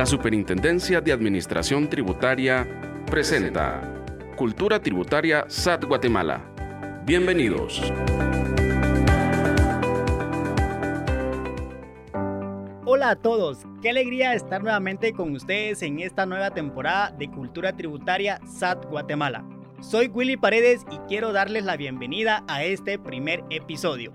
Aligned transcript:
La 0.00 0.06
Superintendencia 0.06 1.02
de 1.02 1.12
Administración 1.12 1.86
Tributaria 1.86 2.66
presenta 3.04 3.82
Cultura 4.34 4.80
Tributaria 4.80 5.44
SAT 5.46 5.84
Guatemala. 5.84 6.40
Bienvenidos. 7.04 7.82
Hola 12.86 13.10
a 13.10 13.16
todos, 13.16 13.66
qué 13.82 13.90
alegría 13.90 14.32
estar 14.32 14.62
nuevamente 14.62 15.12
con 15.12 15.34
ustedes 15.34 15.82
en 15.82 16.00
esta 16.00 16.24
nueva 16.24 16.50
temporada 16.52 17.10
de 17.10 17.30
Cultura 17.30 17.76
Tributaria 17.76 18.40
SAT 18.46 18.86
Guatemala. 18.86 19.44
Soy 19.80 20.06
Willy 20.06 20.38
Paredes 20.38 20.86
y 20.90 20.96
quiero 21.08 21.34
darles 21.34 21.64
la 21.64 21.76
bienvenida 21.76 22.42
a 22.48 22.64
este 22.64 22.98
primer 22.98 23.44
episodio. 23.50 24.12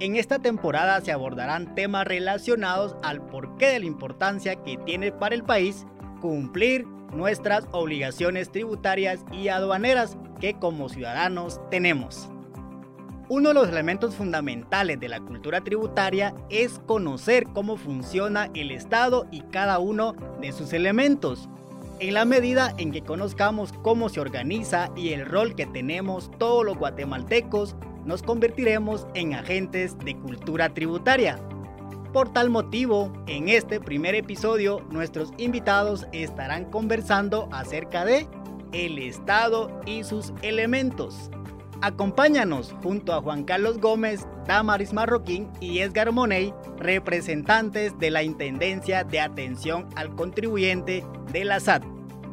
En 0.00 0.16
esta 0.16 0.40
temporada 0.40 1.00
se 1.00 1.12
abordarán 1.12 1.74
temas 1.76 2.06
relacionados 2.06 2.96
al 3.02 3.24
porqué 3.26 3.66
de 3.66 3.78
la 3.78 3.86
importancia 3.86 4.56
que 4.56 4.76
tiene 4.78 5.12
para 5.12 5.36
el 5.36 5.44
país 5.44 5.86
cumplir 6.20 6.84
nuestras 7.12 7.68
obligaciones 7.70 8.50
tributarias 8.50 9.24
y 9.30 9.48
aduaneras 9.48 10.16
que 10.40 10.54
como 10.54 10.88
ciudadanos 10.88 11.60
tenemos. 11.70 12.28
Uno 13.28 13.50
de 13.50 13.54
los 13.54 13.68
elementos 13.68 14.16
fundamentales 14.16 14.98
de 14.98 15.08
la 15.08 15.20
cultura 15.20 15.62
tributaria 15.62 16.34
es 16.50 16.80
conocer 16.80 17.44
cómo 17.54 17.76
funciona 17.76 18.50
el 18.52 18.70
Estado 18.72 19.26
y 19.30 19.42
cada 19.42 19.78
uno 19.78 20.14
de 20.40 20.52
sus 20.52 20.72
elementos. 20.72 21.48
En 22.00 22.14
la 22.14 22.24
medida 22.24 22.74
en 22.76 22.90
que 22.90 23.02
conozcamos 23.02 23.72
cómo 23.82 24.08
se 24.08 24.20
organiza 24.20 24.90
y 24.96 25.10
el 25.10 25.24
rol 25.24 25.54
que 25.54 25.66
tenemos 25.66 26.30
todos 26.38 26.64
los 26.64 26.76
guatemaltecos, 26.76 27.76
nos 28.04 28.22
convertiremos 28.22 29.06
en 29.14 29.34
agentes 29.34 29.98
de 29.98 30.16
cultura 30.16 30.72
tributaria. 30.72 31.38
Por 32.12 32.32
tal 32.32 32.48
motivo, 32.48 33.12
en 33.26 33.48
este 33.48 33.80
primer 33.80 34.14
episodio, 34.14 34.86
nuestros 34.90 35.32
invitados 35.36 36.06
estarán 36.12 36.66
conversando 36.66 37.48
acerca 37.50 38.04
de 38.04 38.26
el 38.72 38.98
Estado 38.98 39.80
y 39.86 40.04
sus 40.04 40.32
elementos. 40.42 41.30
Acompáñanos 41.82 42.74
junto 42.82 43.12
a 43.12 43.20
Juan 43.20 43.44
Carlos 43.44 43.78
Gómez, 43.78 44.26
Damaris 44.46 44.92
Marroquín 44.92 45.50
y 45.60 45.80
Edgar 45.80 46.12
Money, 46.12 46.54
representantes 46.78 47.98
de 47.98 48.10
la 48.10 48.22
Intendencia 48.22 49.04
de 49.04 49.20
Atención 49.20 49.88
al 49.96 50.14
Contribuyente 50.14 51.04
de 51.32 51.44
la 51.44 51.60
SAT. 51.60 51.84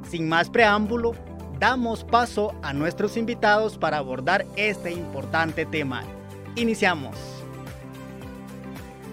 Sin 0.03 0.29
más 0.29 0.49
preámbulo, 0.49 1.13
damos 1.61 2.03
paso 2.03 2.55
a 2.63 2.73
nuestros 2.73 3.17
invitados 3.17 3.77
para 3.77 3.97
abordar 3.97 4.47
este 4.55 4.91
importante 4.91 5.63
tema. 5.63 6.01
Iniciamos. 6.55 7.15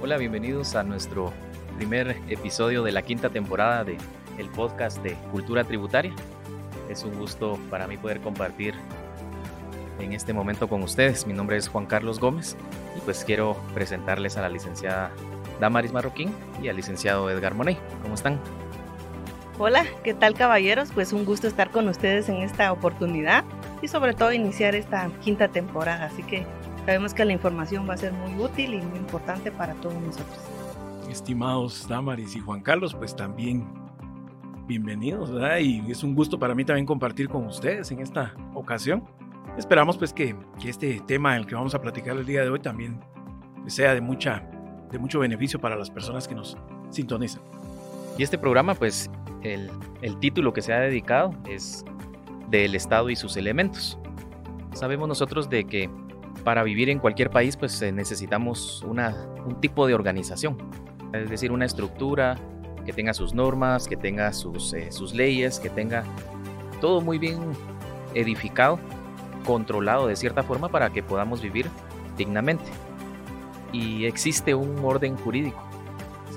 Hola, 0.01 0.17
bienvenidos 0.17 0.75
a 0.75 0.83
nuestro 0.83 1.31
primer 1.77 2.17
episodio 2.31 2.83
de 2.83 2.93
la 2.93 3.03
quinta 3.03 3.29
temporada 3.29 3.85
de 3.85 3.99
el 4.39 4.49
podcast 4.49 4.97
de 5.03 5.13
Cultura 5.31 5.65
Tributaria. 5.65 6.15
Es 6.89 7.05
un 7.05 7.19
gusto 7.19 7.59
para 7.69 7.87
mí 7.87 7.99
poder 7.99 8.23
compartir 8.23 8.73
en 9.99 10.15
este 10.15 10.33
momento 10.33 10.69
con 10.69 10.83
ustedes. 10.83 11.27
Mi 11.27 11.35
nombre 11.35 11.59
es 11.59 11.69
Juan 11.69 11.85
Carlos 11.85 12.19
Gómez 12.19 12.57
y 12.97 13.01
pues 13.01 13.25
quiero 13.25 13.59
presentarles 13.75 14.39
a 14.39 14.41
la 14.41 14.49
licenciada 14.49 15.11
Damaris 15.61 15.93
Marroquín 15.93 16.33
y 16.63 16.69
al 16.69 16.77
licenciado 16.77 17.29
Edgar 17.29 17.55
Monet. 17.55 17.79
¿Cómo 18.01 18.15
están? 18.15 18.41
Hola, 19.61 19.85
¿qué 20.05 20.15
tal 20.15 20.35
caballeros? 20.35 20.91
Pues 20.95 21.13
un 21.13 21.25
gusto 21.25 21.49
estar 21.49 21.73
con 21.73 21.89
ustedes 21.89 22.29
en 22.29 22.37
esta 22.37 22.71
oportunidad 22.71 23.45
y 23.83 23.89
sobre 23.89 24.15
todo 24.15 24.33
iniciar 24.33 24.77
esta 24.77 25.11
quinta 25.21 25.49
temporada. 25.49 26.05
Así 26.05 26.23
que 26.23 26.47
sabemos 26.87 27.13
que 27.13 27.25
la 27.25 27.33
información 27.33 27.89
va 27.89 27.95
a 27.95 27.97
ser 27.97 28.13
muy 28.13 28.41
útil 28.41 28.75
y 28.75 28.81
muy 28.81 29.01
importante 29.01 29.51
para 29.51 29.75
todos 29.75 30.01
nosotros. 30.01 30.39
Estimados 31.11 31.89
Damaris 31.89 32.37
y 32.37 32.39
Juan 32.39 32.61
Carlos, 32.61 32.95
pues 32.95 33.17
también 33.17 33.67
bienvenidos, 34.69 35.33
¿verdad? 35.33 35.59
Y 35.59 35.91
es 35.91 36.05
un 36.05 36.15
gusto 36.15 36.39
para 36.39 36.55
mí 36.55 36.65
también 36.65 36.87
compartir 36.87 37.29
con 37.29 37.45
ustedes 37.45 37.91
en 37.91 37.99
esta 37.99 38.37
ocasión. 38.55 39.03
Esperamos 39.57 39.99
pues 39.99 40.13
que, 40.13 40.37
que 40.63 40.71
este 40.71 41.01
tema 41.01 41.37
el 41.37 41.47
que 41.47 41.57
vamos 41.57 41.75
a 41.75 41.81
platicar 41.81 42.17
el 42.17 42.25
día 42.25 42.43
de 42.43 42.51
hoy 42.51 42.61
también 42.61 43.01
sea 43.67 43.93
de, 43.93 44.01
mucha, 44.01 44.49
de 44.93 45.01
mucho 45.01 45.19
beneficio 45.19 45.61
para 45.61 45.75
las 45.75 45.91
personas 45.91 46.29
que 46.29 46.37
nos 46.37 46.57
sintonizan. 46.91 47.43
Y 48.17 48.23
este 48.23 48.39
programa 48.39 48.75
pues 48.75 49.11
el, 49.43 49.71
título 50.21 50.53
que 50.53 50.63
se 50.63 50.73
ha 50.73 50.81
dedicado 50.81 51.35
es 51.49 51.85
del 52.49 52.75
Estado 52.75 53.11
y 53.11 53.17
sus 53.17 53.37
elementos. 53.37 53.99
Sabemos 54.73 55.09
nosotros 55.09 55.49
de 55.49 55.65
que 55.65 55.91
para 56.45 56.63
vivir 56.63 56.89
en 56.89 56.99
cualquier 56.99 57.31
país 57.31 57.57
pues 57.57 57.81
necesitamos 57.93 58.83
una, 58.87 59.29
un 59.45 59.61
tipo 59.61 59.87
de 59.87 59.95
organización, 59.95 60.57
es 61.13 61.29
decir, 61.29 61.53
una 61.53 61.65
estructura 61.65 62.37
que 62.87 62.93
tenga 62.93 63.13
sus 63.13 63.35
normas, 63.35 63.87
que 63.87 63.97
tenga 63.97 64.33
sus, 64.33 64.73
eh, 64.73 64.91
sus 64.93 65.15
leyes, 65.15 65.61
que 65.61 65.69
tenga 65.69 66.05
todo 66.81 67.01
muy 67.01 67.19
bien 67.19 67.39
edificado, 68.15 68.79
controlado 69.45 70.07
de 70.07 70.17
cierta 70.17 70.43
forma 70.43 70.69
para 70.69 70.91
que 70.91 71.03
podamos 71.03 71.43
vivir 71.43 71.67
dignamente. 72.17 72.65
Y 73.73 74.07
existe 74.07 74.55
un 74.55 74.79
orden 74.83 75.17
jurídico 75.17 75.68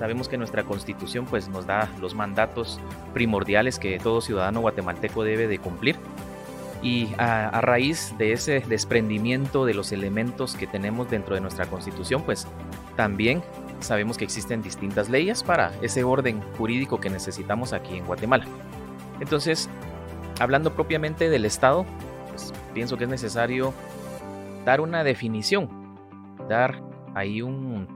Sabemos 0.02 0.28
que 0.28 0.36
nuestra 0.36 0.64
constitución 0.64 1.26
pues, 1.26 1.48
nos 1.48 1.64
da 1.64 1.88
los 2.00 2.16
mandatos 2.16 2.80
primordiales 3.14 3.78
que 3.78 4.00
todo 4.00 4.20
ciudadano 4.20 4.60
guatemalteco 4.60 5.22
debe 5.22 5.46
de 5.46 5.60
cumplir. 5.60 5.94
Y 6.82 7.10
a, 7.18 7.60
raíz 7.60 8.12
de 8.18 8.32
ese 8.32 8.64
desprendimiento 8.68 9.64
de 9.64 9.74
los 9.74 9.92
elementos 9.92 10.56
que 10.56 10.66
tenemos 10.66 11.08
dentro 11.08 11.36
de 11.36 11.40
nuestra 11.40 11.66
constitución, 11.66 12.24
pues 12.24 12.48
también 12.96 13.44
sabemos 13.78 14.18
que 14.18 14.24
existen 14.24 14.60
distintas 14.60 15.08
leyes 15.08 15.44
para 15.44 15.70
ese 15.82 16.02
orden 16.02 16.42
jurídico 16.58 16.98
que 16.98 17.08
necesitamos 17.08 17.72
aquí 17.72 17.96
en 17.96 18.04
Guatemala. 18.04 18.46
Entonces, 19.20 19.70
hablando 20.40 20.74
propiamente 20.74 21.30
del 21.30 21.44
Estado, 21.44 21.86
pues 22.28 22.52
pienso 22.74 22.96
que 22.96 23.04
es 23.04 23.10
necesario 23.10 23.72
dar 24.64 24.80
una 24.80 25.04
definición, 25.04 25.68
dar 26.48 26.82
ahí 27.14 27.40
un, 27.40 27.86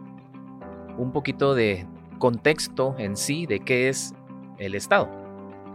un 0.97 1.11
poquito 1.11 1.57
de, 1.57 1.85
contexto 2.19 2.95
en 2.99 3.17
sí 3.17 3.47
de 3.47 3.61
qué 3.61 3.89
es 3.89 4.15
el 4.59 4.75
Estado. 4.75 5.09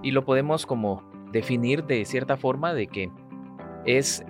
Y 0.03 0.11
lo 0.11 0.25
podemos 0.25 0.65
como 0.65 1.03
definir 1.31 1.85
de 1.85 2.03
cierta 2.05 2.37
forma 2.37 2.73
de 2.73 2.87
que 2.87 3.11
es 3.85 4.23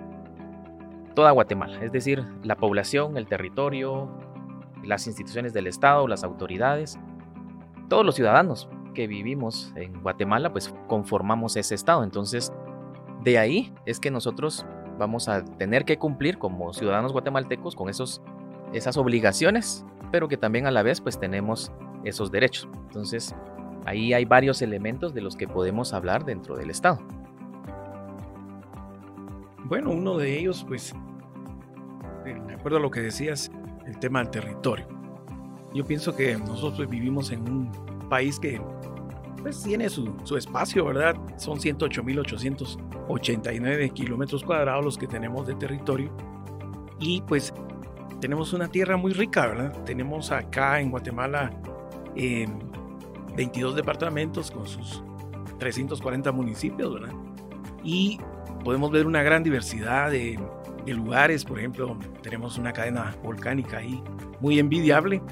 toda 1.14 1.30
Guatemala, 1.30 1.84
es 1.84 1.92
decir, 1.92 2.24
la 2.42 2.56
población, 2.56 3.16
el 3.16 3.26
territorio, 3.26 4.08
las 4.82 5.06
instituciones 5.06 5.52
del 5.52 5.66
Estado, 5.66 6.08
las 6.08 6.24
autoridades, 6.24 6.98
todos 7.88 8.04
los 8.04 8.14
ciudadanos 8.14 8.68
que 8.94 9.06
vivimos 9.06 9.72
en 9.76 10.02
Guatemala, 10.02 10.52
pues 10.52 10.74
conformamos 10.88 11.56
ese 11.56 11.74
Estado. 11.74 12.04
Entonces, 12.04 12.52
de 13.22 13.38
ahí 13.38 13.72
es 13.86 14.00
que 14.00 14.10
nosotros 14.10 14.66
vamos 14.98 15.28
a 15.28 15.44
tener 15.44 15.84
que 15.84 15.98
cumplir 15.98 16.38
como 16.38 16.72
ciudadanos 16.72 17.12
guatemaltecos 17.12 17.74
con 17.74 17.88
esos, 17.88 18.22
esas 18.72 18.96
obligaciones, 18.96 19.84
pero 20.10 20.28
que 20.28 20.36
también 20.36 20.66
a 20.66 20.70
la 20.70 20.82
vez 20.82 21.00
pues 21.00 21.18
tenemos 21.18 21.72
esos 22.04 22.30
derechos. 22.30 22.68
Entonces, 22.86 23.34
ahí 23.84 24.12
hay 24.12 24.24
varios 24.24 24.62
elementos 24.62 25.14
de 25.14 25.20
los 25.20 25.36
que 25.36 25.48
podemos 25.48 25.92
hablar 25.92 26.24
dentro 26.24 26.56
del 26.56 26.70
Estado. 26.70 26.98
Bueno, 29.64 29.90
uno 29.90 30.18
de 30.18 30.38
ellos, 30.38 30.64
pues, 30.66 30.94
de 32.24 32.54
acuerdo 32.54 32.78
a 32.78 32.80
lo 32.80 32.90
que 32.90 33.00
decías, 33.00 33.50
el 33.86 33.98
tema 33.98 34.20
del 34.20 34.30
territorio. 34.30 34.86
Yo 35.74 35.84
pienso 35.84 36.14
que 36.14 36.36
nosotros 36.36 36.88
vivimos 36.88 37.32
en 37.32 37.48
un 37.48 37.72
país 38.08 38.38
que 38.38 38.60
pues 39.40 39.60
tiene 39.62 39.88
su, 39.88 40.14
su 40.24 40.36
espacio, 40.36 40.84
¿verdad? 40.84 41.16
Son 41.36 41.58
108.889 41.58 43.92
kilómetros 43.92 44.44
cuadrados 44.44 44.84
los 44.84 44.98
que 44.98 45.08
tenemos 45.08 45.46
de 45.46 45.54
territorio. 45.54 46.14
Y 47.00 47.22
pues 47.22 47.54
tenemos 48.20 48.52
una 48.52 48.68
tierra 48.68 48.96
muy 48.96 49.12
rica, 49.12 49.48
¿verdad? 49.48 49.72
Tenemos 49.84 50.30
acá 50.30 50.80
en 50.80 50.90
Guatemala 50.90 51.50
22 52.14 53.74
departamentos 53.74 54.50
con 54.50 54.66
sus 54.66 55.02
340 55.58 56.32
municipios, 56.32 56.94
¿verdad? 56.94 57.14
Y 57.84 58.18
podemos 58.64 58.90
ver 58.90 59.06
una 59.06 59.22
gran 59.22 59.42
diversidad 59.42 60.10
de, 60.10 60.38
lugares, 60.86 61.44
por 61.44 61.58
ejemplo, 61.58 61.96
tenemos 62.22 62.58
una 62.58 62.72
cadena 62.72 63.14
volcánica 63.22 63.78
ahí 63.78 64.02
muy 64.40 64.58
envidiable, 64.58 65.22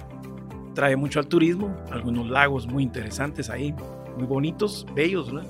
trae 0.74 0.94
mucho 0.94 1.18
al 1.18 1.26
turismo, 1.26 1.76
algunos 1.90 2.28
lagos 2.28 2.66
muy 2.66 2.84
interesantes 2.84 3.50
ahí, 3.50 3.74
muy 4.16 4.26
bonitos, 4.26 4.86
bellos, 4.94 5.32
¿verdad? 5.32 5.48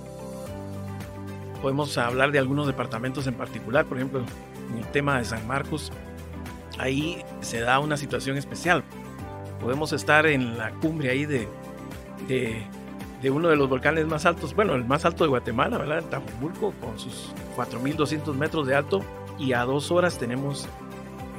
Podemos 1.60 1.98
hablar 1.98 2.32
de 2.32 2.38
algunos 2.38 2.66
departamentos 2.66 3.26
en 3.26 3.34
particular, 3.34 3.84
por 3.84 3.98
ejemplo, 3.98 4.22
en 4.70 4.78
el 4.78 4.86
tema 4.86 5.18
de 5.18 5.26
San 5.26 5.46
Marcos, 5.46 5.92
ahí 6.78 7.22
se 7.40 7.60
da 7.60 7.78
una 7.78 7.98
situación 7.98 8.38
especial 8.38 8.82
podemos 9.60 9.92
estar 9.92 10.26
en 10.26 10.56
la 10.56 10.70
cumbre 10.72 11.10
ahí 11.10 11.26
de, 11.26 11.48
de, 12.28 13.30
uno 13.30 13.48
de 13.48 13.56
los 13.56 13.68
volcanes 13.68 14.06
más 14.06 14.26
altos, 14.26 14.54
bueno, 14.54 14.74
el 14.74 14.84
más 14.84 15.04
alto 15.04 15.24
de 15.24 15.30
Guatemala, 15.30 15.78
¿verdad? 15.78 15.98
El 15.98 16.72
con 16.80 16.98
sus 16.98 17.32
4.200 17.56 18.34
metros 18.34 18.66
de 18.66 18.74
alto, 18.74 19.02
y 19.40 19.54
a 19.54 19.64
dos 19.64 19.90
horas 19.90 20.18
tenemos 20.18 20.68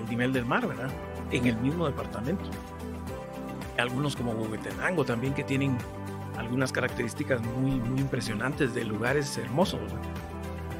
el 0.02 0.10
nivel 0.10 0.34
del 0.34 0.46
mar, 0.46 0.68
¿verdad? 0.68 0.90
En 1.32 1.46
el 1.46 1.56
mismo 1.58 1.86
departamento. 1.86 2.44
Algunos 3.78 4.16
como 4.16 4.32
Huehuetenango 4.32 5.06
también 5.06 5.34
que 5.34 5.44
tienen 5.44 5.78
algunas 6.38 6.72
características 6.72 7.42
muy, 7.42 7.72
muy 7.72 8.02
impresionantes 8.02 8.74
de 8.74 8.84
lugares 8.84 9.38
hermosos. 9.38 9.80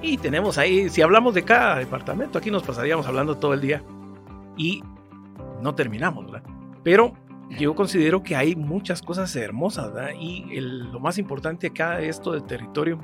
Y 0.02 0.18
tenemos 0.18 0.58
ahí, 0.58 0.90
si 0.90 1.04
hablamos 1.04 1.36
de 1.36 1.44
cada 1.44 1.78
departamento, 1.78 2.40
aquí 2.40 2.50
nos 2.50 2.64
pasaríamos 2.64 3.06
hablando 3.06 3.38
todo 3.38 3.54
el 3.54 3.62
día 3.62 3.84
y 4.58 4.84
no 5.62 5.76
terminamos, 5.76 6.26
¿verdad? 6.26 6.44
Pero 6.84 7.14
yo 7.58 7.76
considero 7.76 8.24
que 8.24 8.36
hay 8.36 8.56
muchas 8.56 9.02
cosas 9.02 9.36
hermosas, 9.36 9.94
¿verdad? 9.94 10.12
Y 10.20 10.60
lo 10.60 11.00
más 11.00 11.18
importante 11.18 11.68
acá 11.68 11.98
de 11.98 12.10
esto 12.10 12.32
del 12.32 12.44
territorio, 12.44 13.00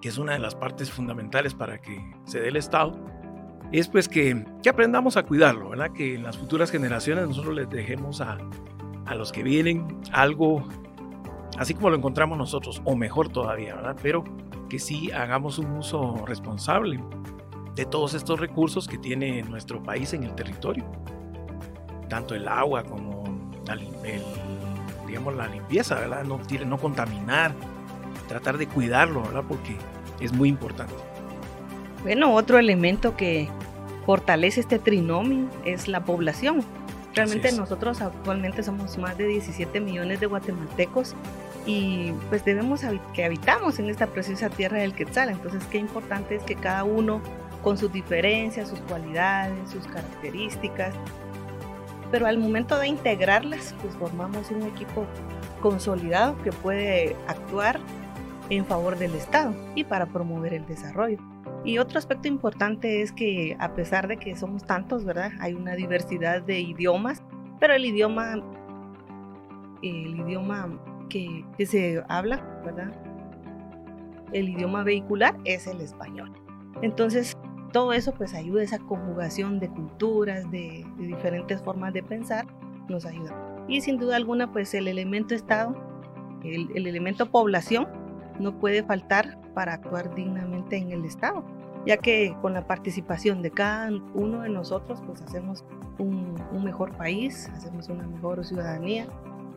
que 0.00 0.08
es 0.08 0.18
una 0.18 0.32
de 0.32 0.38
las 0.38 0.54
partes 0.54 0.90
fundamentales 0.90 1.54
para 1.54 1.80
que 1.80 2.14
se 2.24 2.40
dé 2.40 2.48
el 2.48 2.56
Estado, 2.56 2.98
es 3.72 3.88
pues 3.88 4.08
que, 4.08 4.44
que 4.62 4.68
aprendamos 4.68 5.16
a 5.16 5.24
cuidarlo, 5.24 5.70
¿verdad? 5.70 5.90
Que 5.92 6.14
en 6.14 6.22
las 6.22 6.38
futuras 6.38 6.70
generaciones 6.70 7.26
nosotros 7.26 7.54
les 7.54 7.68
dejemos 7.68 8.20
a, 8.20 8.38
a 9.06 9.14
los 9.14 9.32
que 9.32 9.42
vienen 9.42 10.00
algo 10.12 10.64
así 11.58 11.74
como 11.74 11.90
lo 11.90 11.96
encontramos 11.96 12.38
nosotros, 12.38 12.80
o 12.84 12.94
mejor 12.96 13.28
todavía, 13.28 13.74
¿verdad? 13.74 13.96
Pero 14.02 14.24
que 14.68 14.78
sí 14.78 15.10
hagamos 15.10 15.58
un 15.58 15.70
uso 15.72 16.24
responsable 16.26 17.02
de 17.74 17.84
todos 17.84 18.14
estos 18.14 18.40
recursos 18.40 18.88
que 18.88 18.98
tiene 18.98 19.42
nuestro 19.42 19.82
país 19.82 20.12
en 20.12 20.24
el 20.24 20.34
territorio, 20.34 20.84
tanto 22.08 22.34
el 22.34 22.48
agua 22.48 22.84
como 22.84 23.15
la, 23.74 23.82
digamos, 25.06 25.34
la 25.34 25.46
limpieza, 25.48 25.96
¿verdad? 25.96 26.24
No, 26.24 26.40
no 26.66 26.78
contaminar, 26.78 27.52
tratar 28.28 28.58
de 28.58 28.66
cuidarlo, 28.66 29.22
¿verdad? 29.22 29.44
Porque 29.48 29.76
es 30.20 30.32
muy 30.32 30.48
importante. 30.48 30.94
Bueno, 32.02 32.34
otro 32.34 32.58
elemento 32.58 33.16
que 33.16 33.48
fortalece 34.04 34.60
este 34.60 34.78
trinomio 34.78 35.48
es 35.64 35.88
la 35.88 36.04
población. 36.04 36.62
Realmente 37.14 37.50
nosotros 37.52 38.02
actualmente 38.02 38.62
somos 38.62 38.98
más 38.98 39.16
de 39.16 39.26
17 39.26 39.80
millones 39.80 40.20
de 40.20 40.26
guatemaltecos 40.26 41.14
y 41.64 42.12
pues 42.28 42.44
debemos 42.44 42.82
que 43.14 43.24
habitamos 43.24 43.78
en 43.78 43.88
esta 43.88 44.06
preciosa 44.06 44.50
tierra 44.50 44.78
del 44.78 44.94
Quetzal. 44.94 45.30
Entonces, 45.30 45.64
qué 45.70 45.78
importante 45.78 46.36
es 46.36 46.42
que 46.42 46.54
cada 46.54 46.84
uno 46.84 47.20
con 47.62 47.78
sus 47.78 47.92
diferencias, 47.92 48.68
sus 48.68 48.78
cualidades, 48.80 49.70
sus 49.70 49.86
características, 49.86 50.94
pero 52.10 52.26
al 52.26 52.38
momento 52.38 52.78
de 52.78 52.88
integrarlas, 52.88 53.74
pues 53.82 53.94
formamos 53.96 54.50
un 54.50 54.62
equipo 54.62 55.06
consolidado 55.60 56.40
que 56.42 56.52
puede 56.52 57.16
actuar 57.26 57.80
en 58.50 58.64
favor 58.64 58.96
del 58.96 59.14
Estado 59.14 59.54
y 59.74 59.84
para 59.84 60.06
promover 60.06 60.54
el 60.54 60.66
desarrollo. 60.66 61.18
Y 61.64 61.78
otro 61.78 61.98
aspecto 61.98 62.28
importante 62.28 63.02
es 63.02 63.10
que 63.10 63.56
a 63.58 63.74
pesar 63.74 64.06
de 64.06 64.18
que 64.18 64.36
somos 64.36 64.64
tantos, 64.64 65.04
¿verdad? 65.04 65.32
Hay 65.40 65.54
una 65.54 65.74
diversidad 65.74 66.42
de 66.42 66.60
idiomas, 66.60 67.22
pero 67.58 67.74
el 67.74 67.84
idioma, 67.84 68.34
el 69.82 70.20
idioma 70.20 70.78
que, 71.08 71.44
que 71.58 71.66
se 71.66 72.04
habla, 72.08 72.36
¿verdad? 72.64 72.92
El 74.32 74.48
idioma 74.50 74.84
vehicular 74.84 75.36
es 75.44 75.66
el 75.66 75.80
español. 75.80 76.32
Entonces, 76.82 77.36
todo 77.72 77.92
eso 77.92 78.12
pues 78.12 78.34
ayuda, 78.34 78.62
esa 78.62 78.78
conjugación 78.78 79.58
de 79.58 79.68
culturas, 79.68 80.50
de, 80.50 80.86
diferentes 80.98 81.60
formas 81.62 81.92
de 81.92 82.02
pensar, 82.02 82.46
nos 82.88 83.04
ayuda. 83.04 83.34
Y 83.68 83.80
sin 83.80 83.98
duda 83.98 84.16
alguna 84.16 84.52
pues 84.52 84.74
el 84.74 84.88
elemento 84.88 85.34
Estado, 85.34 85.74
el, 86.44 86.68
el 86.74 86.86
elemento 86.86 87.26
población, 87.26 87.86
no 88.38 88.58
puede 88.58 88.82
faltar 88.82 89.38
para 89.54 89.74
actuar 89.74 90.14
dignamente 90.14 90.76
en 90.76 90.90
el 90.92 91.04
Estado, 91.04 91.44
ya 91.86 91.96
que 91.96 92.36
con 92.42 92.52
la 92.52 92.66
participación 92.66 93.42
de 93.42 93.50
cada 93.50 93.90
uno 94.14 94.42
de 94.42 94.48
nosotros, 94.50 95.00
pues 95.06 95.22
hacemos 95.22 95.64
un, 95.98 96.34
un 96.52 96.64
mejor 96.64 96.96
país, 96.96 97.48
hacemos 97.54 97.88
una 97.88 98.06
mejor 98.06 98.44
ciudadanía. 98.44 99.06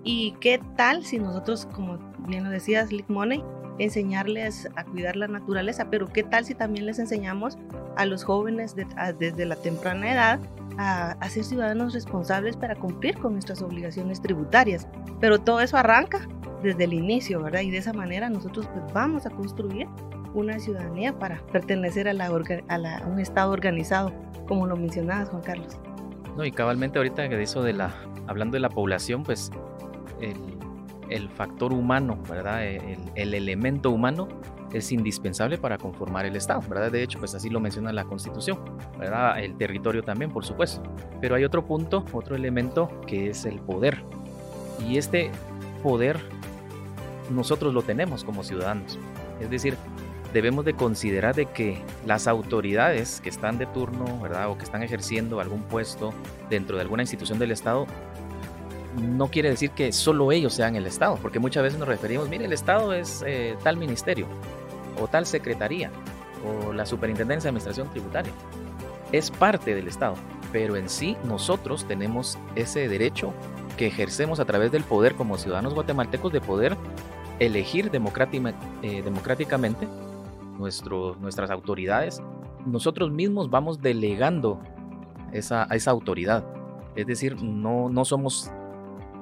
¿Y 0.03 0.31
qué 0.39 0.61
tal 0.77 1.03
si 1.03 1.19
nosotros, 1.19 1.67
como 1.73 1.97
bien 2.27 2.45
lo 2.45 2.49
decías, 2.49 2.91
Lick 2.91 3.09
Money, 3.09 3.43
enseñarles 3.79 4.69
a 4.75 4.83
cuidar 4.83 5.15
la 5.15 5.27
naturaleza, 5.27 5.89
pero 5.89 6.07
qué 6.07 6.23
tal 6.23 6.45
si 6.45 6.53
también 6.53 6.85
les 6.85 6.99
enseñamos 6.99 7.57
a 7.95 8.05
los 8.05 8.23
jóvenes 8.23 8.75
desde 8.75 9.45
la 9.45 9.55
temprana 9.55 10.11
edad 10.11 10.39
a, 10.77 11.11
a, 11.11 11.29
ser 11.29 11.43
ciudadanos 11.43 11.93
responsables 11.93 12.55
para 12.55 12.75
cumplir 12.75 13.17
con 13.17 13.33
nuestras 13.33 13.61
obligaciones 13.61 14.21
tributarias. 14.21 14.87
Pero 15.19 15.39
todo 15.39 15.61
eso 15.61 15.77
arranca 15.77 16.27
desde 16.61 16.83
el 16.85 16.93
inicio, 16.93 17.41
¿verdad? 17.41 17.61
Y 17.61 17.71
de 17.71 17.77
esa 17.77 17.93
manera 17.93 18.29
nosotros 18.29 18.67
pues 18.67 18.93
vamos 18.93 19.25
a 19.25 19.29
construir 19.29 19.87
una 20.33 20.59
ciudadanía 20.59 21.17
para 21.17 21.41
pertenecer 21.51 22.07
a, 22.07 22.13
la, 22.13 22.27
a, 22.27 23.07
un 23.07 23.19
Estado 23.19 23.51
organizado, 23.51 24.13
como 24.47 24.67
lo 24.67 24.75
mencionabas, 24.75 25.29
Juan 25.29 25.41
Carlos. 25.41 25.77
No, 26.37 26.45
y 26.45 26.51
cabalmente 26.51 26.99
ahorita 26.99 27.27
que 27.29 27.35
de 27.35 27.43
eso 27.43 27.63
de 27.63 27.73
la, 27.73 27.93
hablando 28.27 28.55
de 28.55 28.61
la 28.61 28.69
población, 28.69 29.23
pues 29.23 29.51
el, 30.21 30.35
el 31.09 31.29
factor 31.29 31.73
humano, 31.73 32.17
¿verdad? 32.29 32.65
El, 32.65 32.99
el, 33.15 33.33
elemento 33.33 33.91
humano 33.91 34.27
es 34.73 34.91
indispensable 34.91 35.57
para 35.57 35.77
conformar 35.77 36.25
el 36.25 36.35
Estado, 36.35 36.61
¿verdad? 36.69 36.91
De 36.91 37.01
hecho, 37.01 37.19
pues 37.19 37.33
así 37.35 37.49
lo 37.49 37.59
menciona 37.59 37.91
la 37.91 38.05
Constitución, 38.05 38.59
¿verdad? 38.97 39.39
El 39.39 39.57
territorio 39.57 40.03
también, 40.03 40.31
por 40.31 40.45
supuesto. 40.45 40.81
Pero 41.21 41.35
hay 41.35 41.43
otro 41.43 41.65
punto, 41.65 42.05
otro 42.11 42.35
elemento 42.35 42.89
que 43.07 43.29
es 43.29 43.45
el 43.45 43.59
poder. 43.59 44.03
Y 44.87 44.97
este 44.97 45.31
poder 45.81 46.19
nosotros 47.29 47.73
lo 47.73 47.81
tenemos 47.81 48.23
como 48.23 48.43
ciudadanos. 48.43 48.99
Es 49.39 49.49
decir, 49.49 49.77
debemos 50.33 50.65
de 50.65 50.73
considerar 50.73 51.35
de 51.35 51.45
que 51.47 51.81
las 52.05 52.27
autoridades 52.27 53.21
que 53.21 53.29
están 53.29 53.57
de 53.57 53.65
turno, 53.65 54.19
¿verdad? 54.19 54.49
O 54.49 54.57
que 54.57 54.63
están 54.63 54.83
ejerciendo 54.83 55.39
algún 55.39 55.63
puesto 55.63 56.13
dentro 56.49 56.75
de 56.75 56.83
alguna 56.83 57.03
institución 57.03 57.39
del 57.39 57.51
Estado, 57.51 57.87
no 58.95 59.27
quiere 59.27 59.49
decir 59.49 59.71
que 59.71 59.91
solo 59.91 60.31
ellos 60.31 60.53
sean 60.53 60.75
el 60.75 60.85
Estado, 60.85 61.17
porque 61.21 61.39
muchas 61.39 61.63
veces 61.63 61.79
nos 61.79 61.87
referimos, 61.87 62.29
mire, 62.29 62.45
el 62.45 62.53
Estado 62.53 62.93
es 62.93 63.23
eh, 63.25 63.55
tal 63.63 63.77
ministerio, 63.77 64.27
o 64.99 65.07
tal 65.07 65.25
secretaría, 65.25 65.91
o 66.45 66.73
la 66.73 66.85
Superintendencia 66.85 67.47
de 67.47 67.49
Administración 67.49 67.89
Tributaria. 67.89 68.33
Es 69.11 69.31
parte 69.31 69.75
del 69.75 69.87
Estado, 69.87 70.15
pero 70.51 70.75
en 70.75 70.89
sí 70.89 71.17
nosotros 71.23 71.85
tenemos 71.87 72.37
ese 72.55 72.87
derecho 72.87 73.33
que 73.77 73.87
ejercemos 73.87 74.39
a 74.39 74.45
través 74.45 74.71
del 74.71 74.83
poder 74.83 75.15
como 75.15 75.37
ciudadanos 75.37 75.73
guatemaltecos 75.73 76.33
de 76.33 76.41
poder 76.41 76.75
elegir 77.39 77.85
eh, 77.87 79.01
democráticamente 79.03 79.87
nuestras 80.59 81.49
autoridades, 81.49 82.21
nosotros 82.65 83.11
mismos 83.11 83.49
vamos 83.49 83.81
delegando 83.81 84.59
esa, 85.31 85.63
esa 85.71 85.91
autoridad. 85.91 86.43
Es 86.95 87.07
decir, 87.07 87.41
no, 87.41 87.89
no 87.89 88.03
somos 88.03 88.51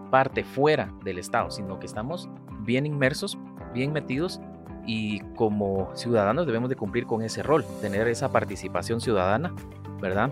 parte 0.10 0.44
fuera 0.44 0.94
del 1.04 1.20
Estado, 1.20 1.52
sino 1.52 1.80
que 1.80 1.86
estamos 1.86 2.30
bien 2.62 2.86
inmersos, 2.86 3.38
bien 3.74 3.92
metidos 3.92 4.42
y 4.86 5.20
como 5.36 5.90
ciudadanos 5.96 6.46
debemos 6.46 6.70
de 6.70 6.76
cumplir 6.76 7.06
con 7.06 7.22
ese 7.22 7.44
rol, 7.44 7.66
tener 7.82 8.08
esa 8.08 8.32
participación 8.32 9.02
ciudadana, 9.02 9.54
¿verdad? 10.02 10.32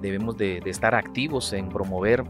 Debemos 0.00 0.36
de, 0.36 0.58
estar 0.66 0.94
activos 0.94 1.52
en 1.52 1.68
promover 1.68 2.24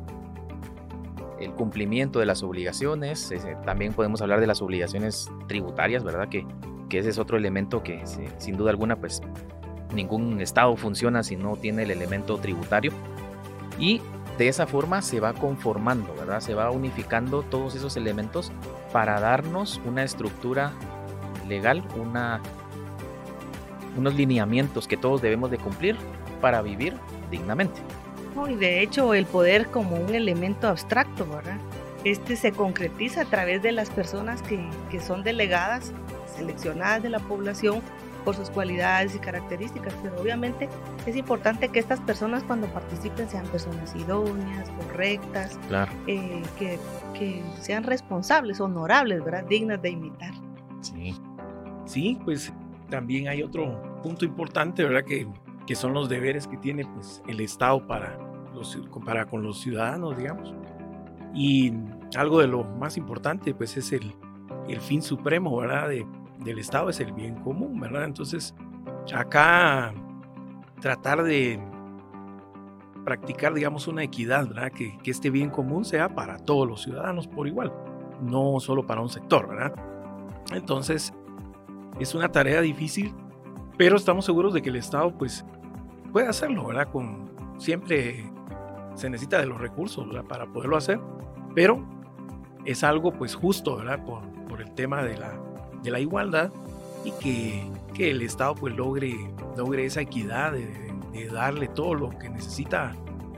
el 1.41 1.53
cumplimiento 1.53 2.21
de 2.21 2.27
las 2.27 2.43
obligaciones, 2.43 3.33
también 3.65 3.93
podemos 3.93 4.23
hablar 4.23 4.41
de 4.41 4.47
las 4.47 4.63
obligaciones 4.63 5.31
tributarias, 5.49 6.05
¿verdad? 6.05 6.29
Que, 6.29 6.47
que 6.89 6.99
ese 6.99 7.11
es 7.11 7.19
otro 7.19 7.37
elemento 7.37 7.83
que 7.83 8.03
sin 8.39 8.57
duda 8.57 8.71
alguna 8.71 8.97
pues 8.97 9.23
ningún 9.95 10.41
estado 10.41 10.77
funciona 10.77 11.23
si 11.23 11.37
no 11.37 11.57
tiene 11.57 11.85
el 11.85 11.91
elemento 11.91 12.39
tributario 12.39 12.93
y 13.79 14.01
de 14.39 14.49
esa 14.49 14.67
forma 14.67 15.03
se 15.03 15.21
va 15.21 15.33
conformando, 15.33 16.15
¿verdad? 16.15 16.41
Se 16.41 16.55
va 16.55 16.71
unificando 16.71 17.43
todos 17.43 17.75
esos 17.75 17.97
elementos 17.97 18.53
para 18.93 19.19
darnos 19.21 19.81
una 19.85 20.05
estructura 20.05 20.73
legal, 21.49 21.83
unos 23.97 24.15
lineamientos 24.15 24.87
que 24.87 24.97
todos 24.97 25.23
debemos 25.23 25.51
de 25.51 25.59
cumplir 25.59 25.97
para 26.41 26.61
vivir 26.63 26.95
dignamente. 27.31 27.81
Y 28.49 28.55
de 28.55 28.83
hecho 28.83 29.15
el 29.15 29.25
poder 29.25 29.69
como 29.69 29.97
un 29.97 30.15
elemento 30.15 30.69
abstracto, 30.69 31.27
¿verdad? 31.27 31.57
Este 32.05 32.37
se 32.37 32.53
concretiza 32.53 33.23
a 33.23 33.25
través 33.25 33.63
de 33.63 33.73
las 33.73 33.91
personas 33.91 34.43
que, 34.43 34.69
que 34.91 35.01
son 35.01 35.23
delegadas, 35.23 35.93
seleccionadas 36.37 37.03
de 37.03 37.09
la 37.09 37.19
población 37.19 37.81
por 38.27 38.35
sus 38.35 38.51
cualidades 38.51 39.15
y 39.15 39.21
características, 39.21 39.95
pero 40.03 40.21
obviamente 40.21 40.69
es 41.07 41.15
importante 41.15 41.69
que 41.69 41.79
estas 41.79 42.01
personas 42.01 42.43
cuando 42.43 42.67
participen 42.67 43.29
sean 43.31 43.47
personas 43.47 43.95
idóneas, 43.95 44.69
correctas, 44.71 45.59
eh, 46.09 46.43
que, 46.59 46.77
que, 47.17 47.41
sean 47.61 47.85
responsables, 47.85 48.61
honorables, 48.61 49.25
¿verdad? 49.25 49.45
Dignas 49.45 49.81
de 49.81 49.91
imitar. 49.91 50.35
Sí, 50.81 51.15
sí, 51.85 52.19
pues 52.25 52.53
también 52.91 53.29
hay 53.29 53.45
otro 53.45 53.81
punto 54.03 54.25
importante, 54.25 54.83
¿verdad? 54.83 55.05
Que, 55.05 55.29
que 55.65 55.77
son 55.77 55.95
los 55.95 56.09
deberes 56.09 56.49
que 56.49 56.57
tiene 56.57 56.85
pues, 56.85 57.23
el 57.29 57.41
Estado 57.41 57.87
para 57.87 58.19
para 59.05 59.27
con 59.27 59.43
los 59.43 59.61
ciudadanos, 59.61 60.17
digamos. 60.17 60.55
Y 61.35 61.73
algo 62.17 62.41
de 62.41 62.49
lo 62.49 62.65
más 62.65 62.97
importante, 62.97 63.55
pues 63.55 63.77
es 63.77 63.93
el, 63.93 64.15
el 64.69 64.81
fin 64.81 65.03
supremo, 65.03 65.57
¿verdad? 65.57 65.89
De, 65.89 66.07
del 66.41 66.59
Estado 66.59 66.91
es 66.91 67.01
el 67.01 67.13
bien 67.13 67.37
común, 67.37 67.81
¿verdad? 67.81 68.05
Entonces, 68.05 68.55
acá 69.15 69.95
tratar 70.81 71.23
de 71.23 71.61
practicar, 73.05 73.55
digamos, 73.55 73.87
una 73.89 74.03
equidad, 74.03 74.49
¿verdad? 74.49 74.73
Que, 74.73 74.99
que 74.99 75.11
este 75.11 75.31
bien 75.31 75.51
común 75.51 75.85
sea 75.85 76.15
para 76.15 76.39
todos 76.39 76.69
los 76.69 76.83
ciudadanos 76.83 77.27
por 77.27 77.47
igual. 77.47 77.73
no 78.21 78.61
solo 78.61 78.87
para 78.87 79.03
un 79.03 79.11
sector, 79.11 79.47
¿verdad? 79.49 79.75
Entonces, 80.53 81.13
es 82.01 82.15
una 82.15 82.31
tarea 82.31 82.61
difícil, 82.61 83.15
pero 83.77 83.97
estamos 83.97 84.25
seguros 84.25 84.55
de 84.55 84.63
que 84.63 84.71
el 84.71 84.77
Estado 84.77 85.17
pues 85.17 85.45
puede 86.13 86.29
hacerlo, 86.29 86.67
¿verdad? 86.67 86.89
Con, 86.91 87.31
siempre 87.59 88.25
se 88.95 89.11
necesita 89.11 89.39
de 89.39 89.47
los 89.47 89.61
recursos 89.61 90.07
¿verdad? 90.07 90.25
para 90.25 90.47
poderlo 90.47 90.77
hacer, 90.77 90.99
pero 91.55 91.85
es 92.65 92.83
algo 92.85 93.13
pues 93.13 93.35
justo, 93.35 93.77
¿verdad? 93.77 94.05
Por, 94.05 94.23
por 94.49 94.63
el 94.63 94.73
tema 94.73 95.03
de 95.03 95.19
la, 95.19 95.39
de 95.87 95.93
la 95.93 96.01
igualdad 96.01 96.51
y 97.05 97.13
que, 97.13 97.63
que, 97.95 98.11
el 98.11 98.21
Estado 98.23 98.55
pues 98.57 98.75
logre, 98.75 99.15
logre 99.57 99.85
esa 99.85 100.01
equidad 100.01 100.53
de, 100.53 100.67
de, 101.13 101.29
darle 101.29 101.69
todo 101.69 101.95
lo 101.95 102.11
que 102.11 102.29
necesita 102.29 102.93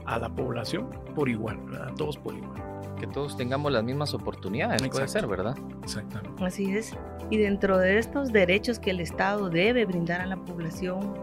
a 0.05 0.17
la 0.17 0.29
población 0.29 0.89
por 1.15 1.29
igual, 1.29 1.57
¿verdad? 1.65 1.89
A 1.89 1.95
todos 1.95 2.17
por 2.17 2.33
igual. 2.33 2.59
Que 2.99 3.07
todos 3.07 3.37
tengamos 3.37 3.71
las 3.71 3.83
mismas 3.83 4.13
oportunidades, 4.13 4.85
puede 4.89 5.07
ser, 5.07 5.27
¿verdad? 5.27 5.55
Exactamente. 5.83 6.43
Así 6.43 6.75
es. 6.75 6.97
Y 7.29 7.37
dentro 7.37 7.77
de 7.77 7.99
estos 7.99 8.33
derechos 8.33 8.79
que 8.79 8.89
el 8.89 8.99
Estado 8.99 9.49
debe 9.49 9.85
brindar 9.85 10.19
a 10.19 10.25
la 10.25 10.35
población 10.35 11.13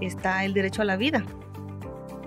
está 0.00 0.44
el 0.44 0.52
derecho 0.52 0.82
a 0.82 0.84
la 0.84 0.96
vida. 0.96 1.24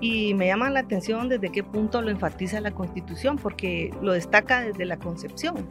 Y 0.00 0.34
me 0.34 0.46
llama 0.46 0.70
la 0.70 0.80
atención 0.80 1.28
desde 1.28 1.50
qué 1.50 1.62
punto 1.62 2.02
lo 2.02 2.10
enfatiza 2.10 2.60
la 2.60 2.72
Constitución, 2.72 3.36
porque 3.36 3.94
lo 4.02 4.12
destaca 4.12 4.60
desde 4.60 4.84
la 4.84 4.98
concepción. 4.98 5.68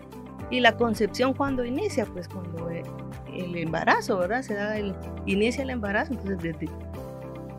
Y 0.49 0.59
la 0.61 0.77
concepción 0.77 1.33
cuando 1.33 1.65
inicia, 1.65 2.05
pues 2.05 2.27
cuando 2.27 2.69
eh, 2.69 2.83
el 3.33 3.55
embarazo, 3.55 4.17
¿verdad? 4.17 4.41
Se 4.41 4.53
da 4.53 4.77
el, 4.77 4.95
inicia 5.25 5.63
el 5.63 5.69
embarazo, 5.69 6.13
entonces 6.13 6.37
desde 6.41 6.69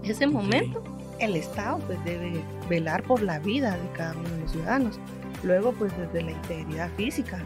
ese 0.03 0.27
momento 0.27 0.83
el 1.19 1.37
Estado 1.37 1.79
pues 1.87 2.03
debe 2.05 2.41
velar 2.69 3.03
por 3.03 3.23
la 3.23 3.39
vida 3.41 3.77
de 3.77 3.89
cada 3.93 4.17
uno 4.17 4.29
de 4.29 4.39
los 4.41 4.53
ciudadanos. 4.53 5.01
Luego 5.43 5.73
pues 5.73 5.93
desde 5.99 6.23
la 6.23 6.31
integridad 6.33 6.91
física, 6.97 7.39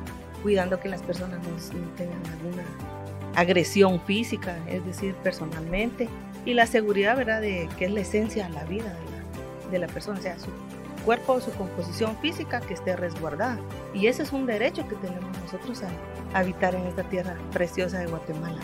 cuidando 0.43 0.79
que 0.79 0.89
las 0.89 1.03
personas 1.03 1.41
no, 1.43 1.81
no 1.81 1.89
tengan 1.97 2.25
alguna 2.27 2.63
agresión 3.35 4.01
física, 4.03 4.57
es 4.69 4.85
decir, 4.85 5.15
personalmente, 5.23 6.09
y 6.45 6.55
la 6.55 6.67
seguridad, 6.67 7.17
¿verdad?, 7.17 7.41
de 7.41 7.69
que 7.79 7.87
es 7.87 7.91
la 7.93 8.01
esencia 8.01 8.47
de 8.47 8.55
la 8.55 8.65
vida 8.65 8.85
de 8.85 8.91
la, 8.91 9.71
de 9.71 9.79
la 9.79 9.87
persona, 9.87 10.19
o 10.19 10.23
sea, 10.23 10.39
su 10.39 10.51
cuerpo, 11.03 11.41
su 11.41 11.51
composición 11.53 12.17
física 12.17 12.61
que 12.61 12.75
esté 12.75 12.97
resguardada. 12.97 13.59
Y 13.95 14.07
ese 14.07 14.23
es 14.23 14.33
un 14.33 14.47
derecho 14.47 14.87
que 14.89 14.97
tenemos 14.97 15.31
nosotros 15.43 15.83
a 15.83 16.39
habitar 16.39 16.75
en 16.75 16.87
esta 16.87 17.03
tierra 17.05 17.37
preciosa 17.53 17.99
de 17.99 18.07
Guatemala. 18.07 18.61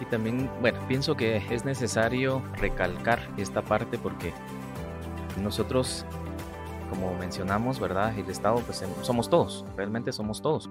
Y 0.00 0.04
también, 0.06 0.50
bueno, 0.60 0.78
pienso 0.88 1.16
que 1.16 1.42
es 1.50 1.64
necesario 1.64 2.42
recalcar 2.58 3.18
esta 3.36 3.62
parte 3.62 3.98
porque 3.98 4.32
nosotros, 5.42 6.04
como 6.90 7.14
mencionamos, 7.14 7.80
¿verdad? 7.80 8.16
El 8.16 8.28
Estado, 8.30 8.56
pues 8.60 8.84
somos 9.02 9.30
todos, 9.30 9.64
realmente 9.76 10.12
somos 10.12 10.42
todos. 10.42 10.70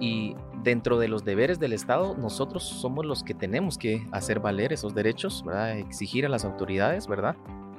Y 0.00 0.36
dentro 0.62 0.98
de 0.98 1.08
los 1.08 1.24
deberes 1.24 1.58
del 1.58 1.72
Estado, 1.72 2.16
nosotros 2.16 2.62
somos 2.62 3.04
los 3.04 3.22
que 3.22 3.34
tenemos 3.34 3.78
que 3.78 4.06
hacer 4.12 4.40
valer 4.40 4.72
esos 4.72 4.94
derechos, 4.94 5.44
¿verdad? 5.44 5.76
Exigir 5.78 6.24
a 6.24 6.28
las 6.28 6.44
autoridades, 6.44 7.06
¿verdad? 7.06 7.36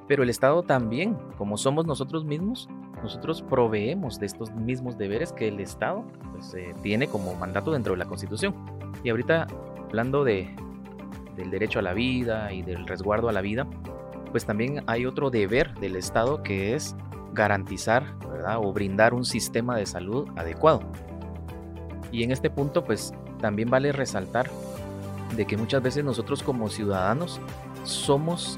Pero 0.10 0.24
el 0.24 0.32
Estado 0.32 0.64
también, 0.64 1.16
como 1.38 1.56
somos 1.56 1.86
nosotros 1.86 2.26
mismos, 2.26 2.68
nosotros 3.04 3.44
proveemos 3.44 4.20
de 4.20 4.26
estos 4.26 4.52
mismos 4.56 4.98
deberes 4.98 5.32
que 5.32 5.48
el 5.48 5.60
Estado 5.60 6.04
pues, 6.32 6.52
eh, 6.56 6.74
tiene 6.82 7.08
como 7.08 7.36
mandato 7.36 7.72
dentro 7.72 7.94
de 7.94 8.00
la 8.00 8.06
Constitución. 8.06 8.56
Y 9.04 9.12
ahorita, 9.12 9.46
hablando 9.88 10.24
de, 10.24 10.50
del 11.36 11.52
derecho 11.52 11.78
a 11.78 11.84
la 11.84 11.94
vida 11.94 12.52
y 12.52 12.64
del 12.64 12.88
resguardo 12.88 13.30
a 13.30 13.32
la 13.32 13.42
vida, 13.42 13.68
pues 14.32 14.48
también 14.48 14.84
hay 14.88 15.06
otro 15.06 15.30
deber 15.30 15.76
del 15.76 15.96
Estado 15.96 16.42
que 16.42 16.74
es 16.74 16.96
garantizar 17.34 18.18
¿verdad? 18.28 18.58
o 18.58 18.74
brindar 18.74 19.14
un 19.14 19.26
sistema 19.26 19.78
de 19.78 19.86
salud 19.86 20.28
adecuado. 20.38 20.82
Y 22.12 22.24
en 22.24 22.32
este 22.32 22.50
punto, 22.50 22.84
pues 22.84 23.14
también 23.40 23.70
vale 23.70 23.92
resaltar 23.92 24.50
de 25.36 25.46
que 25.46 25.56
muchas 25.56 25.84
veces 25.84 26.04
nosotros 26.04 26.42
como 26.42 26.68
ciudadanos 26.68 27.40
somos 27.84 28.58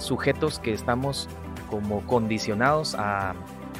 sujetos 0.00 0.58
que 0.58 0.72
estamos 0.72 1.28
como 1.68 2.00
condicionados 2.06 2.94
a, 2.94 3.34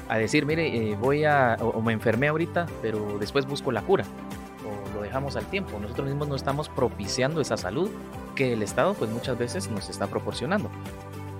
a 0.09 0.19
decir, 0.19 0.47
mire, 0.47 0.91
eh, 0.93 0.97
voy 1.01 1.25
a, 1.25 1.57
o, 1.61 1.69
o, 1.69 1.83
me 1.83 1.93
enfermé 1.93 2.29
ahorita, 2.29 2.67
pero 2.83 3.19
después 3.19 3.47
busco 3.47 3.73
la 3.73 3.83
cura, 3.83 4.05
o 4.65 4.95
lo 4.95 5.03
dejamos 5.03 5.37
al 5.37 5.47
tiempo. 5.47 5.79
Nosotros 5.81 6.09
mismos 6.09 6.29
no 6.29 6.37
estamos 6.37 6.69
propiciando 6.69 7.41
esa 7.41 7.57
salud 7.57 7.91
que 8.35 8.53
el 8.53 8.63
Estado 8.63 8.95
pues 8.95 9.11
muchas 9.11 9.37
veces 9.39 9.71
nos 9.71 9.89
está 9.91 10.07
proporcionando. 10.07 10.71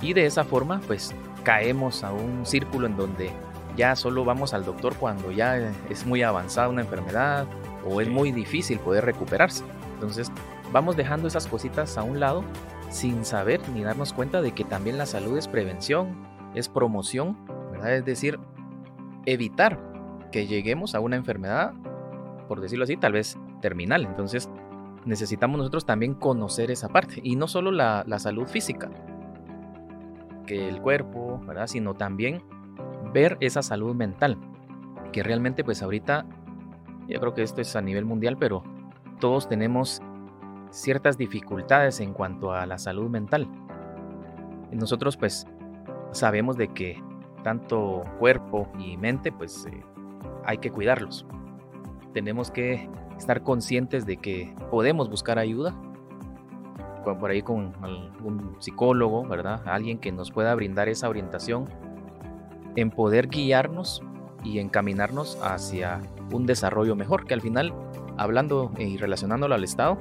Y 0.03 0.13
de 0.13 0.27
esa 0.27 0.45
forma 0.45 0.81
pues 0.87 1.15
caemos 1.45 2.05
a 2.05 2.13
un 2.13 2.45
círculo 2.47 2.87
en 2.87 2.97
donde 2.97 3.31
ya 3.77 3.97
solo 3.97 4.25
vamos 4.25 4.55
al 4.55 4.65
doctor 4.65 4.95
cuando 4.97 5.31
ya 5.31 5.73
es 5.89 6.05
muy 6.07 6.23
avanzada 6.23 6.69
una 6.69 6.83
enfermedad 6.83 7.47
o 7.89 8.01
es 8.01 8.09
muy 8.09 8.33
difícil 8.33 8.79
poder 8.79 9.05
recuperarse. 9.05 9.65
Entonces 9.95 10.31
vamos 10.73 10.97
dejando 10.97 11.29
esas 11.29 11.47
cositas 11.47 11.97
a 11.97 12.03
un 12.03 12.21
lado 12.21 12.45
sin 12.91 13.25
saber 13.25 13.61
ni 13.71 13.83
darnos 13.83 14.13
cuenta 14.13 14.43
de 14.43 14.53
que 14.53 14.65
también 14.65 14.99
la 14.99 15.07
salud 15.07 15.39
es 15.39 15.49
prevención, 15.49 16.27
es 16.55 16.69
promoción, 16.69 17.39
¿verdad? 17.71 17.95
Es 17.95 18.05
decir, 18.05 18.39
evitar 19.27 19.81
que 20.33 20.47
lleguemos 20.47 20.95
a 20.95 21.01
una 21.01 21.17
enfermedad, 21.17 21.73
por 22.49 22.61
decirlo 22.61 22.85
así, 22.85 22.97
tal 22.97 23.13
vez 23.13 23.39
terminal. 23.61 24.05
Entonces 24.05 24.51
necesitamos 25.05 25.59
nosotros 25.59 25.87
también 25.87 26.15
conocer 26.15 26.71
esa 26.71 26.89
parte 26.89 27.21
y 27.23 27.37
no 27.37 27.47
solo 27.47 27.71
la, 27.71 28.05
salud 28.19 28.47
física, 28.47 28.91
que 30.47 30.69
el 30.69 30.81
cuerpo, 30.81 31.41
¿verdad? 31.47 31.69
Sino 31.69 31.95
también 31.95 32.43
ver 33.13 33.37
esa 33.41 33.63
salud 33.63 33.95
mental, 33.95 34.37
que 35.13 35.23
realmente 35.23 35.63
pues 35.63 35.81
ahorita, 35.83 36.27
yo 37.09 37.21
creo 37.21 37.35
que 37.35 37.43
esto 37.43 37.61
es 37.61 37.77
a 37.77 37.81
nivel 37.81 38.05
mundial, 38.05 38.37
pero 38.37 38.65
todos 39.21 39.49
tenemos 39.49 40.03
ciertas 40.71 41.19
dificultades 41.19 42.01
en 42.01 42.13
cuanto 42.13 42.53
a 42.53 42.67
la 42.67 42.79
salud 42.79 43.09
mental. 43.11 43.49
Nosotros 44.73 45.17
pues 45.17 45.47
sabemos 46.13 46.57
de 46.57 46.69
que 46.69 47.03
tanto 47.43 48.05
cuerpo 48.19 48.69
y 48.79 48.97
mente 48.97 49.33
pues 49.33 49.67
eh, 49.67 49.85
hay 50.45 50.59
que 50.59 50.71
cuidarlos. 50.71 51.27
Tenemos 52.13 52.51
que 52.51 52.89
estar 53.17 53.43
conscientes 53.43 54.07
de 54.07 54.17
que 54.17 54.55
podemos 54.71 55.11
buscar 55.11 55.39
ayuda 55.39 55.75
por 57.03 57.31
ahí 57.31 57.43
con 57.43 57.73
algún 57.83 58.57
psicólogo, 58.59 59.27
¿verdad? 59.27 59.63
Alguien 59.67 59.99
que 59.99 60.13
nos 60.13 60.31
pueda 60.31 60.55
brindar 60.55 60.89
esa 60.89 61.09
orientación 61.09 61.67
en 62.77 62.91
poder 62.91 63.29
guiarnos 63.29 64.03
y 64.45 64.59
encaminarnos 64.59 65.39
hacia 65.43 66.01
un 66.33 66.47
desarrollo 66.47 66.97
mejor, 66.97 67.25
que 67.25 67.35
al 67.35 67.41
final, 67.41 67.75
hablando 68.17 68.71
y 68.79 68.97
relacionándolo 68.97 69.55
al 69.55 69.65
Estado, 69.65 69.99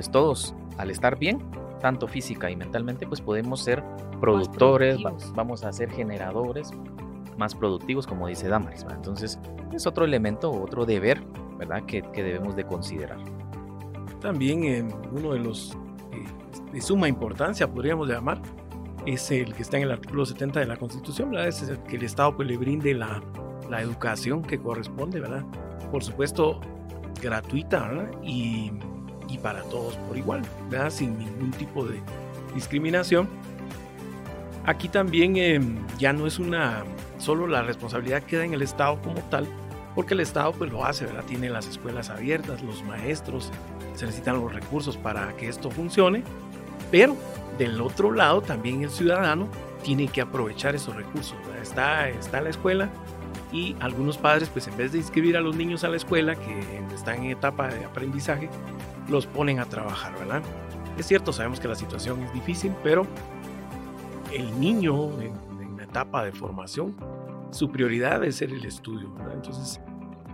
pues 0.00 0.10
todos, 0.10 0.54
al 0.78 0.90
estar 0.90 1.18
bien, 1.18 1.40
tanto 1.78 2.08
física 2.08 2.50
y 2.50 2.56
mentalmente, 2.56 3.06
pues 3.06 3.20
podemos 3.20 3.60
ser 3.60 3.84
productores, 4.18 4.98
vamos 5.34 5.62
a 5.62 5.70
ser 5.74 5.90
generadores 5.90 6.70
más 7.36 7.54
productivos, 7.54 8.06
como 8.06 8.26
dice 8.26 8.48
Damaris. 8.48 8.86
Entonces, 8.90 9.38
es 9.74 9.86
otro 9.86 10.06
elemento, 10.06 10.50
otro 10.50 10.86
deber, 10.86 11.22
¿verdad?, 11.58 11.84
que, 11.84 12.00
que 12.00 12.22
debemos 12.22 12.56
de 12.56 12.64
considerar. 12.64 13.18
También 14.22 14.64
en 14.64 14.90
uno 15.12 15.34
de 15.34 15.40
los 15.40 15.76
eh, 16.12 16.24
de 16.72 16.80
suma 16.80 17.06
importancia, 17.06 17.70
podríamos 17.70 18.08
llamar, 18.08 18.40
es 19.04 19.30
el 19.30 19.52
que 19.52 19.60
está 19.60 19.76
en 19.76 19.82
el 19.82 19.90
artículo 19.90 20.24
70 20.24 20.60
de 20.60 20.66
la 20.66 20.78
Constitución, 20.78 21.32
¿verdad? 21.32 21.48
Es 21.48 21.60
el 21.60 21.78
que 21.82 21.96
el 21.96 22.04
Estado 22.04 22.34
pues, 22.34 22.48
le 22.48 22.56
brinde 22.56 22.94
la, 22.94 23.22
la 23.68 23.82
educación 23.82 24.40
que 24.40 24.58
corresponde, 24.58 25.20
¿verdad? 25.20 25.44
Por 25.90 26.02
supuesto, 26.02 26.58
gratuita, 27.20 27.86
¿verdad? 27.86 28.10
Y, 28.22 28.72
y 29.30 29.38
para 29.38 29.62
todos 29.64 29.96
por 29.96 30.16
igual, 30.16 30.42
¿verdad? 30.68 30.90
Sin 30.90 31.18
ningún 31.18 31.50
tipo 31.52 31.84
de 31.84 32.00
discriminación. 32.54 33.28
Aquí 34.66 34.88
también 34.88 35.36
eh, 35.36 35.60
ya 35.98 36.12
no 36.12 36.26
es 36.26 36.38
una, 36.38 36.84
solo 37.18 37.46
la 37.46 37.62
responsabilidad 37.62 38.22
queda 38.22 38.44
en 38.44 38.52
el 38.52 38.62
Estado 38.62 39.00
como 39.02 39.20
tal, 39.30 39.46
porque 39.94 40.14
el 40.14 40.20
Estado 40.20 40.52
pues 40.52 40.70
lo 40.70 40.84
hace, 40.84 41.06
¿verdad? 41.06 41.24
Tiene 41.24 41.48
las 41.48 41.66
escuelas 41.66 42.10
abiertas, 42.10 42.62
los 42.62 42.82
maestros, 42.84 43.50
se 43.94 44.06
necesitan 44.06 44.40
los 44.40 44.52
recursos 44.52 44.96
para 44.96 45.34
que 45.36 45.48
esto 45.48 45.70
funcione, 45.70 46.22
pero 46.90 47.16
del 47.58 47.80
otro 47.80 48.12
lado 48.12 48.42
también 48.42 48.82
el 48.82 48.90
ciudadano 48.90 49.48
tiene 49.82 50.08
que 50.08 50.20
aprovechar 50.20 50.74
esos 50.74 50.94
recursos. 50.94 51.36
Está, 51.60 52.08
está 52.08 52.40
la 52.40 52.50
escuela 52.50 52.90
y 53.52 53.76
algunos 53.80 54.18
padres 54.18 54.48
pues 54.48 54.68
en 54.68 54.76
vez 54.76 54.92
de 54.92 54.98
inscribir 54.98 55.36
a 55.36 55.40
los 55.40 55.56
niños 55.56 55.84
a 55.84 55.88
la 55.88 55.96
escuela 55.96 56.36
que 56.36 56.84
están 56.94 57.24
en 57.24 57.30
etapa 57.30 57.68
de 57.68 57.84
aprendizaje, 57.84 58.48
los 59.08 59.26
ponen 59.26 59.58
a 59.58 59.64
trabajar, 59.64 60.12
¿verdad? 60.18 60.42
Es 60.98 61.06
cierto, 61.06 61.32
sabemos 61.32 61.60
que 61.60 61.68
la 61.68 61.74
situación 61.74 62.22
es 62.22 62.32
difícil, 62.32 62.72
pero 62.82 63.06
el 64.32 64.60
niño 64.60 65.20
en, 65.20 65.32
en 65.60 65.76
la 65.76 65.84
etapa 65.84 66.24
de 66.24 66.32
formación, 66.32 66.94
su 67.50 67.70
prioridad 67.70 68.22
es 68.24 68.36
ser 68.36 68.50
el 68.50 68.64
estudio, 68.64 69.12
¿verdad? 69.14 69.34
Entonces, 69.34 69.80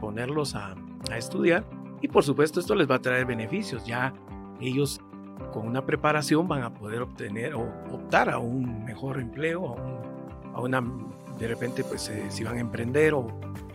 ponerlos 0.00 0.54
a, 0.54 0.75
estudiar 1.16 1.64
y 2.00 2.08
por 2.08 2.25
supuesto 2.25 2.58
esto 2.58 2.75
les 2.75 2.90
va 2.90 2.96
a 2.96 2.99
traer 2.99 3.26
beneficios, 3.26 3.87
ya 3.87 4.12
ellos 4.61 5.00
con 5.52 5.66
una 5.66 5.87
preparación 5.87 6.49
van 6.49 6.62
a 6.62 6.75
poder 6.75 7.02
obtener 7.02 7.54
o 7.54 7.62
optar 7.92 8.28
a 8.28 8.38
un 8.38 8.85
mejor 8.85 9.20
empleo, 9.20 9.68
a, 9.68 9.73
un, 9.73 10.54
a 10.54 10.61
una, 10.61 10.85
de 11.38 11.49
repente, 11.49 11.85
pues 11.85 12.09
eh, 12.09 12.26
si 12.28 12.45
van 12.45 12.57
a 12.57 12.61
emprender 12.61 13.14
o, 13.14 13.26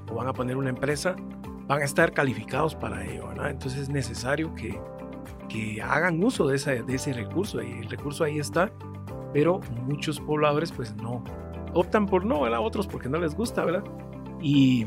o, 0.09 0.15
van 0.15 0.27
a 0.27 0.33
poner 0.33 0.57
una 0.57 0.69
empresa, 0.69 1.15
van 1.67 1.81
a 1.81 1.85
estar 1.85 2.11
calificados 2.11 2.75
para 2.75 3.05
ello, 3.05 3.27
¿verdad? 3.27 3.51
Entonces 3.51 3.81
es 3.81 3.89
necesario 3.89 4.53
que, 4.55 4.79
que 5.47 5.81
hagan 5.81 6.23
uso 6.23 6.47
de, 6.47 6.57
de 6.83 6.95
ese 6.95 7.13
recurso, 7.13 7.61
y 7.61 7.71
el 7.71 7.89
recurso 7.89 8.23
ahí 8.23 8.39
está, 8.39 8.71
pero 9.33 9.61
muchos 9.85 10.19
pobladores 10.19 10.71
pues 10.71 10.95
no, 10.95 11.23
optan 11.73 12.05
por 12.05 12.25
no, 12.25 12.41
¿verdad? 12.41 12.59
Otros 12.61 12.87
porque 12.87 13.09
no 13.09 13.19
les 13.19 13.35
gusta, 13.35 13.63
¿verdad? 13.63 13.83
Y, 14.41 14.85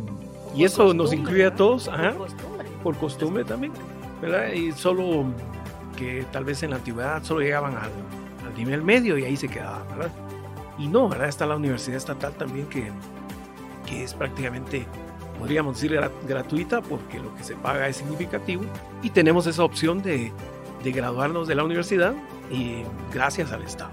y 0.54 0.64
eso 0.64 0.93
nos 0.93 1.12
incluye 1.12 1.47
a 1.47 1.54
todos, 1.54 1.88
Por 1.88 2.16
costumbre. 2.16 2.66
por 2.83 2.97
costumbre 2.97 3.45
también, 3.45 3.73
¿verdad? 4.21 4.52
Y 4.52 4.73
solo 4.73 5.25
que 5.97 6.25
tal 6.33 6.45
vez 6.45 6.62
en 6.64 6.71
la 6.71 6.76
antigüedad 6.76 7.23
solo 7.23 7.40
llegaban 7.40 7.75
al, 7.76 7.90
al 8.47 8.54
nivel 8.57 8.83
medio 8.83 9.16
y 9.16 9.25
ahí 9.25 9.37
se 9.37 9.49
quedaban, 9.49 9.87
¿verdad? 9.97 10.11
Y 10.78 10.88
no, 10.88 11.09
¿verdad? 11.09 11.28
Está 11.28 11.47
la 11.47 11.57
universidad 11.57 11.97
estatal 11.97 12.33
también 12.35 12.66
que, 12.66 12.90
que 13.87 14.02
es 14.02 14.12
prácticamente, 14.14 14.87
podríamos 15.38 15.75
decir, 15.81 15.97
gra- 15.99 16.11
gratuita 16.26 16.83
porque 16.83 17.21
lo 17.21 17.35
que 17.37 17.45
se 17.45 17.54
paga 17.54 17.87
es 17.88 17.97
significativo 17.97 18.64
y 19.02 19.11
tenemos 19.11 19.47
esa 19.47 19.62
opción 19.62 20.02
de, 20.02 20.33
de 20.83 20.93
graduarnos 20.93 21.47
de 21.47 21.54
la 21.54 21.64
universidad 21.64 22.14
y 22.50 22.83
gracias 23.12 23.52
al 23.52 23.62
Estado. 23.62 23.93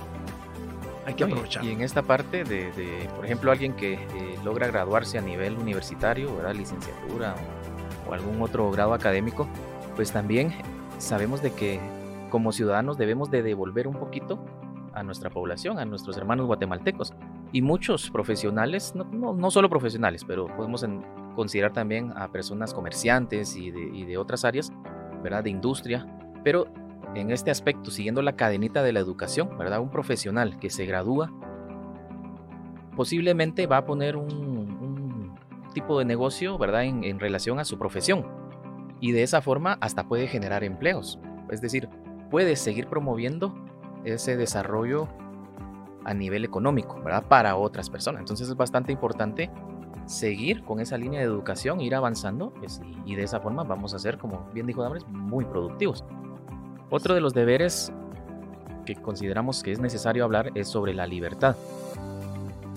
Hay 1.05 1.13
que 1.15 1.23
aprovechar. 1.23 1.63
Y, 1.63 1.71
en 1.71 1.81
esta 1.81 2.03
parte 2.03 2.43
de, 2.43 2.71
de, 2.73 3.09
por 3.15 3.25
ejemplo, 3.25 3.51
alguien 3.51 3.73
que 3.73 3.93
eh, 3.93 4.39
logra 4.43 4.67
graduarse 4.67 5.17
a 5.17 5.21
nivel 5.21 5.57
universitario, 5.57 6.35
¿verdad? 6.35 6.55
licenciatura 6.55 7.35
o, 8.07 8.09
o 8.09 8.13
algún 8.13 8.41
otro 8.41 8.69
grado 8.71 8.93
académico, 8.93 9.47
pues 9.95 10.11
también 10.11 10.53
sabemos 10.99 11.41
de 11.41 11.51
que 11.53 11.79
como 12.29 12.51
ciudadanos 12.51 12.97
debemos 12.97 13.29
de 13.31 13.43
devolver 13.43 13.87
un 13.87 13.95
poquito 13.95 14.39
a 14.93 15.03
nuestra 15.03 15.29
población, 15.29 15.79
a 15.79 15.85
nuestros 15.85 16.17
hermanos 16.17 16.47
guatemaltecos. 16.47 17.13
Y 17.51 17.61
muchos 17.61 18.09
profesionales, 18.09 18.93
no, 18.95 19.51
solo 19.51 19.69
profesionales, 19.69 20.23
pero 20.25 20.47
podemos 20.55 20.85
considerar 21.35 21.73
también 21.73 22.13
a 22.15 22.31
personas 22.31 22.73
comerciantes 22.73 23.55
y 23.55 23.71
de, 23.71 24.17
otras 24.17 24.45
áreas, 24.45 24.71
¿verdad? 25.23 25.43
De 25.43 25.49
industria, 25.49 26.05
pero 26.43 26.67
en 27.15 27.31
este 27.31 27.51
aspecto, 27.51 27.91
siguiendo 27.91 28.21
la 28.21 28.35
cadenita 28.35 28.83
de 28.83 28.93
la 28.93 28.99
educación, 28.99 29.57
¿verdad? 29.57 29.81
Un 29.81 29.89
profesional 29.89 30.57
que 30.59 30.69
se 30.69 30.85
gradúa 30.85 31.31
posiblemente 32.95 33.67
va 33.67 33.77
a 33.77 33.85
poner 33.85 34.15
un, 34.15 35.35
tipo 35.73 35.97
de 35.97 36.03
negocio, 36.03 36.57
¿verdad? 36.57 36.83
En 36.83 37.17
relación 37.19 37.57
a 37.57 37.63
su 37.63 37.77
profesión. 37.77 38.27
Y 38.99 39.13
de 39.13 39.23
esa 39.23 39.41
forma 39.41 39.77
hasta 39.79 40.05
puede 40.05 40.27
generar 40.27 40.65
empleos. 40.65 41.17
Es 41.49 41.61
decir, 41.61 41.87
puede 42.29 42.55
seguir 42.55 42.87
promoviendo 42.87 43.55
ese 44.05 44.37
desarrollo 44.37 45.07
a 46.03 46.13
nivel 46.13 46.45
económico, 46.45 46.99
¿verdad? 47.03 47.25
Para 47.27 47.55
otras 47.55 47.89
personas. 47.89 48.21
Entonces 48.21 48.49
es 48.49 48.55
bastante 48.55 48.91
importante 48.91 49.49
seguir 50.05 50.63
con 50.63 50.79
esa 50.79 50.97
línea 50.97 51.19
de 51.19 51.25
educación, 51.25 51.79
ir 51.81 51.95
avanzando, 51.95 52.51
pues, 52.59 52.81
y, 53.05 53.15
de 53.15 53.23
esa 53.23 53.39
forma 53.39 53.63
vamos 53.63 53.93
a 53.93 53.99
ser, 53.99 54.17
como 54.17 54.49
bien 54.53 54.67
dijo 54.67 54.81
Damaris, 54.81 55.07
muy 55.07 55.45
productivos. 55.45 56.03
Otro 56.89 57.13
de 57.13 57.21
los 57.21 57.33
deberes 57.33 57.91
que 58.85 58.95
consideramos 58.95 59.63
que 59.63 59.71
es 59.71 59.79
necesario 59.79 60.23
hablar 60.23 60.51
es 60.55 60.67
sobre 60.67 60.93
la 60.93 61.07
libertad. 61.07 61.55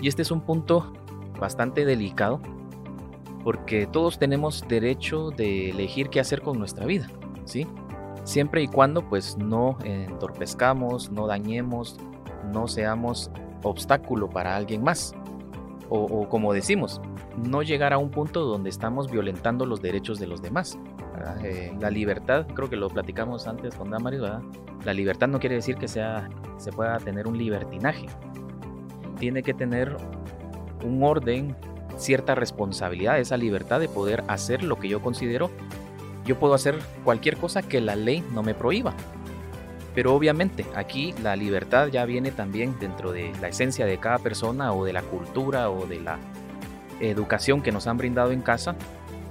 Y 0.01 0.09
este 0.09 0.23
es 0.23 0.31
un 0.31 0.43
punto 0.43 0.93
bastante 1.41 1.85
delicado 1.85 2.41
porque 3.43 3.87
todos 3.87 4.19
tenemos 4.19 4.67
derecho 4.69 5.31
de 5.31 5.71
elegir 5.71 6.09
qué 6.09 6.21
hacer 6.21 6.41
con 6.41 6.59
nuestra 6.59 6.87
vida, 6.87 7.09
¿sí? 7.45 7.67
Siempre 8.25 8.63
y 8.63 8.69
cuando 8.69 9.09
pues 9.09 9.37
no 9.37 9.79
entorpezcamos, 9.85 11.11
no 11.11 11.27
dañemos, 11.27 11.99
no 12.53 12.67
seamos 12.69 13.31
obstáculo 13.63 14.29
para 14.29 14.57
alguien 14.57 14.83
más. 14.83 15.15
O, 15.91 16.01
o 16.01 16.29
como 16.29 16.53
decimos, 16.53 17.01
no 17.37 17.63
llegar 17.63 17.93
a 17.93 17.99
un 17.99 18.11
punto 18.11 18.45
donde 18.45 18.71
estamos 18.71 19.11
violentando 19.11 19.67
los 19.67 19.83
derechos 19.83 20.19
de 20.19 20.27
los 20.27 20.41
demás. 20.41 20.79
Eh, 21.43 21.73
la 21.81 21.91
libertad, 21.91 22.47
creo 22.55 22.69
que 22.69 22.77
lo 22.77 22.89
platicamos 22.89 23.47
antes 23.47 23.75
con 23.75 23.91
Damaris, 23.91 24.21
¿verdad? 24.21 24.43
La 24.85 24.93
libertad 24.93 25.29
no 25.29 25.39
quiere 25.39 25.57
decir 25.57 25.77
que 25.77 25.89
sea, 25.89 26.29
se 26.59 26.73
pueda 26.73 26.99
tener 26.99 27.27
un 27.27 27.39
libertinaje. 27.39 28.07
Tiene 29.19 29.43
que 29.43 29.55
tener 29.55 29.97
un 30.85 31.03
orden, 31.03 31.57
cierta 31.97 32.35
responsabilidad, 32.35 33.19
esa 33.19 33.37
libertad 33.37 33.81
de 33.81 33.89
poder 33.89 34.25
hacer 34.29 34.63
lo 34.63 34.77
que 34.77 34.89
yo 34.89 35.01
considero. 35.01 35.51
Yo 36.25 36.39
puedo 36.39 36.55
hacer 36.55 36.79
cualquier 37.05 37.37
cosa 37.37 37.63
que 37.63 37.81
la 37.81 37.97
ley 37.97 38.25
no 38.33 38.43
me 38.43 38.55
prohíba. 38.55 38.95
Pero 39.95 40.15
obviamente 40.15 40.67
aquí 40.75 41.15
la 41.23 41.37
libertad 41.37 41.89
ya 41.89 42.05
viene 42.05 42.31
también 42.33 42.77
dentro 42.81 43.13
de 43.13 43.33
la 43.41 43.49
esencia 43.49 43.87
de 43.87 43.99
cada 43.99 44.19
persona 44.19 44.73
o 44.73 44.85
de 44.85 44.93
la 44.93 45.03
cultura 45.03 45.71
o 45.71 45.87
de 45.87 46.01
la 46.01 46.19
educación 47.01 47.63
que 47.63 47.71
nos 47.73 47.87
han 47.87 47.97
brindado 47.97 48.33
en 48.33 48.41
casa 48.41 48.75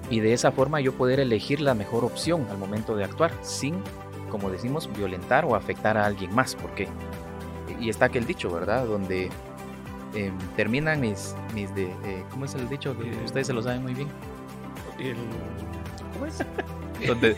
y 0.09 0.19
de 0.19 0.33
esa 0.33 0.51
forma 0.51 0.79
yo 0.81 0.93
poder 0.93 1.19
elegir 1.19 1.59
la 1.61 1.73
mejor 1.73 2.05
opción 2.05 2.45
al 2.49 2.57
momento 2.57 2.95
de 2.95 3.03
actuar 3.03 3.31
sin, 3.41 3.75
como 4.29 4.49
decimos, 4.49 4.89
violentar 4.95 5.43
o 5.45 5.55
afectar 5.55 5.97
a 5.97 6.05
alguien 6.05 6.33
más. 6.33 6.55
Porque, 6.55 6.87
y 7.79 7.89
está 7.89 8.05
aquel 8.05 8.25
dicho, 8.25 8.49
¿verdad? 8.49 8.85
Donde 8.85 9.29
eh, 10.13 10.31
terminan 10.55 11.01
mis, 11.01 11.35
mis 11.53 11.73
de, 11.75 11.85
eh, 12.05 12.23
¿cómo 12.31 12.45
es 12.45 12.53
el 12.55 12.69
dicho? 12.69 12.95
Que 12.97 13.09
ustedes 13.25 13.47
se 13.47 13.53
lo 13.53 13.61
saben 13.61 13.81
muy 13.81 13.93
bien. 13.95 14.07
El- 14.99 15.15
¿Cómo 16.13 16.25
es? 16.27 16.37
Donde, 17.07 17.35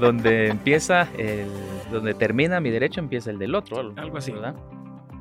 donde 0.00 0.48
empieza, 0.48 1.08
el, 1.18 1.48
donde 1.90 2.14
termina 2.14 2.60
mi 2.60 2.70
derecho, 2.70 3.00
empieza 3.00 3.30
el 3.30 3.38
del 3.38 3.54
otro. 3.54 3.78
algo, 3.78 3.94
Algo 4.00 4.16
así. 4.18 4.32
¿verdad? 4.32 4.54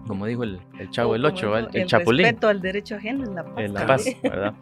Como 0.07 0.25
dijo 0.25 0.43
el, 0.43 0.59
el 0.79 0.89
chavo 0.89 1.13
del 1.13 1.23
como 1.23 1.33
8, 1.35 1.45
dijo, 1.45 1.57
el, 1.57 1.81
el 1.81 1.87
chapulín. 1.87 2.25
respeto 2.25 2.47
al 2.47 2.61
derecho 2.61 2.95
ajeno 2.95 3.23
es 3.23 3.29
la 3.29 3.43
paz. 3.43 3.57
en 3.57 3.73
la 3.73 3.85
paz, 3.85 4.05
¿verdad? 4.23 4.53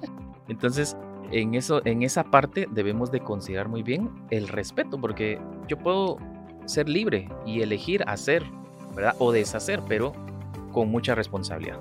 Entonces, 0.47 0.97
en 1.31 1.53
eso, 1.55 1.81
en 1.85 2.03
esa 2.03 2.23
parte 2.23 2.67
debemos 2.71 3.11
de 3.11 3.19
considerar 3.19 3.67
muy 3.67 3.83
bien 3.83 4.09
el 4.31 4.47
respeto, 4.47 4.99
porque 4.99 5.39
yo 5.67 5.77
puedo 5.77 6.17
ser 6.65 6.89
libre 6.89 7.29
y 7.45 7.61
elegir 7.61 8.03
hacer, 8.07 8.43
¿verdad? 8.95 9.15
O 9.19 9.31
deshacer, 9.31 9.81
pero 9.87 10.13
con 10.71 10.89
mucha 10.89 11.13
responsabilidad. 11.15 11.79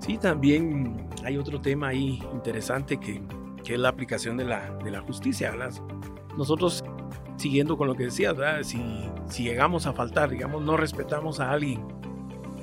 Sí, 0.00 0.18
también 0.18 1.08
hay 1.24 1.36
otro 1.36 1.60
tema 1.60 1.88
ahí 1.88 2.22
interesante 2.32 2.96
que, 2.98 3.20
que 3.66 3.74
es 3.74 3.80
la 3.80 3.88
aplicación 3.88 4.36
de 4.36 4.44
la, 4.44 4.70
de 4.84 4.90
la 4.92 5.00
justicia. 5.00 5.50
¿verdad? 5.50 5.72
Nosotros, 6.38 6.84
siguiendo 7.36 7.76
con 7.76 7.88
lo 7.88 7.96
que 7.96 8.04
decías. 8.04 8.36
Si, 8.62 9.10
si 9.28 9.42
llegamos 9.42 9.86
a 9.86 9.92
faltar, 9.92 10.30
digamos, 10.30 10.62
no 10.62 10.76
respetamos 10.76 11.40
a 11.40 11.50
alguien, 11.50 11.84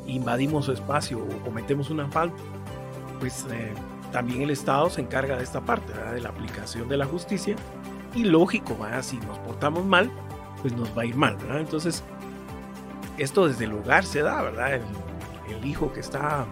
invadimos 0.07 0.65
su 0.65 0.71
espacio 0.71 1.19
o 1.19 1.43
cometemos 1.43 1.89
una 1.89 2.07
falta, 2.07 2.41
pues 3.19 3.45
eh, 3.51 3.73
también 4.13 4.43
el 4.43 4.49
Estado 4.49 4.89
se 4.89 5.01
encarga 5.01 5.35
de 5.35 5.43
esta 5.43 5.61
parte, 5.61 5.91
¿verdad? 5.91 6.13
de 6.13 6.21
la 6.21 6.29
aplicación 6.29 6.87
de 6.87 6.97
la 6.97 7.05
justicia. 7.05 7.55
Y 8.15 8.23
lógico, 8.23 8.77
¿verdad? 8.79 9.01
si 9.01 9.17
nos 9.17 9.37
portamos 9.39 9.85
mal, 9.85 10.09
pues 10.61 10.73
nos 10.73 10.97
va 10.97 11.01
a 11.01 11.05
ir 11.05 11.15
mal. 11.15 11.35
¿verdad? 11.35 11.59
Entonces, 11.59 12.01
esto 13.17 13.47
desde 13.47 13.65
el 13.65 13.73
hogar 13.73 14.05
se 14.05 14.21
da, 14.21 14.41
¿verdad? 14.41 14.75
El, 14.75 14.83
el 15.53 15.65
hijo 15.65 15.91
que 15.91 15.99
está 15.99 16.45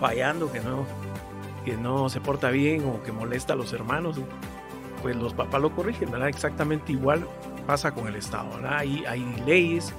fallando, 0.00 0.50
que 0.50 0.60
no, 0.60 0.86
que 1.64 1.76
no 1.76 2.08
se 2.08 2.20
porta 2.20 2.50
bien 2.50 2.84
o 2.84 3.02
que 3.02 3.12
molesta 3.12 3.52
a 3.52 3.56
los 3.56 3.72
hermanos, 3.72 4.20
pues 5.02 5.16
los 5.16 5.34
papás 5.34 5.60
lo 5.60 5.74
corrigen, 5.74 6.10
¿verdad? 6.10 6.28
Exactamente 6.28 6.92
igual 6.92 7.26
pasa 7.66 7.92
con 7.92 8.06
el 8.06 8.16
Estado, 8.16 8.48
¿verdad? 8.56 8.78
Hay, 8.78 9.42
leyes 9.46 9.94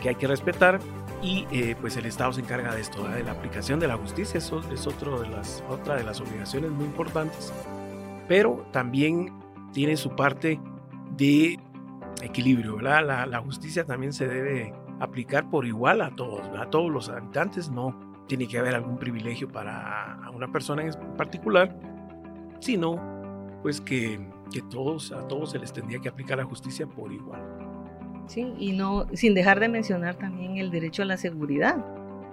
que 0.00 0.10
hay 0.10 0.14
que 0.14 0.26
respetar 0.26 0.78
y 1.22 1.46
eh, 1.50 1.76
pues 1.80 1.96
el 1.96 2.06
Estado 2.06 2.32
se 2.32 2.40
encarga 2.40 2.74
de 2.74 2.80
esto, 2.80 3.02
¿verdad? 3.02 3.16
de 3.16 3.24
la 3.24 3.32
aplicación 3.32 3.80
de 3.80 3.88
la 3.88 3.96
justicia, 3.96 4.38
eso 4.38 4.60
es 4.72 4.86
otro 4.86 5.20
de 5.20 5.28
las, 5.28 5.64
otra 5.68 5.96
de 5.96 6.04
las 6.04 6.20
obligaciones 6.20 6.70
muy 6.70 6.84
importantes, 6.84 7.52
pero 8.28 8.66
también 8.72 9.32
tiene 9.72 9.96
su 9.96 10.14
parte 10.14 10.60
de 11.16 11.58
equilibrio, 12.22 12.76
¿verdad? 12.76 13.06
La, 13.06 13.26
la 13.26 13.40
justicia 13.40 13.84
también 13.84 14.12
se 14.12 14.26
debe 14.26 14.74
aplicar 15.00 15.48
por 15.50 15.66
igual 15.66 16.00
a 16.00 16.14
todos, 16.14 16.42
¿verdad? 16.48 16.62
a 16.62 16.70
todos 16.70 16.90
los 16.90 17.08
habitantes, 17.08 17.70
no 17.70 18.15
tiene 18.26 18.48
que 18.48 18.58
haber 18.58 18.74
algún 18.74 18.98
privilegio 18.98 19.48
para 19.48 20.14
a 20.14 20.30
una 20.30 20.50
persona 20.50 20.82
en 20.82 20.92
particular, 21.16 21.74
sino 22.60 23.00
pues 23.62 23.80
que, 23.80 24.20
que 24.52 24.62
todos, 24.62 25.12
a 25.12 25.26
todos 25.28 25.50
se 25.52 25.58
les 25.58 25.72
tendría 25.72 25.98
que 26.00 26.08
aplicar 26.08 26.38
la 26.38 26.44
justicia 26.44 26.86
por 26.86 27.12
igual. 27.12 27.42
Sí, 28.26 28.54
y 28.58 28.72
no, 28.72 29.06
sin 29.12 29.34
dejar 29.34 29.60
de 29.60 29.68
mencionar 29.68 30.16
también 30.16 30.56
el 30.56 30.70
derecho 30.70 31.02
a 31.02 31.04
la 31.04 31.16
seguridad. 31.16 31.84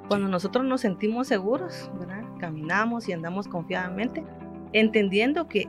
Cuando 0.08 0.27
nosotros 0.27 0.65
nos 0.65 0.82
sentimos 0.82 1.27
seguros, 1.27 1.89
¿verdad? 1.99 2.23
caminamos 2.39 3.08
y 3.08 3.13
andamos 3.13 3.47
confiadamente, 3.47 4.23
entendiendo 4.73 5.47
que, 5.47 5.67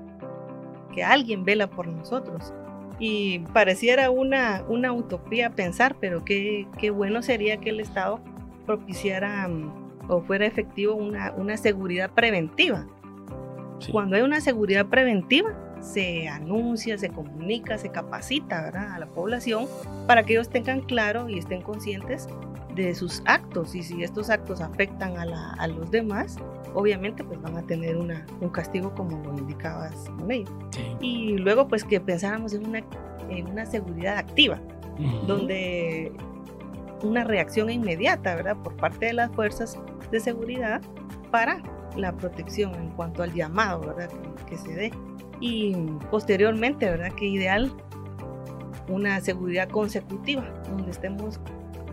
que 0.93 1.05
alguien 1.05 1.45
vela 1.45 1.69
por 1.69 1.87
nosotros. 1.87 2.53
Y 2.99 3.41
pareciera 3.53 4.11
una, 4.11 4.65
una 4.69 4.93
utopía 4.93 5.51
pensar, 5.51 5.97
pero 6.01 6.25
qué, 6.25 6.67
qué 6.79 6.91
bueno 6.91 7.23
sería 7.23 7.59
que 7.59 7.71
el 7.71 7.81
Estado 7.81 8.21
propiciara 8.67 9.47
um, 9.47 9.84
o 10.09 10.23
fuera 10.23 10.47
efectivo 10.47 10.95
una, 10.95 11.33
una 11.37 11.57
seguridad 11.57 12.11
preventiva. 12.11 12.87
Sí. 13.81 13.93
Cuando 13.93 14.17
hay 14.17 14.23
una 14.23 14.41
seguridad 14.41 14.87
preventiva, 14.87 15.55
se 15.81 16.29
anuncia, 16.29 16.97
se 16.97 17.11
comunica, 17.11 17.77
se 17.77 17.91
capacita 17.91 18.63
¿verdad? 18.63 18.93
a 18.93 18.99
la 18.99 19.07
población 19.07 19.67
para 20.07 20.23
que 20.25 20.33
ellos 20.33 20.49
tengan 20.49 20.81
claro 20.81 21.29
y 21.29 21.39
estén 21.39 21.61
conscientes 21.61 22.29
de 22.75 22.95
sus 22.95 23.23
actos 23.27 23.75
y 23.75 23.83
si 23.83 24.03
estos 24.03 24.31
actos 24.31 24.61
afectan 24.61 25.17
a, 25.17 25.55
a 25.55 25.67
los 25.69 25.91
demás, 25.91 26.39
obviamente 26.75 27.23
pues 27.23 27.41
van 27.41 27.57
a 27.57 27.63
tener 27.63 27.97
una, 27.97 28.27
un 28.41 28.49
castigo 28.49 28.93
como 28.95 29.23
lo 29.23 29.39
indicabas, 29.39 30.11
May. 30.27 30.45
Y 31.01 31.37
luego 31.39 31.69
pues 31.69 31.85
que 31.85 32.01
pensáramos 32.01 32.53
en 32.53 32.67
una, 32.67 32.83
en 33.31 33.47
una 33.47 33.65
seguridad 33.65 34.19
activa, 34.19 34.61
donde 35.27 36.13
una 37.05 37.25
reacción 37.25 37.71
inmediata, 37.71 38.35
¿verdad? 38.35 38.57
Por 38.57 38.77
parte 38.77 39.07
de 39.07 39.13
las 39.13 39.31
fuerzas 39.33 39.79
de 40.11 40.21
seguridad 40.21 40.81
para 41.31 41.63
la 41.97 42.13
protección 42.13 42.75
en 42.75 42.91
cuanto 42.91 43.23
al 43.23 43.33
llamado, 43.33 43.81
¿verdad? 43.81 44.11
Que, 44.49 44.57
se 44.57 44.75
dé. 44.75 44.93
Y 45.41 45.75
posteriormente, 46.11 46.89
¿verdad? 46.89 47.13
Que 47.13 47.27
ideal 47.27 47.73
una 48.89 49.21
seguridad 49.21 49.69
consecutiva, 49.69 50.45
donde 50.69 50.91
estemos 50.91 51.41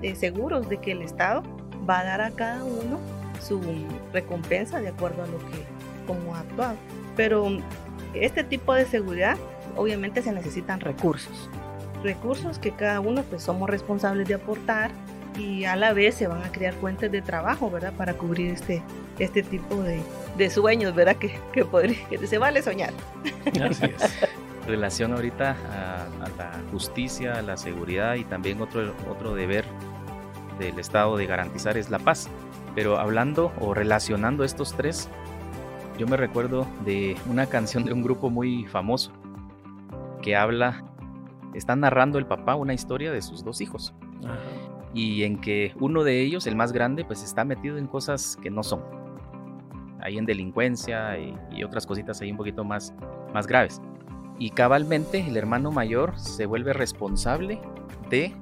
eh, 0.01 0.15
seguros 0.15 0.67
de 0.69 0.77
que 0.77 0.91
el 0.91 1.01
Estado 1.01 1.43
va 1.89 1.99
a 1.99 2.03
dar 2.03 2.21
a 2.21 2.31
cada 2.31 2.63
uno 2.63 2.99
su 3.41 3.59
recompensa 4.13 4.79
de 4.81 4.89
acuerdo 4.89 5.23
a 5.23 5.27
lo 5.27 5.37
que, 5.37 5.65
como 6.05 6.35
ha 6.35 6.39
actuado. 6.39 6.75
Pero 7.15 7.47
este 8.13 8.43
tipo 8.43 8.73
de 8.73 8.85
seguridad, 8.85 9.37
obviamente 9.75 10.21
se 10.21 10.31
necesitan 10.31 10.79
recursos. 10.79 11.49
Recursos 12.03 12.59
que 12.59 12.71
cada 12.71 12.99
uno 12.99 13.23
pues 13.23 13.43
somos 13.43 13.69
responsables 13.69 14.27
de 14.27 14.35
aportar 14.35 14.91
y 15.37 15.65
a 15.65 15.75
la 15.75 15.93
vez 15.93 16.15
se 16.15 16.27
van 16.27 16.43
a 16.43 16.51
crear 16.51 16.73
fuentes 16.73 17.11
de 17.11 17.21
trabajo, 17.21 17.69
¿verdad? 17.69 17.93
Para 17.93 18.13
cubrir 18.13 18.51
este, 18.51 18.81
este 19.19 19.43
tipo 19.43 19.81
de, 19.83 20.01
de 20.37 20.49
sueños, 20.49 20.93
¿verdad? 20.93 21.15
Que, 21.15 21.39
que, 21.53 21.65
que 22.09 22.27
se 22.27 22.37
vale 22.37 22.61
soñar. 22.61 22.93
Así 23.61 23.85
es. 23.85 24.29
Relación 24.67 25.13
ahorita 25.13 25.55
a, 25.71 26.03
a, 26.23 26.29
la 26.37 26.61
justicia, 26.71 27.33
a 27.33 27.41
la 27.41 27.57
seguridad 27.57 28.15
y 28.15 28.23
también 28.23 28.61
otro, 28.61 28.93
otro 29.09 29.33
deber 29.33 29.65
del 30.59 30.77
Estado 30.79 31.17
de 31.17 31.25
garantizar 31.25 31.77
es 31.77 31.89
la 31.89 31.99
paz. 31.99 32.29
Pero 32.75 32.99
hablando 32.99 33.51
o 33.59 33.73
relacionando 33.73 34.43
estos 34.43 34.73
tres, 34.77 35.09
yo 35.97 36.07
me 36.07 36.15
recuerdo 36.15 36.67
de 36.85 37.17
una 37.29 37.47
canción 37.47 37.85
de 37.85 37.93
un 37.93 38.01
grupo 38.01 38.29
muy 38.29 38.65
famoso 38.65 39.11
que 40.21 40.35
habla, 40.35 40.83
está 41.53 41.75
narrando 41.75 42.17
el 42.17 42.25
papá 42.25 42.55
una 42.55 42.73
historia 42.73 43.11
de 43.11 43.21
sus 43.21 43.43
dos 43.43 43.61
hijos. 43.61 43.93
Y 44.93 45.23
en 45.23 45.39
que 45.39 45.73
uno 45.79 46.03
de 46.03 46.21
ellos, 46.21 46.47
el 46.47 46.55
más 46.55 46.73
grande, 46.73 47.05
pues 47.05 47.23
está 47.23 47.45
metido 47.45 47.77
en 47.77 47.87
cosas 47.87 48.37
que 48.41 48.49
no 48.49 48.63
son. 48.63 48.81
Ahí 50.01 50.17
en 50.17 50.25
delincuencia 50.25 51.17
y, 51.17 51.63
otras 51.63 51.85
cositas 51.85 52.21
ahí 52.21 52.31
un 52.31 52.37
poquito 52.37 52.63
más, 52.63 52.93
más 53.33 53.47
graves. 53.47 53.81
Y 54.39 54.49
cabalmente 54.49 55.19
el 55.19 55.37
hermano 55.37 55.71
mayor 55.71 56.17
se 56.17 56.45
vuelve 56.45 56.73
responsable 56.73 57.61
de, 58.09 58.33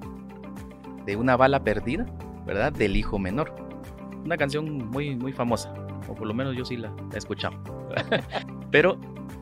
de 1.06 1.16
una 1.18 1.36
bala 1.36 1.64
perdida, 1.64 2.06
¿verdad? 2.46 2.72
Del 2.72 2.96
hijo 2.96 3.20
menor 3.20 3.70
una 4.24 4.38
canción 4.38 4.90
muy, 4.90 5.16
muy 5.16 5.34
famosa, 5.34 5.74
o 6.08 6.16
por 6.16 6.28
lo 6.28 6.34
menos 6.34 6.56
yo 6.56 6.66
sí 6.66 6.78
la, 6.78 6.94
he 7.14 7.18
escuchado. 7.18 7.56
Pero 8.72 9.00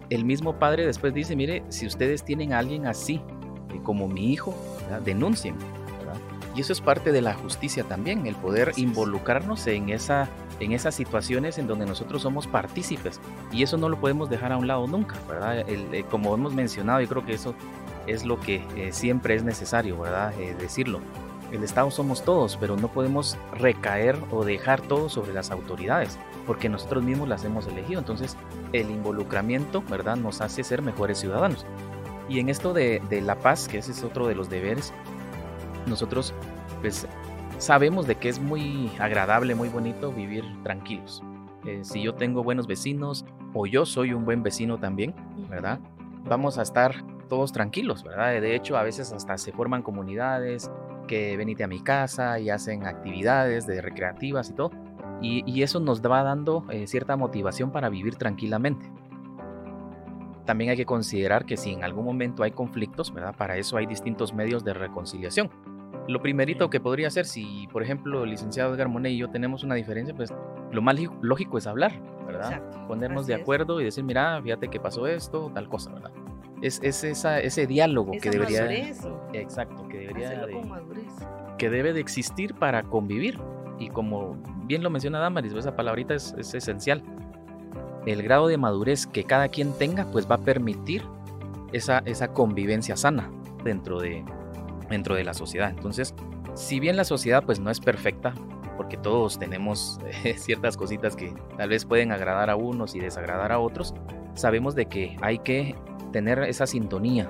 el 0.09 0.25
mismo 0.25 0.57
padre 0.57 0.85
después 0.85 1.13
dice, 1.13 1.35
mire, 1.35 1.63
si 1.69 1.85
ustedes 1.85 2.23
tienen 2.23 2.53
a 2.53 2.59
alguien 2.59 2.85
así, 2.85 3.21
como 3.83 4.07
mi 4.07 4.31
hijo, 4.31 4.55
denuncien. 5.03 5.55
Y 6.55 6.61
eso 6.61 6.73
es 6.73 6.81
parte 6.81 7.11
de 7.11 7.21
la 7.21 7.35
justicia 7.35 7.83
también, 7.83 8.25
el 8.25 8.35
poder 8.35 8.71
involucrarnos 8.77 9.67
en, 9.67 9.89
esa, 9.89 10.27
en 10.59 10.71
esas 10.71 10.95
situaciones 10.95 11.59
en 11.59 11.67
donde 11.67 11.85
nosotros 11.85 12.23
somos 12.23 12.47
partícipes. 12.47 13.19
Y 13.51 13.61
eso 13.61 13.77
no 13.77 13.89
lo 13.89 13.99
podemos 13.99 14.27
dejar 14.27 14.51
a 14.51 14.57
un 14.57 14.65
lado 14.65 14.87
nunca, 14.87 15.15
¿verdad? 15.27 15.69
Eh, 15.69 16.03
como 16.09 16.33
hemos 16.33 16.55
mencionado, 16.55 16.99
y 17.01 17.07
creo 17.07 17.23
que 17.23 17.33
eso 17.33 17.53
es 18.07 18.25
lo 18.25 18.39
que 18.39 18.65
eh, 18.75 18.91
siempre 18.91 19.35
es 19.35 19.43
necesario, 19.43 19.99
¿verdad? 19.99 20.33
decirlo 20.59 20.99
el 21.51 21.63
Estado 21.63 21.89
somos 21.91 22.23
todos, 22.23 22.57
pero 22.57 22.75
no 22.75 22.89
podemos 22.89 23.37
recaer 23.53 24.17
o 24.31 24.43
dejar 24.43 24.81
todo 24.81 25.09
sobre 25.09 25.33
las 25.33 25.51
autoridades, 25.51 26.17
porque 26.45 26.69
nosotros 26.69 27.03
mismos 27.03 27.29
las 27.29 27.43
hemos 27.45 27.67
elegido. 27.67 27.99
Entonces, 27.99 28.35
el 28.73 28.89
involucramiento, 28.89 29.81
¿verdad?, 29.89 30.17
nos 30.17 30.41
hace 30.41 30.63
ser 30.63 30.81
mejores 30.81 31.19
ciudadanos. 31.19 31.65
Y 32.29 32.39
en 32.39 32.49
esto 32.49 32.73
de, 32.73 33.01
la 33.23 33.35
paz, 33.35 33.67
que 33.67 33.77
ese 33.77 33.91
es 33.91 34.03
otro 34.03 34.27
de 34.27 34.35
los 34.35 34.49
deberes, 34.49 34.93
nosotros, 35.85 36.33
pues, 36.81 37.07
sabemos 37.57 38.07
de 38.07 38.15
que 38.15 38.29
es 38.29 38.39
muy 38.39 38.91
agradable, 38.99 39.55
muy 39.55 39.69
bonito 39.69 40.11
vivir 40.11 40.43
tranquilos. 40.63 41.23
Eh, 41.65 41.83
si 41.83 42.01
yo 42.01 42.15
tengo 42.15 42.43
buenos 42.43 42.67
vecinos, 42.67 43.25
o 43.53 43.65
yo 43.65 43.85
soy 43.85 44.13
un 44.13 44.25
buen 44.25 44.43
vecino 44.43 44.77
también, 44.77 45.15
¿verdad? 45.49 45.79
Vamos 46.25 46.57
a 46.57 46.61
estar 46.61 46.95
todos 47.29 47.51
tranquilos, 47.51 48.03
¿verdad? 48.03 48.41
De 48.41 48.55
hecho, 48.55 48.77
a 48.77 48.83
veces 48.83 49.11
hasta 49.13 49.37
se 49.37 49.51
forman 49.51 49.81
comunidades, 49.81 50.69
que 51.07 51.37
venite 51.37 51.63
a 51.63 51.67
mi 51.67 51.79
casa 51.79 52.39
y 52.39 52.49
hacen 52.49 52.85
actividades 52.85 53.65
de 53.65 53.81
recreativas 53.81 54.49
y 54.49 54.53
todo. 54.53 54.71
Y, 55.19 55.63
eso 55.63 55.79
nos 55.79 56.03
va 56.03 56.21
dando 56.21 56.63
eh, 56.69 56.85
cierta 56.85 57.15
motivación 57.15 57.71
para 57.71 57.89
vivir 57.89 58.17
tranquilamente. 58.17 58.85
También 60.47 60.71
hay 60.71 60.77
que 60.77 60.85
considerar 60.85 61.45
que 61.45 61.57
si 61.57 61.73
en 61.73 61.83
algún 61.83 62.05
momento 62.05 62.41
hay 62.41 62.51
conflictos, 62.51 63.13
¿verdad? 63.13 63.35
Para 63.35 63.57
eso 63.57 63.77
hay 63.77 63.85
distintos 63.85 64.33
medios 64.33 64.63
de 64.63 64.73
reconciliación. 64.73 65.51
Lo 66.07 66.21
primerito 66.21 66.71
que 66.71 66.79
podría 66.79 67.11
ser, 67.11 67.25
si 67.25 67.67
por 67.71 67.83
ejemplo 67.83 68.23
el 68.23 68.31
licenciado 68.31 68.73
Edgar 68.73 68.87
Monet 68.87 69.11
y 69.11 69.17
yo 69.17 69.29
tenemos 69.29 69.63
una 69.63 69.75
diferencia, 69.75 70.15
pues 70.15 70.33
lo 70.71 70.81
más 70.81 70.95
lógico 71.21 71.59
es 71.59 71.67
hablar, 71.67 72.01
¿verdad? 72.25 72.63
Ponernos 72.87 73.27
de 73.27 73.35
acuerdo 73.35 73.79
y 73.81 73.83
decir, 73.83 74.03
mira, 74.03 74.41
fíjate 74.41 74.69
que 74.69 74.79
pasó 74.79 75.05
esto, 75.05 75.51
tal 75.53 75.69
cosa, 75.69 75.93
¿verdad? 75.93 76.11
es, 76.61 76.79
es 76.83 77.03
esa, 77.03 77.39
ese 77.39 77.67
diálogo 77.67 78.11
que 78.21 78.29
debería 78.29 78.65
exacto 79.33 79.87
que 79.87 79.99
debería 79.99 80.29
de, 80.29 80.61
que 81.57 81.69
debe 81.69 81.93
de 81.93 81.99
existir 81.99 82.55
para 82.55 82.83
convivir 82.83 83.39
y 83.79 83.89
como 83.89 84.37
bien 84.63 84.83
lo 84.83 84.89
menciona 84.89 85.19
Damaris 85.19 85.53
esa 85.53 85.75
palabrita 85.75 86.15
es, 86.15 86.33
es, 86.37 86.53
esencial 86.55 87.03
el 88.07 88.23
grado 88.23 88.47
de 88.47 88.57
madurez 88.57 89.05
que 89.05 89.23
cada 89.23 89.49
quien 89.49 89.73
tenga 89.73 90.05
pues 90.11 90.29
va 90.29 90.35
a 90.35 90.39
permitir 90.39 91.03
esa, 91.73 91.99
esa 92.05 92.29
convivencia 92.29 92.95
sana 92.95 93.29
dentro 93.63 93.99
de 93.99 94.23
dentro 94.89 95.15
de 95.15 95.23
la 95.23 95.33
sociedad 95.33 95.69
entonces 95.69 96.15
si 96.55 96.79
bien 96.79 96.95
la 96.95 97.03
sociedad 97.03 97.43
pues 97.43 97.59
no 97.59 97.69
es 97.69 97.79
perfecta 97.79 98.33
porque 98.77 98.95
todos 98.95 99.37
tenemos 99.37 99.99
ciertas 100.37 100.77
cositas 100.77 101.15
que 101.15 101.33
tal 101.57 101.69
vez 101.69 101.85
pueden 101.85 102.11
agradar 102.11 102.49
a 102.49 102.55
unos 102.55 102.95
y 102.95 102.99
desagradar 102.99 103.51
a 103.51 103.59
otros 103.59 103.93
sabemos 104.33 104.75
de 104.75 104.85
que 104.85 105.17
hay 105.21 105.39
que 105.39 105.75
tener 106.11 106.39
esa 106.43 106.65
sintonía 106.65 107.29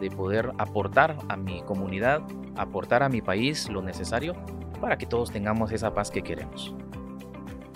de 0.00 0.10
poder 0.10 0.50
aportar 0.58 1.16
a 1.28 1.36
mi 1.36 1.62
comunidad, 1.62 2.22
aportar 2.56 3.02
a 3.02 3.08
mi 3.08 3.20
país 3.20 3.68
lo 3.68 3.82
necesario 3.82 4.34
para 4.80 4.96
que 4.96 5.06
todos 5.06 5.30
tengamos 5.30 5.72
esa 5.72 5.92
paz 5.92 6.10
que 6.10 6.22
queremos. 6.22 6.74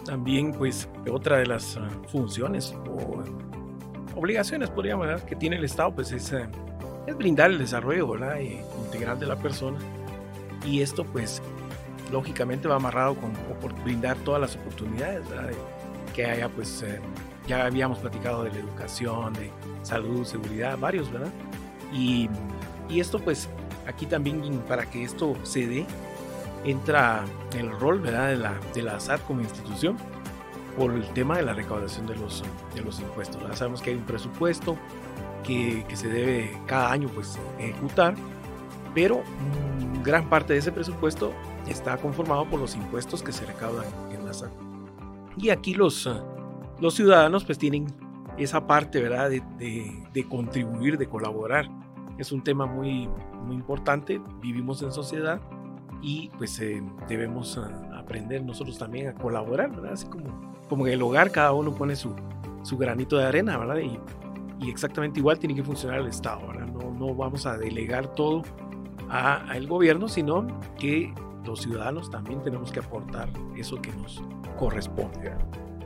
También, 0.05 0.53
pues, 0.53 0.89
otra 1.11 1.39
de 1.39 1.47
las 1.47 1.77
ah, 1.77 1.89
funciones 2.09 2.75
o 2.89 3.25
obligaciones, 4.17 4.71
podríamos 4.71 5.09
decir, 5.09 5.27
que 5.27 5.37
tiene 5.37 5.57
el 5.57 5.65
Estado, 5.65 5.95
pues, 5.95 6.13
es, 6.13 6.33
eh, 6.33 6.47
es 7.07 7.17
brindar 7.17 7.51
el 7.51 7.59
desarrollo 7.59 8.09
¿verdad? 8.09 8.39
Integral 8.39 9.19
de 9.19 9.27
la 9.27 9.37
persona. 9.37 9.79
Y 10.65 10.83
esto, 10.83 11.05
pues, 11.05 11.43
lógicamente 12.13 12.69
va 12.69 12.77
amarrado 12.77 13.17
con 13.17 13.33
brindar 13.85 14.17
todas 14.19 14.41
las 14.41 14.57
oportunidades, 14.57 15.29
¿verdad? 15.29 15.51
que 16.15 16.27
haya, 16.27 16.49
pues, 16.49 16.83
eh, 16.83 17.01
ya 17.47 17.67
habíamos 17.67 17.99
platicado 17.99 18.45
de 18.45 18.51
la 18.51 18.59
educación, 18.59 19.33
de 19.35 19.51
salud, 19.83 20.25
seguridad, 20.25 20.79
varios, 20.79 21.11
¿verdad? 21.13 21.33
Y, 21.93 22.29
y 22.89 23.01
esto 23.01 23.19
pues 23.19 23.49
aquí 23.87 24.07
también 24.07 24.59
para 24.69 24.87
que 24.87 25.05
esto 25.05 25.35
se 25.43 25.67
dé, 25.67 25.87
entra 26.65 27.25
el 27.57 27.71
rol, 27.71 28.01
¿verdad? 28.01 28.29
De 28.29 28.37
la, 28.37 28.55
de 28.75 28.83
la 28.83 28.99
SAT 29.01 29.25
como 29.27 29.41
institución 29.41 29.97
por 30.77 30.93
el 30.93 31.05
tema 31.11 31.37
de 31.37 31.43
la 31.43 31.55
recaudación 31.55 32.07
de 32.07 32.17
los, 32.17 32.43
de 32.75 32.81
los 32.81 33.01
impuestos. 33.01 33.41
¿verdad? 33.41 33.57
Sabemos 33.57 33.81
que 33.81 33.91
hay 33.91 33.97
un 33.97 34.05
presupuesto 34.05 34.77
que, 35.45 35.85
que, 35.89 35.97
se 35.97 36.09
debe 36.09 36.59
cada 36.67 36.91
año 36.91 37.09
pues 37.15 37.39
ejecutar, 37.59 38.15
pero 38.95 39.23
gran 40.03 40.29
parte 40.29 40.55
de 40.55 40.59
ese 40.59 40.73
presupuesto 40.73 41.33
está 41.69 41.97
conformado 41.97 42.45
por 42.47 42.61
los 42.61 42.75
impuestos 42.75 43.23
que 43.23 43.33
se 43.33 43.47
recaudan 43.47 43.87
en 44.13 44.27
la 44.27 44.33
SAT. 44.33 44.51
Y 45.37 45.51
aquí 45.51 45.75
los, 45.75 46.09
los 46.81 46.95
ciudadanos 46.95 47.45
pues 47.45 47.59
tienen 47.59 47.87
esa 48.37 48.67
parte, 48.67 49.01
¿verdad? 49.01 49.31
De, 49.31 50.27
contribuir, 50.29 50.99
de 50.99 51.09
colaborar. 51.09 51.69
Es 52.19 52.33
un 52.33 52.43
tema 52.43 52.67
muy, 52.67 53.09
muy 53.43 53.57
importante. 53.57 54.21
Vivimos 54.41 54.83
en 54.83 54.93
sociedad 54.93 55.41
y 56.03 56.31
pues 56.39 56.59
eh, 56.61 56.83
debemos 57.09 57.59
ah, 57.59 57.99
aprender 57.99 58.43
nosotros 58.45 58.79
también 58.79 59.09
a 59.09 59.15
colaborar, 59.15 59.71
¿verdad? 59.71 59.93
Así 59.93 60.07
como, 60.07 60.55
como 60.69 60.87
en 60.87 60.95
el 60.95 61.03
hogar 61.03 61.31
cada 61.31 61.53
uno 61.53 61.75
pone 61.75 61.97
su, 61.97 62.15
su 62.63 62.77
granito 62.77 63.17
de 63.17 63.25
arena, 63.25 63.59
¿verdad? 63.59 63.79
Y, 63.79 63.99
y, 64.65 64.71
exactamente 64.71 65.21
igual 65.21 65.39
tiene 65.39 65.55
que 65.55 65.63
funcionar 65.63 66.01
el 66.01 66.09
Estado, 66.09 66.47
¿verdad? 66.47 66.67
No, 66.67 66.91
no 66.91 67.15
vamos 67.15 67.47
a 67.47 67.57
delegar 67.57 68.15
todo 68.15 68.43
al 69.09 69.67
gobierno, 69.67 70.09
sino 70.09 70.47
que 70.79 71.13
los 71.45 71.61
ciudadanos 71.61 72.11
también 72.11 72.43
tenemos 72.43 72.73
que 72.73 72.81
aportar 72.81 73.29
eso 73.57 73.81
que 73.81 73.93
nos 73.93 74.23
corresponde. 74.59 75.33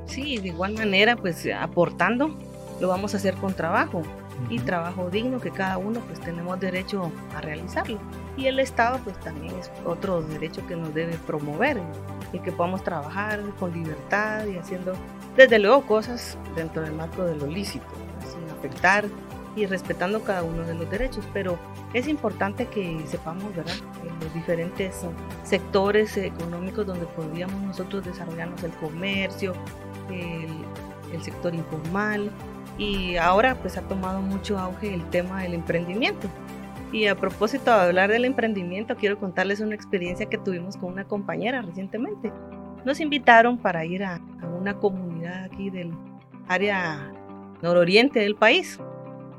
Sí, 0.07 0.39
de 0.39 0.49
igual 0.49 0.75
manera, 0.75 1.17
pues 1.17 1.47
aportando, 1.53 2.37
lo 2.81 2.89
vamos 2.89 3.15
a 3.15 3.19
hacer 3.19 3.35
con 3.35 3.55
trabajo. 3.55 4.03
Y 4.49 4.61
trabajo 4.61 5.11
digno 5.11 5.41
que 5.41 5.51
cada 5.51 5.79
uno 5.79 6.01
pues 6.01 6.21
tenemos 6.21 6.59
derecho 6.61 7.13
a 7.35 7.41
realizarlo. 7.41 7.99
Y 8.37 8.47
el 8.47 8.61
Estado 8.61 9.01
pues 9.05 9.19
también 9.21 9.55
es 9.59 9.71
otro 9.85 10.23
derecho 10.23 10.67
que 10.67 10.77
nos 10.77 10.95
debe 10.95 11.17
promover 11.27 11.81
y 12.33 12.39
que 12.39 12.53
podamos 12.53 12.83
trabajar 12.83 13.41
con 13.59 13.73
libertad 13.73 14.47
y 14.47 14.57
haciendo 14.57 14.95
desde 15.37 15.59
luego 15.59 15.87
cosas 15.87 16.39
dentro 16.55 16.83
del 16.83 16.93
marco 16.93 17.25
de 17.25 17.37
lo 17.37 17.47
lícito, 17.47 17.87
sin 18.21 18.49
afectar 18.51 19.07
y 19.57 19.67
respetando 19.67 20.23
cada 20.23 20.43
uno 20.43 20.63
de 20.65 20.75
los 20.75 20.89
derechos, 20.91 21.25
pero 21.33 21.59
es 21.93 22.07
importante 22.07 22.67
que 22.67 23.03
sepamos, 23.07 23.55
¿verdad?, 23.55 23.75
en 24.03 24.25
los 24.25 24.33
diferentes 24.33 25.05
sectores 25.43 26.17
económicos 26.17 26.87
donde 26.87 27.07
podríamos 27.07 27.61
nosotros 27.63 28.05
desarrollarnos 28.05 28.63
el 28.63 28.73
comercio, 28.73 29.55
el, 30.11 30.49
el 31.13 31.23
sector 31.23 31.55
informal, 31.55 32.31
y 32.79 33.17
ahora 33.17 33.57
pues 33.57 33.77
ha 33.77 33.83
tomado 33.83 34.23
mucho 34.23 34.59
auge 34.59 34.95
el 34.95 35.05
tema 35.11 35.43
del 35.43 35.55
emprendimiento. 35.55 36.29
Y 36.93 37.07
a 37.07 37.17
propósito 37.17 37.71
de 37.71 37.83
hablar 37.83 38.11
del 38.11 38.25
emprendimiento, 38.25 38.97
quiero 38.97 39.19
contarles 39.19 39.61
una 39.61 39.75
experiencia 39.75 40.27
que 40.27 40.39
tuvimos 40.39 40.77
con 40.77 40.93
una 40.93 41.05
compañera 41.05 41.61
recientemente. 41.61 42.33
Nos 42.85 43.01
invitaron 43.01 43.59
para 43.59 43.85
ir 43.85 44.05
a, 44.05 44.21
una 44.59 44.79
comunidad 44.79 45.45
aquí 45.45 45.69
del 45.71 45.93
área 46.47 47.13
nororiente 47.61 48.21
del 48.21 48.37
país. 48.37 48.81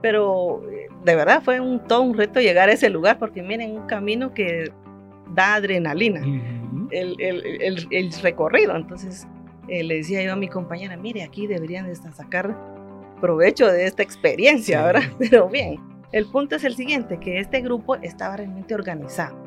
Pero 0.01 0.61
eh, 0.69 0.87
de 1.03 1.15
verdad 1.15 1.41
fue 1.41 1.59
un, 1.59 1.79
todo 1.79 2.01
un 2.01 2.15
reto 2.15 2.39
llegar 2.39 2.69
a 2.69 2.73
ese 2.73 2.89
lugar 2.89 3.17
porque 3.17 3.41
miren, 3.41 3.71
un 3.71 3.87
camino 3.87 4.33
que 4.33 4.71
da 5.33 5.55
adrenalina, 5.55 6.21
el, 6.91 7.15
el, 7.19 7.87
el, 7.89 8.13
recorrido. 8.21 8.75
Entonces 8.75 9.27
eh, 9.67 9.83
le 9.83 9.95
decía 9.95 10.21
yo 10.21 10.33
a 10.33 10.35
mi 10.35 10.47
compañera, 10.47 10.95
mire, 10.97 11.23
aquí 11.23 11.47
deberían 11.47 11.87
de 11.87 11.95
sacar 11.95 12.55
provecho 13.19 13.67
de 13.67 13.85
esta 13.85 14.03
experiencia, 14.03 14.83
¿verdad? 14.83 15.03
Pero 15.19 15.49
bien, 15.49 15.79
el 16.11 16.25
punto 16.25 16.55
es 16.55 16.63
el 16.63 16.75
siguiente, 16.75 17.19
que 17.19 17.39
este 17.39 17.61
grupo 17.61 17.95
estaba 17.95 18.37
realmente 18.37 18.73
organizado. 18.73 19.37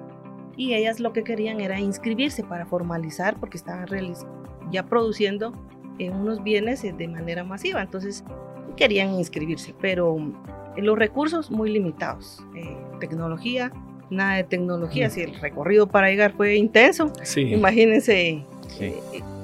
Y 0.56 0.74
ellas 0.74 1.00
lo 1.00 1.12
que 1.12 1.24
querían 1.24 1.60
era 1.60 1.80
inscribirse 1.80 2.44
para 2.44 2.66
formalizar 2.66 3.38
porque 3.40 3.56
estaban 3.56 3.86
ya 4.70 4.84
produciendo 4.84 5.52
eh, 5.98 6.10
unos 6.10 6.42
bienes 6.42 6.84
eh, 6.84 6.94
de 6.96 7.08
manera 7.08 7.44
masiva, 7.44 7.82
entonces 7.82 8.24
querían 8.76 9.10
inscribirse, 9.10 9.74
pero 9.80 10.16
eh, 10.76 10.82
los 10.82 10.98
recursos 10.98 11.50
muy 11.50 11.70
limitados, 11.70 12.42
tecnología, 12.98 13.72
nada 14.10 14.36
de 14.36 14.44
tecnología, 14.44 15.08
mm. 15.08 15.10
si 15.10 15.20
el 15.22 15.40
recorrido 15.40 15.86
para 15.86 16.08
llegar 16.08 16.32
fue 16.32 16.56
intenso, 16.56 17.12
imagínense 17.36 18.44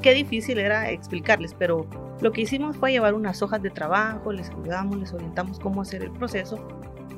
qué 0.03 0.14
difícil 0.14 0.59
era 0.59 0.91
explicarles, 0.91 1.55
pero 1.55 1.87
lo 2.20 2.33
que 2.33 2.42
hicimos 2.42 2.76
fue 2.76 2.92
llevar 2.92 3.14
unas 3.14 3.42
hojas 3.42 3.62
de 3.62 3.70
trabajo, 3.70 4.33
les 4.33 4.50
ayudamos, 4.50 4.96
les 4.98 5.12
orientamos 5.12 5.61
cómo 5.61 5.83
hacer 5.83 6.02
el 6.02 6.11
proceso 6.11 6.59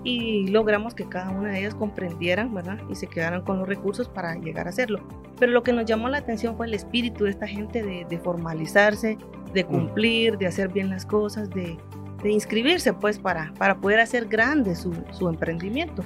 y 0.05 0.49
logramos 0.49 0.95
que 0.95 1.05
cada 1.05 1.31
una 1.31 1.51
de 1.51 1.61
ellas 1.61 1.75
comprendieran, 1.75 2.55
¿verdad? 2.55 2.79
Y 2.89 2.95
se 2.95 3.07
quedaran 3.07 3.43
con 3.43 3.59
los 3.59 3.69
recursos 3.69 4.09
para 4.09 4.35
llegar 4.35 4.67
a 4.67 4.71
hacerlo. 4.71 5.01
Pero 5.39 5.53
lo 5.53 5.63
que 5.63 5.73
nos 5.73 5.85
llamó 5.85 6.09
la 6.09 6.19
atención 6.19 6.57
fue 6.57 6.67
el 6.67 6.75
espíritu 6.75 7.25
de 7.25 7.31
esta 7.31 7.47
gente 7.47 7.83
de, 7.83 8.19
formalizarse, 8.19 9.19
de 9.53 9.65
mm. 9.65 9.67
cumplir, 9.67 10.39
de 10.39 10.47
hacer 10.47 10.69
bien 10.69 10.91
las 10.91 11.05
cosas, 11.05 11.51
de, 11.51 11.77
inscribirse, 12.25 12.93
pues, 12.93 13.19
para, 13.19 13.53
para 13.59 13.77
poder 13.77 14.01
hacer 14.01 14.27
grande 14.27 14.75
su, 14.75 14.93
su 15.13 15.29
emprendimiento. 15.29 16.03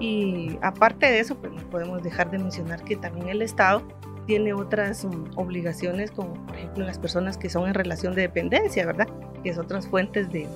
Y 0.00 0.56
aparte 0.62 1.06
de 1.06 1.18
eso, 1.18 1.36
pues 1.36 1.52
no 1.52 1.62
podemos 1.70 2.02
dejar 2.02 2.30
de 2.30 2.38
mencionar 2.38 2.82
que 2.84 2.96
también 2.96 3.28
el 3.28 3.42
Estado 3.42 3.82
tiene 4.28 4.52
otras 4.52 5.06
mm, 5.06 5.36
obligaciones, 5.36 6.10
como 6.10 6.34
por 6.34 6.54
ejemplo 6.54 6.84
las 6.84 6.98
personas 6.98 7.38
que 7.38 7.48
son 7.48 7.66
en 7.66 7.72
relación 7.72 8.14
de 8.14 8.22
dependencia, 8.22 8.84
¿verdad? 8.84 9.08
Que 9.42 9.48
es 9.48 9.58
otras 9.58 9.88
fuentes 9.88 10.30
de, 10.30 10.46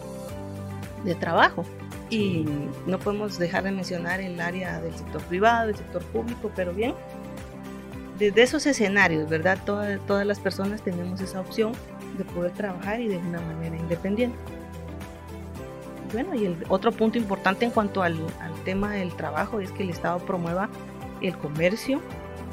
de 1.05 1.15
trabajo. 1.15 1.65
Y 2.11 2.45
no 2.87 2.99
podemos 2.99 3.39
dejar 3.39 3.65
de 3.65 3.73
mencionar 3.73 4.21
el 4.21 4.39
área 4.43 4.79
del 4.79 4.95
sector 4.95 5.23
privado, 5.23 5.71
el 5.71 5.77
sector 5.77 6.03
público, 6.03 6.51
pero 6.55 6.75
bien, 6.75 6.95
desde 8.19 8.43
esos 8.43 8.67
escenarios, 8.67 9.27
¿verdad? 9.31 9.59
Todas, 9.65 9.99
todas 10.07 10.27
las 10.27 10.39
personas 10.39 10.83
tenemos 10.83 11.23
esa 11.23 11.41
opción 11.41 11.73
de 12.19 12.25
poder 12.25 12.53
trabajar 12.53 13.01
y 13.01 13.09
de 13.09 13.17
una 13.17 13.41
manera 13.41 13.75
independiente. 13.75 14.37
Bueno, 16.13 16.35
y 16.35 16.45
el 16.45 16.57
otro 16.69 16.93
punto 16.93 17.17
importante 17.17 17.65
en 17.65 17.71
cuanto 17.71 18.03
al, 18.03 18.19
al 18.39 18.53
tema 18.65 18.93
del 18.93 19.15
trabajo 19.17 19.61
es 19.61 19.73
que 19.73 19.83
el 19.83 19.89
Estado 19.89 20.19
promueva 20.19 20.69
el 21.23 21.39
comercio, 21.39 22.03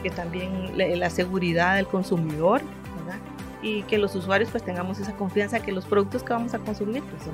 que 0.01 0.09
también 0.09 0.77
la 0.77 1.09
seguridad 1.09 1.75
del 1.75 1.88
consumidor, 1.88 2.62
¿verdad? 2.99 3.19
Y 3.62 3.83
que 3.83 3.97
los 3.97 4.15
usuarios 4.15 4.49
pues 4.49 4.63
tengamos 4.63 4.99
esa 4.99 5.13
confianza 5.15 5.59
que 5.59 5.71
los 5.71 5.85
productos 5.85 6.23
que 6.23 6.33
vamos 6.33 6.53
a 6.53 6.59
consumir 6.59 7.03
pues 7.03 7.23
son, 7.23 7.33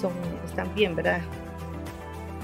son, 0.00 0.12
están 0.44 0.74
bien, 0.74 0.96
¿verdad? 0.96 1.20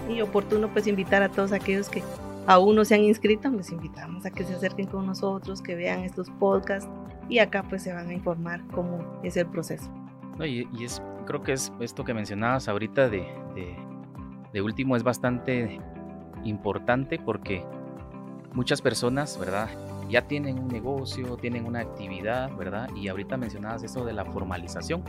Y 0.08 0.20
oportuno 0.20 0.68
pues 0.68 0.86
invitar 0.86 1.22
a 1.22 1.28
todos 1.28 1.52
aquellos 1.52 1.88
que 1.88 2.02
aún 2.46 2.76
no 2.76 2.84
se 2.84 2.94
han 2.94 3.02
inscrito, 3.02 3.50
les 3.50 3.70
invitamos 3.72 4.24
a 4.24 4.30
que 4.30 4.44
se 4.44 4.54
acerquen 4.54 4.86
con 4.86 5.06
nosotros, 5.06 5.60
que 5.60 5.74
vean 5.74 6.00
estos 6.00 6.30
podcasts 6.30 6.88
y 7.28 7.38
acá 7.38 7.62
pues 7.62 7.82
se 7.82 7.92
van 7.92 8.08
a 8.08 8.12
informar 8.12 8.62
cómo 8.68 9.20
es 9.22 9.36
el 9.36 9.46
proceso. 9.46 9.90
No, 10.38 10.46
y, 10.46 10.66
es, 10.80 11.02
creo 11.26 11.42
que 11.42 11.52
es 11.52 11.72
esto 11.80 12.04
que 12.04 12.14
mencionabas 12.14 12.68
ahorita 12.68 13.08
de, 13.08 13.26
de, 13.54 13.76
de 14.52 14.62
último 14.62 14.96
es 14.96 15.02
bastante 15.02 15.80
importante 16.44 17.18
porque 17.18 17.64
muchas 18.58 18.82
personas, 18.82 19.38
¿verdad? 19.38 19.68
Ya 20.10 20.26
tienen 20.26 20.58
un 20.58 20.66
negocio, 20.66 21.36
tienen 21.36 21.64
una 21.64 21.78
actividad, 21.78 22.50
¿verdad? 22.56 22.90
Y 22.96 23.06
ahorita 23.06 23.36
mencionabas 23.36 23.84
eso 23.84 24.04
de 24.04 24.12
la 24.12 24.24
formalización, 24.24 25.04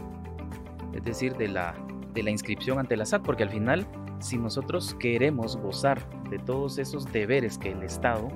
es 0.93 1.03
decir, 1.03 1.35
de 1.35 1.47
la, 1.47 1.73
de 2.13 2.21
la 2.21 2.29
inscripción 2.29 2.77
ante 2.77 2.95
la 2.95 3.07
SAT, 3.07 3.23
porque 3.23 3.41
al 3.41 3.49
final, 3.49 3.87
si 4.19 4.37
nosotros 4.37 4.95
queremos 4.99 5.57
gozar 5.57 5.99
de 6.29 6.37
todos 6.37 6.77
esos 6.77 7.11
deberes 7.11 7.57
que 7.57 7.71
el 7.71 7.81
Estado, 7.81 8.27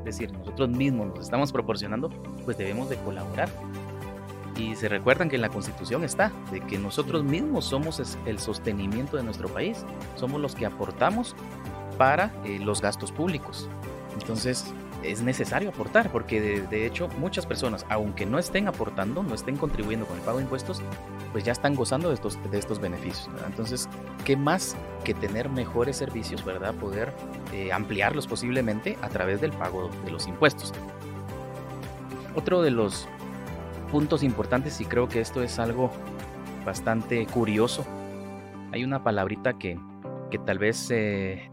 es 0.00 0.04
decir, 0.04 0.30
nosotros 0.34 0.68
mismos 0.68 1.06
nos 1.06 1.20
estamos 1.20 1.50
proporcionando, 1.50 2.10
pues 2.44 2.58
debemos 2.58 2.90
de 2.90 2.96
colaborar. 2.96 3.48
Y 4.58 4.76
se 4.76 4.90
recuerdan 4.90 5.30
que 5.30 5.36
en 5.36 5.42
la 5.42 5.48
Constitución 5.48 6.04
está, 6.04 6.30
de 6.52 6.60
que 6.60 6.76
nosotros 6.76 7.24
mismos 7.24 7.64
somos 7.64 8.18
el 8.26 8.38
sostenimiento 8.38 9.16
de 9.16 9.22
nuestro 9.22 9.48
país, 9.48 9.86
somos 10.16 10.38
los 10.38 10.54
que 10.54 10.66
aportamos 10.66 11.34
para 11.96 12.30
eh, 12.44 12.58
los 12.58 12.82
gastos 12.82 13.10
públicos. 13.10 13.70
Entonces 14.14 14.72
es 15.02 15.22
necesario 15.22 15.68
aportar, 15.68 16.10
porque 16.10 16.40
de, 16.40 16.86
hecho 16.86 17.08
muchas 17.18 17.46
personas, 17.46 17.84
aunque 17.88 18.24
no 18.26 18.38
estén 18.38 18.68
aportando, 18.68 19.22
no 19.22 19.34
estén 19.34 19.56
contribuyendo 19.56 20.06
con 20.06 20.16
el 20.16 20.22
pago 20.22 20.38
de 20.38 20.44
impuestos, 20.44 20.80
pues 21.32 21.44
ya 21.44 21.52
están 21.52 21.74
gozando 21.74 22.08
de 22.08 22.14
estos, 22.14 22.38
de 22.50 22.58
estos 22.58 22.78
beneficios. 22.80 23.28
Entonces, 23.46 23.88
¿qué 24.24 24.36
más 24.36 24.76
que 25.04 25.14
tener 25.14 25.48
mejores 25.50 25.96
servicios, 25.96 26.44
verdad? 26.44 26.74
Poder 26.74 27.12
eh, 27.52 27.72
ampliarlos 27.72 28.26
posiblemente 28.26 28.96
a 29.02 29.08
través 29.08 29.40
del 29.40 29.52
pago 29.52 29.90
de 30.04 30.10
los 30.10 30.26
impuestos. 30.26 30.72
Otro 32.34 32.62
de 32.62 32.70
los 32.70 33.06
puntos 33.92 34.22
importantes, 34.22 34.80
y 34.80 34.86
creo 34.86 35.08
que 35.08 35.20
esto 35.20 35.42
es 35.42 35.58
algo 35.58 35.90
bastante 36.64 37.26
curioso, 37.26 37.84
hay 38.72 38.82
una 38.82 39.04
palabrita 39.04 39.52
que, 39.58 39.78
que 40.30 40.38
tal 40.38 40.58
vez 40.58 40.90
eh, 40.90 41.50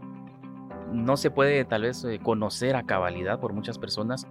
no 0.92 1.16
se 1.16 1.30
puede 1.30 1.64
tal 1.64 1.82
vez 1.82 2.04
eh, 2.04 2.20
conocer 2.22 2.76
a 2.76 2.84
cabalidad 2.84 3.40
por 3.40 3.52
muchas 3.52 3.78
personas. 3.78 4.26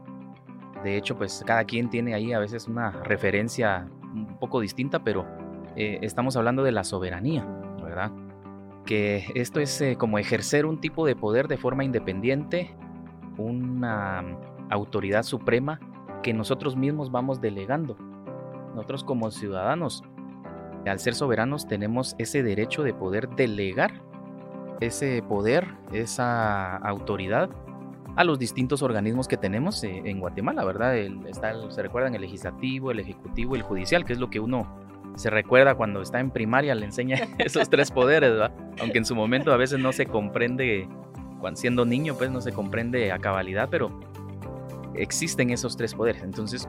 De 0.84 0.98
hecho, 0.98 1.18
pues 1.18 1.44
cada 1.46 1.66
quien 1.66 1.90
tiene 1.90 2.14
ahí 2.14 2.34
a 2.34 2.40
veces 2.40 2.68
una 2.68 2.92
referencia 2.92 3.88
un 4.14 4.38
poco 4.40 4.60
distinta, 4.60 5.04
pero 5.04 5.26
eh, 5.76 6.00
estamos 6.02 6.36
hablando 6.36 6.64
de 6.64 6.72
la 6.72 6.84
soberanía, 6.84 7.46
¿verdad? 7.82 8.12
Que 8.86 9.26
esto 9.36 9.60
es 9.60 9.80
eh, 9.82 9.96
como 9.98 10.18
ejercer 10.18 10.66
un 10.66 10.80
tipo 10.80 11.06
de 11.06 11.16
poder 11.16 11.48
de 11.48 11.58
forma 11.58 11.84
independiente, 11.84 12.76
una 13.38 14.24
autoridad 14.70 15.24
suprema 15.24 15.80
que 16.24 16.34
nosotros 16.34 16.76
mismos 16.76 17.12
vamos 17.12 17.42
delegando. 17.42 17.96
Nosotros 18.76 19.04
como 19.04 19.30
ciudadanos, 19.32 20.04
al 20.86 21.00
ser 21.00 21.14
soberanos, 21.14 21.68
tenemos 21.68 22.16
ese 22.18 22.42
derecho 22.42 22.84
de 22.84 22.94
poder 22.94 23.30
delegar 23.30 24.02
ese 24.82 25.24
poder, 25.24 25.68
esa 25.94 26.76
autoridad 26.78 27.50
a 28.16 28.24
los 28.24 28.40
distintos 28.40 28.82
organismos 28.82 29.28
que 29.28 29.38
tenemos 29.38 29.84
eh, 29.84 30.02
en 30.04 30.20
Guatemala, 30.20 30.66
¿verdad? 30.66 30.98
está, 30.98 31.54
se 31.72 31.82
recuerdan 31.82 32.14
el 32.16 32.22
legislativo, 32.22 32.92
el 32.92 33.00
ejecutivo 33.00 33.56
el 33.56 33.62
judicial, 33.62 34.04
que 34.04 34.14
es 34.14 34.20
lo 34.20 34.30
que 34.30 34.40
uno 34.40 34.68
se 35.16 35.30
recuerda 35.30 35.76
cuando 35.76 36.02
está 36.02 36.20
en 36.20 36.32
primaria, 36.32 36.76
le 36.76 36.86
enseña 36.86 37.18
esos 37.38 37.70
tres 37.70 37.92
poderes, 37.92 38.32
¿verdad? 38.32 38.52
Aunque 38.82 38.98
en 38.98 39.06
su 39.06 39.16
momento 39.16 39.54
a 39.54 39.58
veces 39.58 39.80
no 39.80 39.94
se 39.94 40.08
comprende, 40.08 40.90
cuando 41.40 41.60
siendo 41.60 41.86
niño, 41.86 42.16
pues 42.16 42.32
no 42.32 42.42
se 42.42 42.52
comprende 42.52 43.12
a 43.12 43.20
cabalidad, 43.20 43.70
pero 43.70 43.98
existen 44.96 45.52
esos 45.52 45.78
tres 45.78 45.94
poderes. 45.94 46.24
Entonces, 46.24 46.68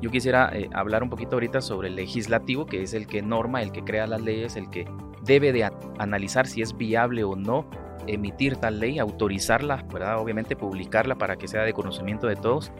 yo 0.00 0.10
quisiera 0.10 0.50
eh, 0.52 0.68
hablar 0.72 1.02
un 1.02 1.10
poquito 1.10 1.36
ahorita 1.36 1.60
sobre 1.60 1.88
el 1.88 1.96
legislativo, 1.96 2.66
que 2.66 2.82
es 2.82 2.94
el 2.94 3.06
que 3.06 3.22
norma, 3.22 3.62
el 3.62 3.72
que 3.72 3.84
crea 3.84 4.06
las 4.06 4.22
leyes, 4.22 4.56
el 4.56 4.70
que 4.70 4.86
debe 5.30 5.52
de 5.52 5.70
analizar 5.98 6.48
si 6.48 6.60
es 6.60 6.76
viable 6.76 7.22
o 7.22 7.36
no 7.36 7.64
emitir 8.08 8.56
tal 8.56 8.80
ley, 8.80 8.98
autorizarla, 8.98 9.84
¿verdad? 9.92 10.18
Obviamente 10.18 10.56
publicarla 10.56 11.14
para 11.14 11.36
que 11.36 11.46
sea 11.46 11.62
de 11.62 11.72
conocimiento 11.72 12.26
de 12.26 12.34
todos. 12.34 12.72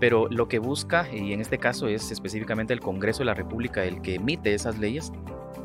Pero 0.00 0.26
lo 0.28 0.48
que 0.48 0.58
busca, 0.58 1.06
y 1.12 1.32
en 1.32 1.40
este 1.40 1.58
caso 1.58 1.86
es 1.86 2.10
específicamente 2.10 2.72
el 2.72 2.80
Congreso 2.80 3.20
de 3.20 3.26
la 3.26 3.34
República 3.34 3.84
el 3.84 4.02
que 4.02 4.16
emite 4.16 4.54
esas 4.54 4.76
leyes, 4.76 5.12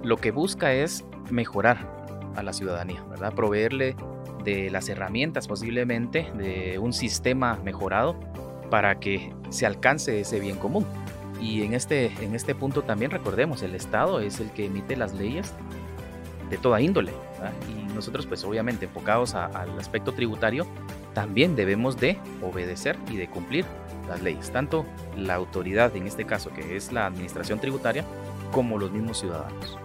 lo 0.03 0.17
que 0.17 0.29
busca 0.29 0.71
es 0.71 1.03
mejorar 1.31 1.89
a 2.35 2.43
la 2.43 2.53
ciudadanía, 2.53 3.03
¿verdad? 3.09 3.33
Proveerle 3.33 3.95
de 4.43 4.69
las 4.69 4.87
herramientas 4.87 5.47
posiblemente, 5.47 6.31
de 6.37 6.77
un 6.77 6.93
sistema 6.93 7.59
mejorado 7.63 8.19
para 8.69 8.99
que 8.99 9.33
se 9.49 9.65
alcance 9.65 10.19
ese 10.19 10.39
bien 10.39 10.57
común. 10.57 10.85
Y 11.41 11.63
en 11.63 11.73
este, 11.73 12.11
en 12.21 12.35
este 12.35 12.53
punto 12.53 12.83
también 12.83 13.09
recordemos, 13.09 13.63
el 13.63 13.73
Estado 13.73 14.19
es 14.19 14.39
el 14.39 14.51
que 14.51 14.65
emite 14.65 14.95
las 14.95 15.15
leyes 15.15 15.55
de 16.49 16.57
toda 16.57 16.81
índole. 16.81 17.13
Y 17.69 17.93
nosotros 17.93 18.25
pues 18.25 18.43
obviamente 18.43 18.85
enfocados 18.85 19.35
al 19.35 19.77
aspecto 19.79 20.13
tributario, 20.13 20.65
también 21.13 21.55
debemos 21.55 21.97
de 21.97 22.17
obedecer 22.41 22.97
y 23.09 23.17
de 23.17 23.29
cumplir 23.29 23.65
las 24.07 24.21
leyes, 24.21 24.51
tanto 24.51 24.85
la 25.15 25.35
autoridad, 25.35 25.95
en 25.95 26.07
este 26.07 26.25
caso 26.25 26.51
que 26.51 26.75
es 26.75 26.91
la 26.91 27.05
administración 27.05 27.59
tributaria, 27.59 28.03
como 28.51 28.77
los 28.77 28.91
mismos 28.91 29.19
ciudadanos. 29.19 29.77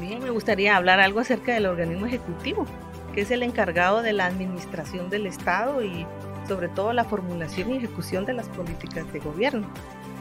Bien, 0.00 0.22
me 0.22 0.30
gustaría 0.30 0.76
hablar 0.76 1.00
algo 1.00 1.20
acerca 1.20 1.54
del 1.54 1.66
organismo 1.66 2.06
ejecutivo, 2.06 2.66
que 3.14 3.22
es 3.22 3.30
el 3.30 3.42
encargado 3.42 4.02
de 4.02 4.12
la 4.12 4.26
administración 4.26 5.10
del 5.10 5.26
Estado 5.26 5.82
y 5.82 6.06
sobre 6.46 6.68
todo 6.68 6.92
la 6.92 7.04
formulación 7.04 7.70
y 7.70 7.76
ejecución 7.76 8.24
de 8.24 8.34
las 8.34 8.48
políticas 8.48 9.10
de 9.12 9.20
gobierno. 9.20 9.66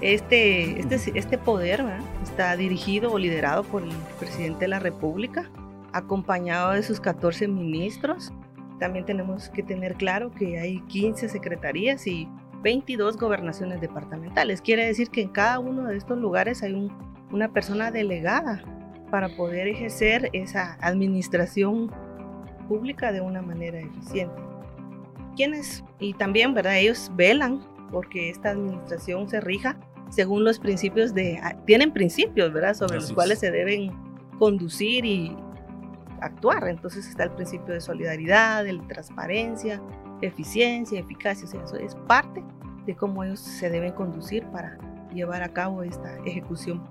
Este, 0.02 0.80
este, 0.80 1.18
este 1.18 1.38
poder 1.38 1.84
está 2.24 2.56
dirigido 2.58 3.12
o 3.12 3.20
liderado 3.20 3.64
por 3.64 3.84
el 3.84 3.92
presidente 4.20 4.62
de 4.62 4.68
la 4.70 4.80
República, 4.80 5.50
acompañado 5.94 6.72
de 6.72 6.84
sus 6.84 7.00
14 7.00 7.48
ministros. 7.48 8.34
También 8.80 9.06
tenemos 9.06 9.50
que 9.50 9.62
tener 9.62 9.96
claro 9.96 10.32
que 10.32 10.60
hay 10.60 10.80
15 10.88 11.30
secretarías 11.30 12.08
y 12.08 12.28
22 12.64 13.18
gobernaciones 13.18 13.80
departamentales. 13.82 14.62
Quiere 14.62 14.86
decir 14.86 15.10
que 15.10 15.22
en 15.22 15.30
cada 15.30 15.60
uno 15.60 15.88
de 15.88 15.98
estos 15.98 16.18
lugares 16.18 16.64
hay 16.64 16.92
una 17.32 17.54
persona 17.54 17.92
delegada 17.92 18.64
para 19.12 19.30
poder 19.30 19.68
ejercer 19.68 20.30
esa 20.34 20.78
administración 20.82 21.92
pública 22.68 23.12
de 23.12 23.22
una 23.22 23.42
manera 23.42 23.80
eficiente. 23.80 24.51
¿Quiénes? 25.36 25.84
Y 26.00 26.14
también, 26.14 26.54
¿verdad? 26.54 26.78
Ellos 26.78 27.12
velan 27.16 27.62
porque 27.92 28.30
esta 28.30 28.52
administración 28.52 29.30
se 29.30 29.42
rija 29.42 29.78
según 30.10 30.44
los 30.44 30.60
principios 30.60 31.14
de... 31.14 31.40
Ah, 31.42 31.56
tienen 31.66 31.92
principios, 31.92 32.52
¿verdad? 32.52 32.74
Sobre 32.74 32.96
los 32.96 33.14
cuales 33.14 33.40
se 33.40 33.50
deben 33.50 33.92
conducir 34.38 35.06
y 35.06 35.36
actuar. 36.22 36.68
Entonces 36.68 37.08
está 37.08 37.24
el 37.24 37.32
principio 37.32 37.74
de 37.74 37.82
solidaridad, 37.82 38.64
de 38.64 38.78
transparencia, 38.88 39.82
eficiencia, 40.22 41.00
eficacia. 41.00 41.46
O 41.46 41.52
sea, 41.52 41.64
eso 41.64 41.76
es 41.78 41.96
parte 42.08 42.44
de 42.86 42.96
cómo 42.96 43.24
ellos 43.24 43.40
se 43.40 43.70
deben 43.70 43.94
conducir 43.94 44.46
para 44.48 44.78
llevar 45.14 45.44
a 45.44 45.54
cabo 45.54 45.84
esta 45.84 46.18
ejecución. 46.26 46.82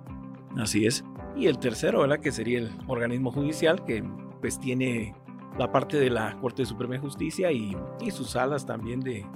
Así 0.57 0.87
es. 0.87 1.05
Y 1.37 1.46
el 1.46 1.59
tercero, 1.59 2.00
¿verdad? 2.00 2.20
Que 2.20 2.33
sería 2.33 2.59
el 2.59 2.70
organismo 2.87 3.31
judicial, 3.31 3.85
que 3.85 4.03
pues 4.40 4.59
tiene 4.59 5.14
la 5.60 5.70
parte 5.70 6.00
de 6.00 6.08
la 6.08 6.38
Corte 6.40 6.64
Suprema 6.64 6.94
de 6.94 7.00
Justicia 7.00 7.52
y, 7.52 7.76
y 8.00 8.10
sus 8.10 8.30
salas 8.30 8.64
también 8.64 9.00
de, 9.00 9.26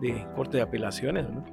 de 0.00 0.26
Corte 0.34 0.56
de 0.56 0.64
Apelaciones, 0.64 1.30
¿no? 1.30 1.44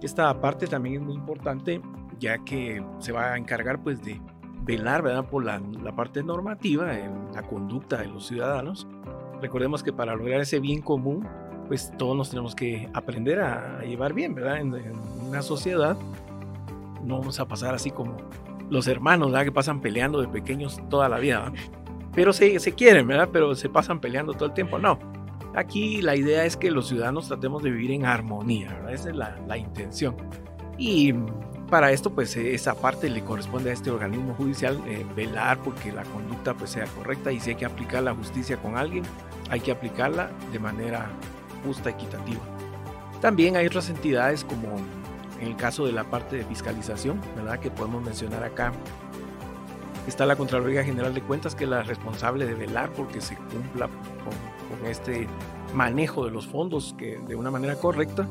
Esta 0.00 0.40
parte 0.40 0.68
también 0.68 0.94
es 0.96 1.02
muy 1.02 1.14
importante 1.14 1.82
ya 2.20 2.38
que 2.38 2.80
se 3.00 3.10
va 3.10 3.32
a 3.32 3.36
encargar 3.36 3.82
pues 3.82 4.00
de 4.00 4.20
velar 4.62 5.02
¿verdad? 5.02 5.28
por 5.28 5.44
la, 5.44 5.60
la 5.82 5.96
parte 5.96 6.22
normativa, 6.22 6.96
en 6.96 7.32
la 7.34 7.42
conducta 7.42 7.96
de 7.96 8.06
los 8.06 8.28
ciudadanos. 8.28 8.86
Recordemos 9.40 9.82
que 9.82 9.92
para 9.92 10.14
lograr 10.14 10.40
ese 10.40 10.60
bien 10.60 10.80
común, 10.80 11.26
pues 11.66 11.92
todos 11.98 12.16
nos 12.16 12.30
tenemos 12.30 12.54
que 12.54 12.88
aprender 12.94 13.40
a, 13.40 13.82
llevar 13.82 14.12
bien, 14.12 14.32
¿verdad? 14.32 14.58
En, 14.58 14.74
una 15.28 15.42
sociedad 15.42 15.96
no 17.02 17.18
vamos 17.18 17.40
a 17.40 17.48
pasar 17.48 17.74
así 17.74 17.90
como 17.90 18.16
los 18.70 18.86
hermanos, 18.86 19.32
¿verdad? 19.32 19.44
Que 19.44 19.52
pasan 19.52 19.80
peleando 19.80 20.20
de 20.20 20.28
pequeños 20.28 20.80
toda 20.88 21.08
la 21.08 21.18
vida, 21.18 21.52
Pero 22.14 22.32
se, 22.32 22.58
se 22.60 22.72
quieren, 22.72 23.06
¿verdad? 23.06 23.28
Pero 23.32 23.54
se 23.54 23.68
pasan 23.68 24.00
peleando 24.00 24.34
todo 24.34 24.46
el 24.46 24.54
tiempo. 24.54 24.78
No, 24.78 24.98
Aquí 25.54 26.00
la 26.00 26.16
idea 26.16 26.46
es 26.46 26.56
que 26.56 26.70
los 26.70 26.88
ciudadanos 26.88 27.28
tratemos 27.28 27.62
de 27.62 27.70
vivir 27.70 27.90
en 27.90 28.06
armonía, 28.06 28.72
¿verdad? 28.72 28.94
Esa 28.94 29.10
es 29.10 29.16
la, 29.16 29.36
la 29.46 29.58
intención. 29.58 30.16
Y 30.78 31.12
para 31.68 31.92
esto, 31.92 32.10
pues 32.10 32.36
esa 32.36 32.74
parte 32.74 33.10
le 33.10 33.22
corresponde 33.22 33.70
a 33.70 33.72
este 33.74 33.90
organismo 33.90 34.34
judicial 34.34 34.80
eh, 34.86 35.04
velar 35.14 35.58
porque 35.62 35.92
la 35.92 36.04
conducta 36.04 36.54
pues 36.54 36.70
sea 36.70 36.86
correcta 36.86 37.32
y 37.32 37.40
si 37.40 37.50
hay 37.50 37.56
que 37.56 37.66
aplicar 37.66 38.02
la 38.02 38.14
justicia 38.14 38.56
con 38.56 38.78
alguien, 38.78 39.04
hay 39.50 39.60
que 39.60 39.72
aplicarla 39.72 40.30
de 40.52 40.58
manera 40.58 41.10
justa, 41.64 41.90
equitativa. 41.90 42.40
También 43.20 43.56
hay 43.56 43.66
otras 43.66 43.90
entidades 43.90 44.44
como 44.44 44.68
en 45.40 45.48
el 45.48 45.56
caso 45.56 45.86
de 45.86 45.92
la 45.92 46.04
parte 46.04 46.36
de 46.36 46.44
fiscalización, 46.44 47.20
¿verdad? 47.36 47.58
Que 47.58 47.70
podemos 47.70 48.02
mencionar 48.02 48.42
acá. 48.42 48.72
Está 50.06 50.26
la 50.26 50.36
Contraloría 50.36 50.82
General 50.82 51.14
de 51.14 51.22
Cuentas, 51.22 51.54
que 51.54 51.64
es 51.64 51.70
la 51.70 51.82
responsable 51.82 52.44
de 52.44 52.54
velar 52.54 52.90
porque 52.90 53.20
se 53.20 53.36
cumpla 53.36 53.88
con 54.68 54.86
este 54.86 55.28
manejo 55.74 56.24
de 56.24 56.30
los 56.32 56.46
fondos 56.46 56.94
que, 56.98 57.18
de 57.18 57.36
una 57.36 57.50
manera 57.50 57.76
correcta. 57.76 58.26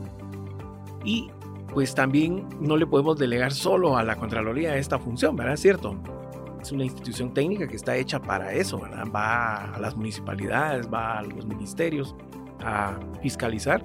Y 1.03 1.31
pues 1.73 1.95
también 1.95 2.47
no 2.59 2.75
le 2.75 2.85
podemos 2.85 3.17
delegar 3.17 3.53
solo 3.53 3.97
a 3.97 4.03
la 4.03 4.17
Contraloría 4.17 4.75
esta 4.75 4.99
función, 4.99 5.35
¿verdad? 5.35 5.53
Es 5.53 5.61
cierto. 5.61 5.95
Es 6.61 6.71
una 6.71 6.83
institución 6.83 7.33
técnica 7.33 7.67
que 7.67 7.75
está 7.75 7.95
hecha 7.95 8.21
para 8.21 8.53
eso, 8.53 8.79
¿verdad? 8.79 9.05
Va 9.13 9.73
a 9.73 9.79
las 9.79 9.95
municipalidades, 9.95 10.87
va 10.93 11.19
a 11.19 11.23
los 11.23 11.45
ministerios 11.45 12.15
a 12.63 12.99
fiscalizar, 13.23 13.83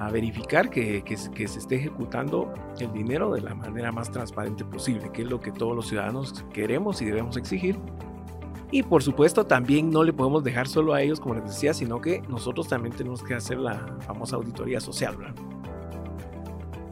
a 0.00 0.10
verificar 0.10 0.70
que, 0.70 1.02
que, 1.04 1.16
que, 1.34 1.46
se 1.46 1.58
esté 1.58 1.76
ejecutando 1.76 2.52
el 2.80 2.92
dinero 2.92 3.32
de 3.32 3.42
la 3.42 3.54
manera 3.54 3.92
más 3.92 4.10
transparente 4.10 4.64
posible, 4.64 5.12
que 5.12 5.22
es 5.22 5.30
lo 5.30 5.40
que 5.40 5.52
todos 5.52 5.76
los 5.76 5.88
ciudadanos 5.88 6.44
queremos 6.52 7.00
y 7.02 7.04
debemos 7.04 7.36
exigir 7.36 7.78
y 8.72 8.82
por 8.84 9.02
supuesto 9.02 9.46
también 9.46 9.90
no 9.90 10.04
le 10.04 10.12
podemos 10.12 10.44
dejar 10.44 10.68
solo 10.68 10.94
a 10.94 11.02
ellos, 11.02 11.18
como 11.18 11.34
les 11.34 11.44
decía, 11.44 11.74
sino 11.74 12.00
que 12.00 12.22
nosotros 12.28 12.68
también 12.68 12.94
tenemos 12.94 13.22
que 13.22 13.34
hacer 13.34 13.58
la 13.58 13.96
famosa 14.00 14.36
auditoría 14.36 14.80
social, 14.80 15.16
¿verdad? 15.16 15.34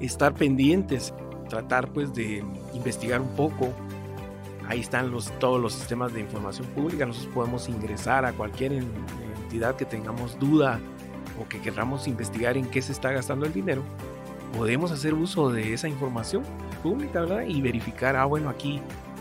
Estar 0.01 0.35
pendientes, 0.35 1.15
tratar 1.49 1.93
pues 1.93 2.13
de 2.15 2.45
investigar 2.75 3.21
un 3.21 3.29
poco. 3.29 3.73
Ahí 4.67 4.81
están 4.81 5.11
los, 5.11 5.31
todos 5.39 5.61
los 5.61 5.73
sistemas 5.73 6.13
de 6.13 6.21
información 6.21 6.67
pública. 6.69 7.07
Nosotros 7.07 7.33
podemos 7.33 7.69
ingresar 7.69 8.25
a 8.25 8.33
cualquier 8.33 8.73
entidad 8.73 9.77
que 9.77 9.85
tengamos 9.85 10.39
duda 10.39 10.81
o 11.41 11.49
que 11.49 11.61
queramos 11.61 12.09
investigar 12.09 12.57
en 12.57 12.67
qué 12.67 12.83
se 12.83 12.93
está 12.93 13.13
gastando 13.13 13.47
el 13.47 13.53
dinero. 13.53 13.83
Podemos 14.57 14.91
hacer 14.91 15.15
uso 15.15 15.51
de 15.51 15.75
esa 15.75 15.89
información 15.89 16.43
pública, 16.83 17.21
¿verdad? 17.21 17.43
Y 17.47 17.61
verificar, 17.61 18.17
ah, 18.17 18.25
bueno, 18.25 18.49
aquí 18.49 18.81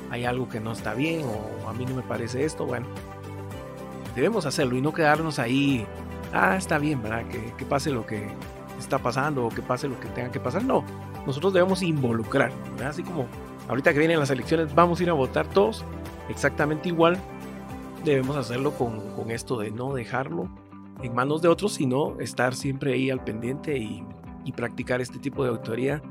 hay 0.09 0.25
algo 0.25 0.47
que 0.47 0.59
no 0.59 0.71
está 0.71 0.93
bien 0.93 1.25
o 1.25 1.69
a 1.69 1.73
mí 1.73 1.85
no 1.85 1.95
me 1.95 2.01
parece 2.01 2.45
esto, 2.45 2.65
bueno, 2.65 2.87
debemos 4.15 4.45
hacerlo 4.45 4.77
y 4.77 4.81
no 4.81 4.93
quedarnos 4.93 5.37
ahí, 5.37 5.85
ah, 6.33 6.55
está 6.55 6.79
bien, 6.79 7.01
¿verdad? 7.01 7.25
Que, 7.27 7.65
pase 7.65 7.91
lo 7.91 8.05
que 8.05 8.27
está 8.79 8.99
pasando 8.99 9.45
o 9.45 9.49
que 9.49 9.61
pase 9.61 9.87
lo 9.87 9.99
que 9.99 10.07
tenga 10.09 10.31
que 10.31 10.39
pasar. 10.39 10.63
No, 10.63 10.83
nosotros 11.25 11.53
debemos 11.53 11.83
involucrar, 11.83 12.51
¿verdad? 12.71 12.89
Así 12.89 13.03
como 13.03 13.27
ahorita 13.67 13.93
que 13.93 13.99
vienen 13.99 14.19
las 14.19 14.29
elecciones 14.29 14.73
vamos 14.73 14.99
a 14.99 15.03
ir 15.03 15.09
a 15.09 15.13
votar 15.13 15.47
todos 15.47 15.83
exactamente 16.29 16.89
igual, 16.89 17.17
debemos 18.05 18.37
hacerlo 18.37 18.71
con, 18.71 18.99
con 19.15 19.29
esto 19.31 19.59
de 19.59 19.71
no 19.71 19.93
dejarlo 19.93 20.49
en 21.03 21.13
manos 21.13 21.41
de 21.41 21.47
otros, 21.47 21.73
sino 21.73 22.19
estar 22.19 22.55
siempre 22.55 22.93
ahí 22.93 23.09
al 23.09 23.23
pendiente 23.23 23.77
y, 23.77 24.03
y 24.45 24.51
practicar 24.51 25.01
este 25.01 25.19
tipo 25.19 25.43
de 25.43 25.49
autoría 25.49 26.01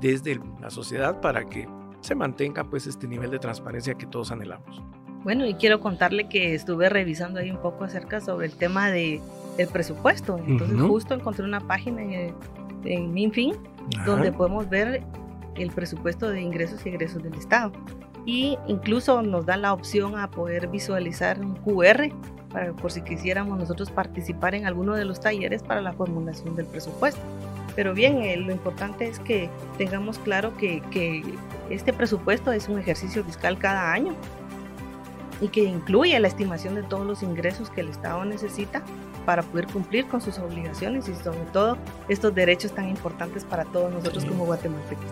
desde 0.00 0.40
la 0.60 0.70
sociedad 0.70 1.20
para 1.20 1.44
que 1.48 1.68
se 2.00 2.14
mantenga 2.14 2.64
pues 2.64 2.86
este 2.86 3.06
nivel 3.06 3.30
de 3.30 3.38
transparencia 3.38 3.94
que 3.94 4.06
todos 4.06 4.32
anhelamos. 4.32 4.82
Bueno, 5.22 5.46
y 5.46 5.54
quiero 5.54 5.80
contarle 5.80 6.28
que 6.28 6.54
estuve 6.54 6.88
revisando 6.88 7.38
ahí 7.38 7.50
un 7.50 7.58
poco 7.58 7.84
acerca 7.84 8.20
sobre 8.20 8.46
el 8.46 8.52
tema 8.52 8.90
de, 8.90 9.20
del 9.56 9.68
presupuesto. 9.68 10.38
Entonces 10.46 10.80
justo 10.80 11.14
encontré 11.14 11.44
una 11.44 11.60
página 11.60 12.02
en, 12.02 12.34
en 12.84 13.12
Minfin 13.12 13.54
donde 14.04 14.32
podemos 14.32 14.68
ver 14.68 15.02
el 15.56 15.70
presupuesto 15.70 16.28
de 16.28 16.40
ingresos 16.40 16.84
y 16.86 16.88
egresos 16.88 17.22
del 17.22 17.34
Estado. 17.34 17.72
Y 18.24 18.56
incluso 18.68 19.22
nos 19.22 19.46
da 19.46 19.56
la 19.56 19.72
opción 19.72 20.18
a 20.18 20.30
poder 20.30 20.68
visualizar 20.68 21.40
un 21.40 21.54
QR 21.56 22.08
para 22.52 22.72
por 22.72 22.92
si 22.92 23.02
quisiéramos 23.02 23.58
nosotros 23.58 23.90
participar 23.90 24.54
en 24.54 24.66
alguno 24.66 24.94
de 24.94 25.04
los 25.04 25.20
talleres 25.20 25.62
para 25.62 25.80
la 25.80 25.92
formulación 25.92 26.54
del 26.56 26.66
presupuesto. 26.66 27.20
Pero 27.74 27.94
bien, 27.94 28.18
eh, 28.22 28.36
lo 28.36 28.52
importante 28.52 29.06
es 29.06 29.18
que 29.18 29.48
tengamos 29.78 30.18
claro 30.18 30.56
que, 30.56 30.82
que 30.90 31.22
este 31.70 31.92
presupuesto 31.92 32.52
es 32.52 32.68
un 32.68 32.78
ejercicio 32.78 33.24
fiscal 33.24 33.58
cada 33.58 33.92
año 33.92 34.14
y 35.40 35.48
que 35.48 35.64
incluye 35.64 36.18
la 36.20 36.28
estimación 36.28 36.74
de 36.74 36.82
todos 36.82 37.06
los 37.06 37.22
ingresos 37.22 37.70
que 37.70 37.80
el 37.80 37.88
Estado 37.88 38.24
necesita 38.24 38.82
para 39.24 39.42
poder 39.42 39.66
cumplir 39.66 40.06
con 40.06 40.20
sus 40.20 40.38
obligaciones 40.38 41.08
y 41.08 41.14
sobre 41.14 41.44
todo 41.52 41.78
estos 42.08 42.34
derechos 42.34 42.72
tan 42.72 42.88
importantes 42.88 43.44
para 43.44 43.64
todos 43.64 43.92
nosotros 43.92 44.24
como 44.24 44.44
guatemaltecos. 44.44 45.10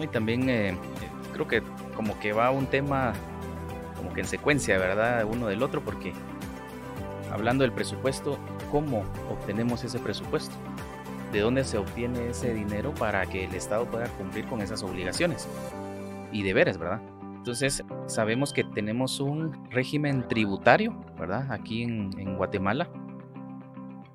Y 0.00 0.06
también 0.08 0.48
eh, 0.48 0.76
creo 1.32 1.46
que 1.46 1.62
como 1.94 2.18
que 2.18 2.32
va 2.32 2.50
un 2.50 2.66
tema 2.66 3.12
como 4.06 4.14
que 4.14 4.20
en 4.20 4.26
secuencia, 4.26 4.78
¿verdad? 4.78 5.24
Uno 5.24 5.48
del 5.48 5.62
otro, 5.62 5.82
porque 5.82 6.12
hablando 7.32 7.62
del 7.62 7.72
presupuesto, 7.72 8.38
¿cómo 8.70 9.04
obtenemos 9.30 9.82
ese 9.84 9.98
presupuesto? 9.98 10.54
de 11.32 11.40
dónde 11.40 11.64
se 11.64 11.76
obtiene 11.76 12.28
ese 12.28 12.54
dinero 12.54 12.94
para 12.94 13.26
que 13.26 13.44
el 13.44 13.54
Estado 13.54 13.84
pueda 13.86 14.06
cumplir 14.10 14.46
con 14.46 14.62
esas 14.62 14.84
obligaciones 14.84 15.48
y 16.32 16.44
deberes, 16.44 16.78
¿verdad? 16.78 17.02
Entonces, 17.36 17.84
sabemos 18.06 18.52
que 18.52 18.62
tenemos 18.62 19.20
un 19.20 19.68
régimen 19.70 20.26
tributario, 20.28 20.96
¿verdad? 21.18 21.50
Aquí 21.50 21.82
en, 21.82 22.36
Guatemala, 22.36 22.88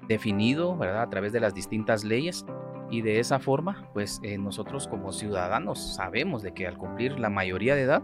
definido, 0.07 0.77
¿verdad? 0.77 1.03
A 1.03 1.09
través 1.09 1.33
de 1.33 1.41
las 1.41 1.53
distintas 1.53 2.03
leyes. 2.03 2.45
Y 2.89 3.01
de 3.01 3.19
esa 3.19 3.39
forma, 3.39 3.87
pues 3.93 4.19
eh, 4.23 4.37
nosotros 4.37 4.87
como 4.87 5.11
ciudadanos 5.11 5.95
sabemos 5.95 6.41
de 6.41 6.53
que 6.53 6.65
al 6.65 6.77
cumplir 6.77 7.19
la 7.19 7.29
mayoría 7.29 7.75
de 7.75 7.83
edad, 7.83 8.03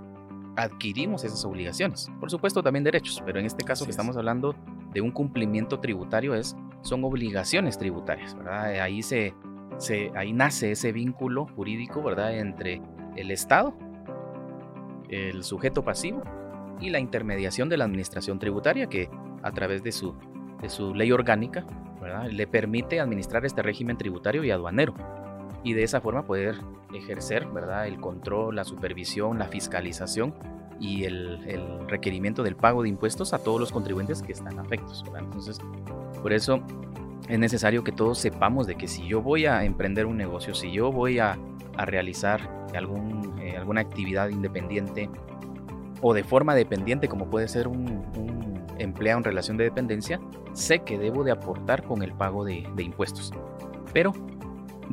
adquirimos 0.57 1.23
esas 1.23 1.45
obligaciones. 1.45 2.11
Por 2.19 2.29
supuesto, 2.29 2.61
también 2.61 2.83
derechos, 2.83 3.23
pero 3.25 3.39
en 3.39 3.45
este 3.45 3.63
caso 3.63 3.85
que 3.85 3.91
estamos 3.91 4.17
hablando 4.17 4.55
de 4.91 4.99
un 5.01 5.11
cumplimiento 5.11 5.79
tributario 5.79 6.35
es, 6.35 6.57
son 6.81 7.03
obligaciones 7.05 7.77
tributarias, 7.77 8.35
¿verdad? 8.35 8.81
Ahí, 8.81 9.01
se, 9.01 9.33
se, 9.77 10.11
ahí 10.15 10.33
nace 10.33 10.71
ese 10.71 10.91
vínculo 10.91 11.47
jurídico, 11.55 12.03
¿verdad? 12.03 12.37
Entre 12.37 12.81
el 13.15 13.31
Estado 13.31 13.73
el 15.09 15.43
sujeto 15.43 15.83
pasivo 15.83 16.21
y 16.79 16.89
la 16.89 16.99
intermediación 16.99 17.69
de 17.69 17.77
la 17.77 17.85
administración 17.85 18.39
tributaria 18.39 18.87
que 18.87 19.09
a 19.43 19.51
través 19.51 19.83
de 19.83 19.91
su, 19.91 20.15
de 20.61 20.69
su 20.69 20.93
ley 20.93 21.11
orgánica 21.11 21.65
le 22.29 22.47
permite 22.47 22.99
administrar 22.99 23.45
este 23.45 23.61
régimen 23.61 23.97
tributario 23.97 24.43
y 24.43 24.51
aduanero 24.51 24.93
y 25.67 25.73
de 25.73 25.83
esa 25.83 25.99
forma 25.99 26.23
poder 26.23 26.55
ejercer 26.93 27.45
¿verdad? 27.47 27.87
el 27.87 27.99
control, 27.99 28.55
la 28.55 28.63
supervisión, 28.63 29.37
la 29.37 29.47
fiscalización 29.47 30.33
y 30.79 31.03
el, 31.03 31.39
requerimiento 31.89 32.41
del 32.43 32.55
pago 32.55 32.83
de 32.83 32.89
impuestos 32.89 33.33
a 33.33 33.39
todos 33.39 33.59
los 33.59 33.71
contribuyentes 33.71 34.21
que 34.21 34.31
están 34.31 34.59
afectos. 34.59 35.03
Entonces, 35.17 35.59
por 36.21 36.31
eso 36.31 36.61
es 37.27 37.37
necesario 37.37 37.83
que 37.83 37.91
todos 37.91 38.17
sepamos 38.17 38.65
de 38.65 38.75
que 38.75 38.87
si 38.87 39.05
yo 39.07 39.21
voy 39.21 39.45
a 39.45 39.65
emprender 39.65 40.05
un 40.05 40.15
negocio, 40.15 40.53
si 40.53 40.71
yo 40.71 40.89
voy 40.89 41.19
a, 41.19 41.37
a 41.75 41.85
realizar 41.85 42.49
algún, 42.75 43.37
eh, 43.41 43.57
alguna 43.57 43.81
actividad 43.81 44.29
independiente 44.29 45.09
o 46.01 46.13
de 46.13 46.23
forma 46.23 46.55
dependiente 46.55 47.09
como 47.09 47.29
puede 47.29 47.47
ser 47.49 47.67
un, 47.67 48.65
empleado 48.79 49.17
en 49.17 49.23
relación 49.23 49.57
de 49.57 49.65
dependencia, 49.65 50.21
sé 50.53 50.79
que 50.79 50.97
debo 50.97 51.23
de 51.23 51.31
aportar 51.31 51.83
con 51.83 52.03
el 52.03 52.13
pago 52.13 52.45
de, 52.45 52.63
impuestos. 52.77 53.33
Pero 53.93 54.13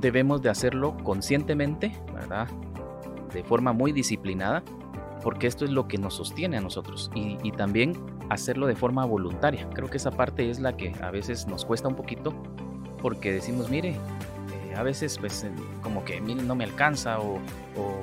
debemos 0.05 0.43
de 0.43 0.51
hacerlo 0.51 0.95
conscientemente, 1.03 1.91
¿verdad? 2.13 2.47
De 3.33 3.43
forma 3.43 3.73
muy 3.73 3.91
disciplinada, 3.91 4.63
porque 5.23 5.47
esto 5.47 5.65
es 5.65 5.71
lo 5.71 5.89
que 5.89 5.97
nos 5.97 6.15
sostiene 6.15 6.59
a 6.59 6.61
nosotros. 6.61 7.11
Y, 7.15 7.39
y, 7.43 7.53
también 7.53 7.95
hacerlo 8.29 8.67
de 8.67 8.77
forma 8.77 9.07
voluntaria. 9.07 9.67
Creo 9.71 9.89
que 9.89 9.97
esa 9.97 10.11
parte 10.11 10.51
es 10.51 10.61
la 10.61 10.77
que 10.77 10.93
a 11.01 11.11
veces 11.11 11.47
nos 11.47 11.65
cuesta 11.65 11.89
un 11.89 11.97
poquito, 11.97 12.35
porque 13.01 13.33
decimos, 13.33 13.71
mire, 13.71 13.97
a 14.77 14.83
veces 14.83 15.19
pues 15.19 15.47
como 15.83 16.05
que 16.05 16.21
no 16.21 16.55
me 16.55 16.65
alcanza 16.65 17.19
o, 17.21 17.41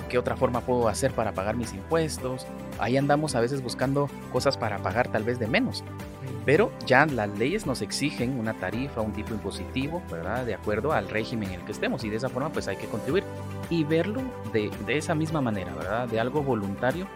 qué 0.09 0.17
otra 0.17 0.35
forma 0.35 0.61
puedo 0.61 0.89
hacer 0.89 1.11
para 1.13 1.31
pagar 1.31 1.55
mis 1.55 1.73
impuestos. 1.73 2.45
Ahí 2.79 2.97
andamos 2.97 3.35
a 3.35 3.39
veces 3.39 3.61
buscando 3.61 4.09
cosas 4.31 4.57
para 4.57 4.79
pagar 4.79 5.07
tal 5.07 5.23
vez 5.23 5.39
de 5.39 5.47
menos. 5.47 5.83
Pero 6.45 6.71
ya 6.85 7.05
las 7.05 7.29
leyes 7.37 7.65
nos 7.65 7.81
exigen 7.81 8.37
una 8.37 8.53
tarifa, 8.53 9.01
un 9.01 9.13
tipo 9.13 9.33
impositivo, 9.33 10.01
¿verdad? 10.11 10.45
De 10.45 10.53
acuerdo 10.53 10.91
al 10.91 11.07
régimen 11.07 11.49
en 11.49 11.59
el 11.59 11.65
que 11.65 11.71
estemos 11.71 12.03
y 12.03 12.09
de 12.09 12.17
esa 12.17 12.29
forma 12.29 12.49
pues 12.49 12.67
hay 12.67 12.77
que 12.77 12.87
contribuir 12.87 13.23
y 13.69 13.83
verlo 13.83 14.21
de, 14.51 14.69
de 14.85 14.97
esa 14.97 15.15
misma 15.15 15.39
manera, 15.39 15.73
¿verdad? 15.73 16.07
De 16.07 16.19
algo 16.19 16.43
voluntario 16.43 17.07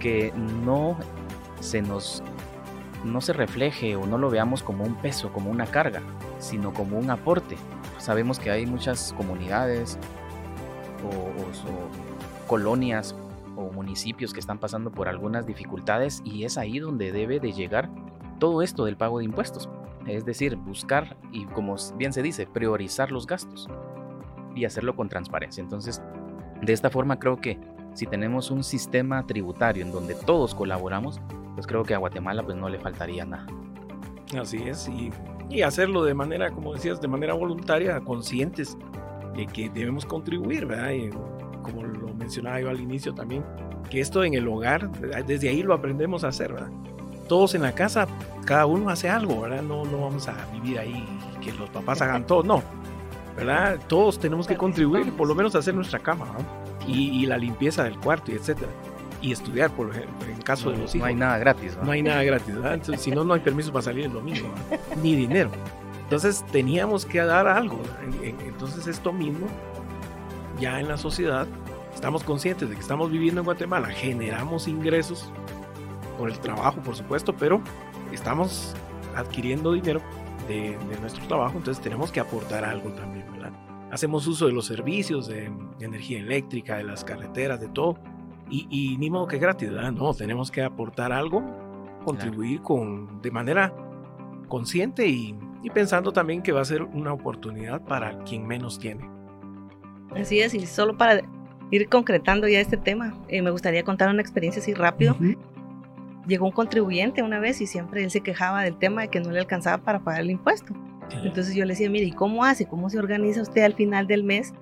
que 0.00 0.32
no 0.32 0.96
se 1.60 1.82
nos 1.82 2.22
no 3.04 3.20
se 3.20 3.32
refleje 3.32 3.96
o 3.96 4.06
no 4.06 4.18
lo 4.18 4.30
veamos 4.30 4.62
como 4.62 4.84
un 4.84 4.94
peso, 4.94 5.32
como 5.32 5.50
una 5.50 5.66
carga, 5.66 6.02
sino 6.38 6.72
como 6.72 6.98
un 6.98 7.10
aporte, 7.10 7.56
sabemos 8.02 8.38
que 8.38 8.50
hay 8.50 8.66
muchas 8.66 9.14
comunidades 9.16 9.96
o, 11.04 12.48
colonias 12.48 13.14
o 13.56 13.70
municipios 13.70 14.32
que 14.32 14.40
están 14.40 14.58
pasando 14.58 14.90
por 14.90 15.08
algunas 15.08 15.46
dificultades 15.46 16.20
y 16.24 16.44
es 16.44 16.58
ahí 16.58 16.80
donde 16.80 17.12
debe 17.12 17.38
de 17.38 17.52
llegar 17.52 17.88
todo 18.40 18.62
esto 18.62 18.84
del 18.84 18.96
pago 18.96 19.18
de 19.20 19.24
impuestos. 19.24 19.68
Es 20.06 20.24
decir, 20.24 20.56
buscar 20.56 21.16
y 21.30 21.44
como 21.46 21.76
bien 21.96 22.12
se 22.12 22.22
dice, 22.22 22.46
priorizar 22.46 23.12
los 23.12 23.26
gastos 23.26 23.68
y 24.56 24.64
hacerlo 24.64 24.96
con 24.96 25.08
transparencia. 25.08 25.62
Entonces, 25.62 26.02
de 26.60 26.72
esta 26.72 26.90
forma 26.90 27.20
creo 27.20 27.40
que 27.40 27.60
si 27.94 28.06
tenemos 28.06 28.50
un 28.50 28.64
sistema 28.64 29.24
tributario 29.26 29.84
en 29.84 29.92
donde 29.92 30.16
todos 30.16 30.56
colaboramos, 30.56 31.20
pues 31.54 31.68
creo 31.68 31.84
que 31.84 31.94
a 31.94 31.98
Guatemala 31.98 32.42
pues 32.42 32.56
no 32.56 32.68
le 32.68 32.80
faltaría 32.80 33.24
nada. 33.24 33.46
Así 34.36 34.56
es, 34.64 34.88
y 34.88 35.12
y 35.52 35.62
hacerlo 35.62 36.04
de 36.04 36.14
manera, 36.14 36.50
como 36.50 36.72
decías, 36.72 37.00
de 37.00 37.08
manera 37.08 37.34
voluntaria, 37.34 38.00
conscientes 38.00 38.76
de 39.36 39.46
que 39.46 39.68
debemos 39.68 40.06
contribuir, 40.06 40.66
¿verdad? 40.66 40.90
Y 40.90 41.10
como 41.62 41.82
lo 41.84 42.14
mencionaba 42.14 42.60
yo 42.60 42.70
al 42.70 42.80
inicio 42.80 43.14
también, 43.14 43.44
que 43.90 44.00
esto 44.00 44.24
en 44.24 44.34
el 44.34 44.48
hogar, 44.48 44.90
desde 45.26 45.48
ahí 45.48 45.62
lo 45.62 45.74
aprendemos 45.74 46.24
a 46.24 46.28
hacer, 46.28 46.52
¿verdad? 46.52 46.70
Todos 47.28 47.54
en 47.54 47.62
la 47.62 47.72
casa, 47.72 48.06
cada 48.44 48.66
uno 48.66 48.88
hace 48.88 49.08
algo, 49.08 49.42
¿verdad? 49.42 49.62
No, 49.62 49.84
no 49.84 50.02
vamos 50.02 50.28
a 50.28 50.34
vivir 50.52 50.78
ahí 50.78 51.06
que 51.42 51.52
los 51.52 51.68
papás 51.70 52.02
hagan 52.02 52.26
todo, 52.26 52.42
no, 52.42 52.62
¿verdad? 53.36 53.78
Todos 53.88 54.18
tenemos 54.18 54.46
que 54.46 54.56
contribuir, 54.56 55.12
por 55.12 55.28
lo 55.28 55.34
menos 55.34 55.54
hacer 55.54 55.74
nuestra 55.74 55.98
cama, 55.98 56.26
y, 56.86 57.26
la 57.26 57.38
limpieza 57.38 57.84
del 57.84 57.96
cuarto 57.98 58.32
y 58.32 58.34
etcétera 58.34 58.68
y 59.22 59.32
estudiar, 59.32 59.70
por 59.70 59.90
ejemplo, 59.90 60.28
en 60.28 60.42
caso 60.42 60.70
de 60.70 60.78
los 60.78 60.94
hijos. 60.94 60.96
No 60.96 61.04
hay 61.06 61.14
nada 61.14 61.38
gratis, 61.38 61.78
¿no? 61.82 61.90
hay 61.90 62.02
nada 62.02 62.22
gratis, 62.24 62.54
si 62.98 63.10
no, 63.12 63.24
no 63.24 63.34
hay 63.34 63.40
permiso 63.40 63.72
para 63.72 63.82
salir 63.82 64.06
el 64.06 64.12
domingo, 64.12 64.48
ni 65.02 65.14
dinero. 65.14 65.50
Entonces 66.02 66.44
teníamos 66.50 67.06
que 67.06 67.20
dar 67.20 67.46
algo. 67.46 67.80
Entonces 68.22 68.86
esto 68.86 69.12
mismo, 69.12 69.46
ya 70.60 70.80
en 70.80 70.88
la 70.88 70.98
sociedad, 70.98 71.46
estamos 71.94 72.24
conscientes 72.24 72.68
de 72.68 72.74
que 72.74 72.80
estamos 72.80 73.10
viviendo 73.10 73.40
en 73.40 73.44
Guatemala, 73.44 73.88
generamos 73.88 74.68
ingresos 74.68 75.30
por 76.18 76.28
el 76.28 76.38
trabajo, 76.40 76.80
por 76.82 76.96
supuesto, 76.96 77.34
pero 77.34 77.62
estamos 78.12 78.74
adquiriendo 79.14 79.72
dinero 79.72 80.02
de, 80.48 80.76
nuestro 81.00 81.26
trabajo, 81.26 81.56
entonces 81.56 81.82
tenemos 81.82 82.10
que 82.10 82.20
aportar 82.20 82.64
algo 82.64 82.90
también, 82.90 83.30
¿verdad? 83.32 83.52
Hacemos 83.90 84.26
uso 84.26 84.46
de 84.46 84.52
los 84.52 84.66
servicios 84.66 85.28
de 85.28 85.50
energía 85.80 86.18
eléctrica, 86.18 86.76
de 86.76 86.84
las 86.84 87.04
carreteras, 87.04 87.60
de 87.60 87.68
todo 87.68 87.98
y, 88.52 88.96
ni 88.98 89.10
modo 89.10 89.26
que 89.26 89.38
gratis, 89.38 89.70
¿verdad? 89.70 89.92
No, 89.92 90.12
tenemos 90.14 90.50
que 90.50 90.62
aportar 90.62 91.12
algo, 91.12 91.42
contribuir 92.04 92.60
con, 92.60 93.22
de 93.22 93.30
manera 93.30 93.74
consciente 94.48 95.06
y, 95.08 95.36
pensando 95.72 96.12
también 96.12 96.42
que 96.42 96.52
va 96.52 96.60
a 96.60 96.64
ser 96.64 96.82
una 96.82 97.12
oportunidad 97.12 97.80
para 97.82 98.18
quien 98.24 98.46
menos 98.46 98.78
tiene. 98.78 99.08
Así 100.14 100.40
es, 100.40 100.54
y 100.54 100.66
solo 100.66 100.98
para 100.98 101.22
ir 101.70 101.88
concretando 101.88 102.46
ya 102.48 102.60
este 102.60 102.76
tema, 102.76 103.14
eh, 103.28 103.40
me 103.40 103.50
gustaría 103.50 103.82
contar 103.84 104.10
una 104.10 104.20
experiencia 104.20 104.60
así 104.60 104.74
rápido. 104.74 105.16
Llegó 106.26 106.46
un 106.46 106.52
contribuyente 106.52 107.22
una 107.22 107.38
vez 107.38 107.60
y 107.60 107.66
siempre 107.66 108.04
él 108.04 108.10
se 108.10 108.20
quejaba 108.20 108.62
del 108.62 108.76
tema 108.76 109.02
de 109.02 109.08
que 109.08 109.20
no 109.20 109.30
le 109.30 109.38
alcanzaba 109.38 109.82
para 109.82 110.00
pagar 110.00 110.20
el 110.20 110.30
impuesto. 110.30 110.74
Entonces 111.24 111.54
yo 111.54 111.64
le 111.64 111.72
decía, 111.72 111.90
mire, 111.90 112.06
¿y 112.06 112.12
cómo 112.12 112.44
hace? 112.44 112.66
¿Cómo 112.66 112.90
se 112.90 112.98
organiza 112.98 113.42
usted 113.42 113.62
al 113.62 113.74
final 113.74 114.06
del 114.06 114.24
mes 114.24 114.54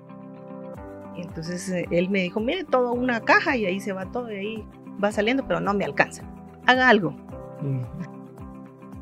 entonces 1.17 1.69
eh, 1.69 1.85
él 1.91 2.09
me 2.09 2.21
dijo, 2.21 2.39
mire, 2.39 2.63
todo 2.63 2.93
una 2.93 3.21
caja 3.21 3.57
y 3.57 3.65
ahí 3.65 3.79
se 3.79 3.93
va 3.93 4.11
todo 4.11 4.31
y 4.31 4.35
ahí 4.35 4.65
va 5.03 5.11
saliendo, 5.11 5.45
pero 5.47 5.59
no 5.59 5.73
me 5.73 5.85
alcanza. 5.85 6.23
Haga 6.65 6.89
algo. 6.89 7.11
Mm. 7.61 7.81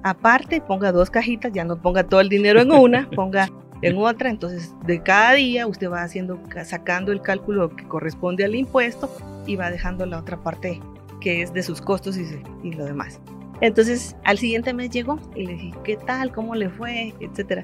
Aparte, 0.03 0.61
ponga 0.61 0.91
dos 0.91 1.09
cajitas, 1.09 1.51
ya 1.51 1.65
no 1.65 1.81
ponga 1.81 2.03
todo 2.03 2.21
el 2.21 2.29
dinero 2.29 2.61
en 2.61 2.71
una, 2.71 3.09
ponga 3.15 3.49
en 3.81 3.97
otra. 3.97 4.29
Entonces, 4.29 4.73
de 4.85 5.01
cada 5.01 5.33
día 5.33 5.67
usted 5.67 5.89
va 5.89 6.03
haciendo, 6.03 6.39
sacando 6.63 7.11
el 7.11 7.21
cálculo 7.21 7.75
que 7.75 7.87
corresponde 7.87 8.45
al 8.45 8.55
impuesto 8.55 9.09
y 9.45 9.55
va 9.55 9.69
dejando 9.69 10.05
la 10.05 10.19
otra 10.19 10.37
parte 10.37 10.79
que 11.21 11.41
es 11.41 11.51
de 11.53 11.63
sus 11.63 11.81
costos 11.81 12.17
y, 12.17 12.25
y 12.63 12.73
lo 12.73 12.85
demás. 12.85 13.19
Entonces, 13.61 14.15
al 14.23 14.37
siguiente 14.37 14.73
mes 14.73 14.89
llegó 14.89 15.19
y 15.35 15.45
le 15.45 15.53
dije, 15.53 15.73
¿qué 15.83 15.97
tal? 15.97 16.31
¿Cómo 16.31 16.55
le 16.55 16.69
fue? 16.69 17.13
Etcétera. 17.19 17.63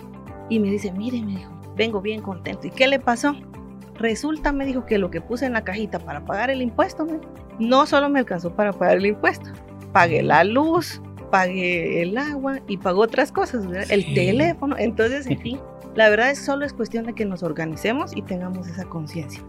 Y 0.49 0.59
me 0.59 0.69
dice, 0.69 0.91
mire, 0.91 1.21
me 1.21 1.37
dijo, 1.37 1.51
vengo 1.77 2.01
bien 2.01 2.21
contento. 2.21 2.67
¿Y 2.67 2.71
qué 2.71 2.87
le 2.87 2.99
pasó? 2.99 3.33
Resulta, 3.97 4.51
me 4.51 4.65
dijo 4.65 4.85
que 4.85 4.97
lo 4.97 5.09
que 5.09 5.21
puse 5.21 5.45
en 5.45 5.53
la 5.53 5.63
cajita 5.63 5.99
para 5.99 6.25
pagar 6.25 6.49
el 6.49 6.61
impuesto, 6.61 7.07
no 7.59 7.85
solo 7.85 8.09
me 8.09 8.19
alcanzó 8.19 8.53
para 8.53 8.73
pagar 8.73 8.97
el 8.97 9.05
impuesto, 9.05 9.49
pagué 9.93 10.21
la 10.21 10.43
luz, 10.43 11.01
pagué 11.31 12.01
el 12.01 12.17
agua 12.17 12.59
y 12.67 12.77
pagó 12.77 13.01
otras 13.01 13.31
cosas, 13.31 13.65
el 13.89 14.13
teléfono. 14.13 14.75
Entonces, 14.77 15.27
en 15.27 15.39
fin, 15.41 15.59
la 15.95 16.09
verdad 16.09 16.31
es 16.31 16.39
solo 16.39 16.65
es 16.65 16.73
cuestión 16.73 17.05
de 17.05 17.13
que 17.13 17.25
nos 17.25 17.41
organicemos 17.41 18.15
y 18.15 18.21
tengamos 18.21 18.67
esa 18.67 18.85
conciencia. 18.85 19.41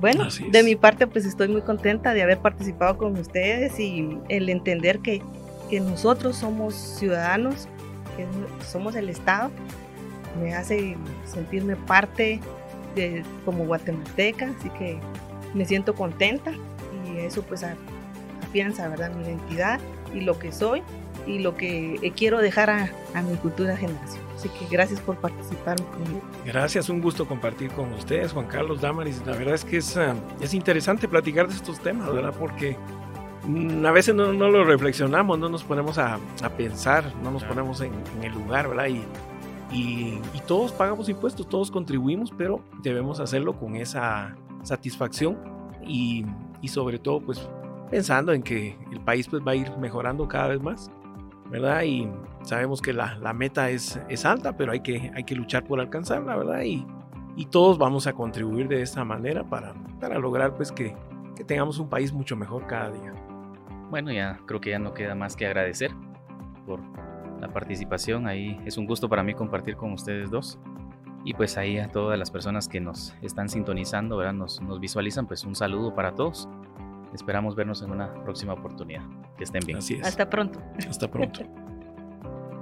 Bueno, 0.00 0.28
de 0.50 0.62
mi 0.62 0.76
parte, 0.76 1.06
pues 1.06 1.24
estoy 1.24 1.48
muy 1.48 1.62
contenta 1.62 2.14
de 2.14 2.22
haber 2.22 2.38
participado 2.38 2.96
con 2.98 3.16
ustedes 3.18 3.80
y 3.80 4.18
el 4.28 4.48
entender 4.48 5.00
que, 5.00 5.22
que 5.70 5.80
nosotros 5.80 6.36
somos 6.36 6.74
ciudadanos, 6.74 7.68
que 8.16 8.26
somos 8.64 8.94
el 8.94 9.08
Estado, 9.08 9.50
me 10.40 10.54
hace 10.54 10.96
sentirme 11.24 11.74
parte 11.74 12.40
como 13.44 13.64
guatemalteca, 13.64 14.52
así 14.58 14.70
que 14.70 14.98
me 15.54 15.64
siento 15.64 15.94
contenta 15.94 16.52
y 17.06 17.18
eso 17.18 17.42
pues 17.42 17.64
afianza, 18.42 18.88
¿verdad? 18.88 19.12
Mi 19.14 19.24
identidad 19.24 19.80
y 20.14 20.20
lo 20.20 20.38
que 20.38 20.52
soy 20.52 20.82
y 21.26 21.40
lo 21.40 21.56
que 21.56 21.96
eh, 22.02 22.12
quiero 22.16 22.38
dejar 22.38 22.70
a, 22.70 22.90
a 23.14 23.22
mi 23.22 23.36
futura 23.36 23.76
generación. 23.76 24.22
Así 24.38 24.48
que 24.50 24.66
gracias 24.70 25.00
por 25.00 25.16
participar 25.16 25.76
conmigo. 25.82 26.22
Gracias, 26.44 26.88
un 26.88 27.00
gusto 27.00 27.26
compartir 27.26 27.70
con 27.72 27.92
ustedes, 27.92 28.32
Juan 28.32 28.46
Carlos 28.46 28.80
Damaris. 28.80 29.20
La 29.26 29.36
verdad 29.36 29.54
es 29.54 29.64
que 29.64 29.78
es, 29.78 29.96
uh, 29.96 30.14
es 30.40 30.54
interesante 30.54 31.08
platicar 31.08 31.48
de 31.48 31.54
estos 31.54 31.80
temas, 31.80 32.12
¿verdad? 32.12 32.32
Porque 32.38 32.76
mm, 33.46 33.84
a 33.84 33.90
veces 33.90 34.14
no, 34.14 34.32
no, 34.32 34.48
lo 34.48 34.64
reflexionamos, 34.64 35.40
no 35.40 35.48
nos 35.48 35.64
ponemos 35.64 35.98
a, 35.98 36.20
a 36.42 36.48
pensar, 36.50 37.12
no 37.22 37.32
nos 37.32 37.42
ponemos 37.42 37.80
en, 37.80 37.92
en, 38.16 38.24
el 38.24 38.32
lugar, 38.32 38.68
¿verdad? 38.68 38.86
Y, 38.86 39.02
y, 39.70 40.20
todos 40.46 40.72
pagamos 40.72 41.10
impuestos, 41.10 41.46
todos 41.46 41.70
contribuimos, 41.70 42.32
pero 42.36 42.62
debemos 42.82 43.20
hacerlo 43.20 43.58
con 43.58 43.76
esa 43.76 44.34
satisfacción 44.62 45.36
y, 45.86 46.24
y 46.62 46.68
sobre 46.68 46.98
todo, 46.98 47.20
pues 47.20 47.46
pensando 47.90 48.32
en 48.32 48.42
que 48.42 48.78
el 48.90 49.00
país 49.00 49.28
pues 49.28 49.42
va 49.46 49.52
a 49.52 49.54
ir 49.56 49.70
mejorando 49.76 50.26
cada 50.26 50.48
vez 50.48 50.62
más. 50.62 50.90
¿verdad? 51.50 51.82
Y 51.82 52.08
sabemos 52.42 52.82
que 52.82 52.92
la, 52.92 53.16
la 53.18 53.32
meta 53.32 53.70
es, 53.70 53.98
es, 54.08 54.26
alta, 54.26 54.56
pero 54.56 54.72
hay 54.72 54.80
que, 54.80 55.10
hay 55.14 55.24
que 55.24 55.34
luchar 55.34 55.64
por 55.64 55.80
alcanzarla, 55.80 56.36
¿verdad? 56.36 56.62
Y, 56.62 56.86
y 57.36 57.46
todos 57.46 57.78
vamos 57.78 58.06
a 58.06 58.12
contribuir 58.12 58.68
de 58.68 58.82
esta 58.82 59.02
manera 59.04 59.44
para, 59.44 59.74
para 59.98 60.18
lograr 60.18 60.56
pues 60.56 60.70
que, 60.70 60.94
que 61.34 61.44
tengamos 61.44 61.78
un 61.78 61.88
país 61.88 62.12
mucho 62.12 62.36
mejor 62.36 62.66
cada 62.66 62.90
día. 62.90 63.14
Bueno, 63.90 64.12
ya 64.12 64.38
creo 64.44 64.60
que 64.60 64.70
ya 64.70 64.78
no 64.78 64.92
queda 64.92 65.14
más 65.14 65.36
que 65.36 65.46
agradecer 65.46 65.90
la 67.40 67.48
participación. 67.48 68.26
Ahí 68.26 68.60
es 68.64 68.76
un 68.78 68.86
gusto 68.86 69.08
para 69.08 69.22
mí 69.22 69.34
compartir 69.34 69.76
con 69.76 69.92
ustedes 69.92 70.30
dos. 70.30 70.58
Y 71.24 71.34
pues 71.34 71.58
ahí 71.58 71.78
a 71.78 71.88
todas 71.88 72.18
las 72.18 72.30
personas 72.30 72.68
que 72.68 72.80
nos 72.80 73.14
están 73.22 73.48
sintonizando, 73.48 74.16
¿verdad? 74.16 74.34
Nos, 74.34 74.60
nos 74.62 74.80
visualizan, 74.80 75.26
pues 75.26 75.44
un 75.44 75.54
saludo 75.54 75.94
para 75.94 76.14
todos. 76.14 76.48
Esperamos 77.12 77.54
vernos 77.54 77.82
en 77.82 77.90
una 77.90 78.12
próxima 78.22 78.52
oportunidad. 78.52 79.02
Que 79.36 79.44
estén 79.44 79.64
bien. 79.64 79.78
Así 79.78 79.94
es. 79.94 80.06
Hasta 80.06 80.28
pronto. 80.28 80.60
Hasta 80.88 81.10
pronto. 81.10 81.42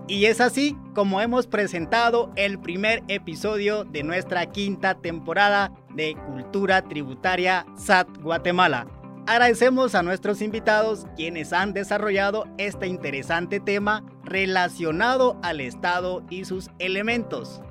Y 0.09 0.27
es 0.27 0.41
así 0.41 0.77
como 0.95 1.21
hemos 1.21 1.49
presentado 1.49 2.31
el 2.37 2.61
primer 2.61 3.03
episodio 3.09 3.85
de 3.85 4.05
nuestra 4.05 4.47
quinta 4.47 4.95
temporada 4.95 5.73
de 5.95 6.15
Cultura 6.29 6.83
Tributaria 6.83 7.67
SAT 7.77 8.19
Guatemala. 8.19 8.87
Agradecemos 9.27 9.97
a 9.97 10.05
nuestros 10.05 10.43
invitados 10.43 11.09
quienes 11.17 11.53
han 11.53 11.73
desarrollado 11.73 12.47
este 12.57 12.87
interesante 12.87 13.59
tema 13.59 14.05
relacionado 14.27 15.39
al 15.43 15.61
Estado 15.61 16.23
y 16.29 16.45
sus 16.45 16.69
elementos. 16.79 17.63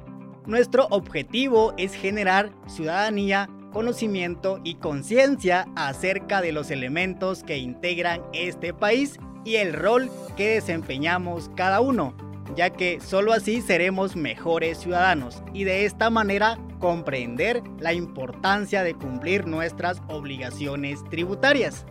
Nuestro 0.48 0.88
objetivo 0.90 1.74
es 1.78 1.94
generar 1.94 2.52
ciudadanía 2.68 3.50
conocimiento 3.76 4.62
y 4.64 4.76
conciencia 4.76 5.68
acerca 5.76 6.42
de 6.42 6.54
los 6.54 6.72
elementos 6.72 7.44
que 7.44 7.58
integran 7.58 8.22
este 8.32 8.74
país 8.74 9.20
y 9.44 9.56
el 9.56 9.74
rol 9.74 10.10
que 10.38 10.56
desempeñamos 10.56 11.52
cada 11.56 11.82
uno, 11.82 12.16
ya 12.56 12.70
que 12.70 13.02
solo 13.02 13.34
así 13.34 13.62
seremos 13.62 14.16
mejores 14.16 14.78
ciudadanos 14.78 15.44
y 15.54 15.66
de 15.66 15.86
esta 15.86 16.10
manera 16.10 16.58
comprender 16.80 17.64
la 17.80 17.92
importancia 17.92 18.82
de 18.84 18.96
cumplir 18.96 19.46
nuestras 19.46 20.02
obligaciones 20.08 21.04
tributarias. 21.10 21.86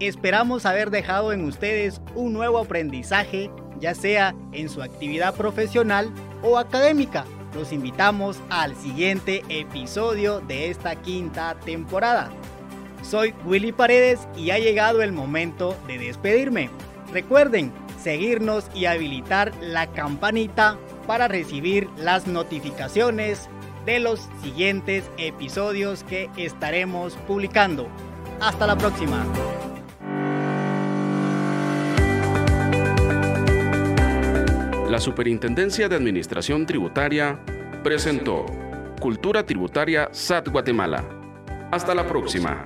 Esperamos 0.00 0.64
haber 0.64 0.90
dejado 0.90 1.32
en 1.32 1.44
ustedes 1.44 2.00
un 2.14 2.32
nuevo 2.32 2.58
aprendizaje, 2.58 3.50
ya 3.80 3.94
sea 3.94 4.34
en 4.52 4.68
su 4.68 4.82
actividad 4.82 5.34
profesional 5.34 6.10
o 6.42 6.58
académica 6.58 7.24
los 7.56 7.72
invitamos 7.72 8.38
al 8.50 8.76
siguiente 8.76 9.42
episodio 9.48 10.40
de 10.40 10.70
esta 10.70 10.94
quinta 10.96 11.56
temporada. 11.64 12.30
Soy 13.02 13.34
Willy 13.44 13.72
Paredes 13.72 14.28
y 14.36 14.50
ha 14.50 14.58
llegado 14.58 15.02
el 15.02 15.12
momento 15.12 15.74
de 15.86 15.98
despedirme. 15.98 16.70
Recuerden 17.12 17.72
seguirnos 18.02 18.66
y 18.74 18.84
habilitar 18.84 19.52
la 19.60 19.86
campanita 19.86 20.76
para 21.06 21.28
recibir 21.28 21.88
las 21.96 22.26
notificaciones 22.26 23.48
de 23.86 24.00
los 24.00 24.28
siguientes 24.42 25.04
episodios 25.16 26.04
que 26.04 26.28
estaremos 26.36 27.14
publicando. 27.26 27.88
Hasta 28.40 28.66
la 28.66 28.76
próxima. 28.76 29.24
La 34.88 35.00
Superintendencia 35.00 35.88
de 35.88 35.96
Administración 35.96 36.64
Tributaria 36.64 37.40
presentó 37.82 38.46
Cultura 39.00 39.44
Tributaria 39.44 40.08
SAT 40.12 40.48
Guatemala. 40.48 41.04
Hasta 41.72 41.92
la 41.92 42.06
próxima. 42.06 42.64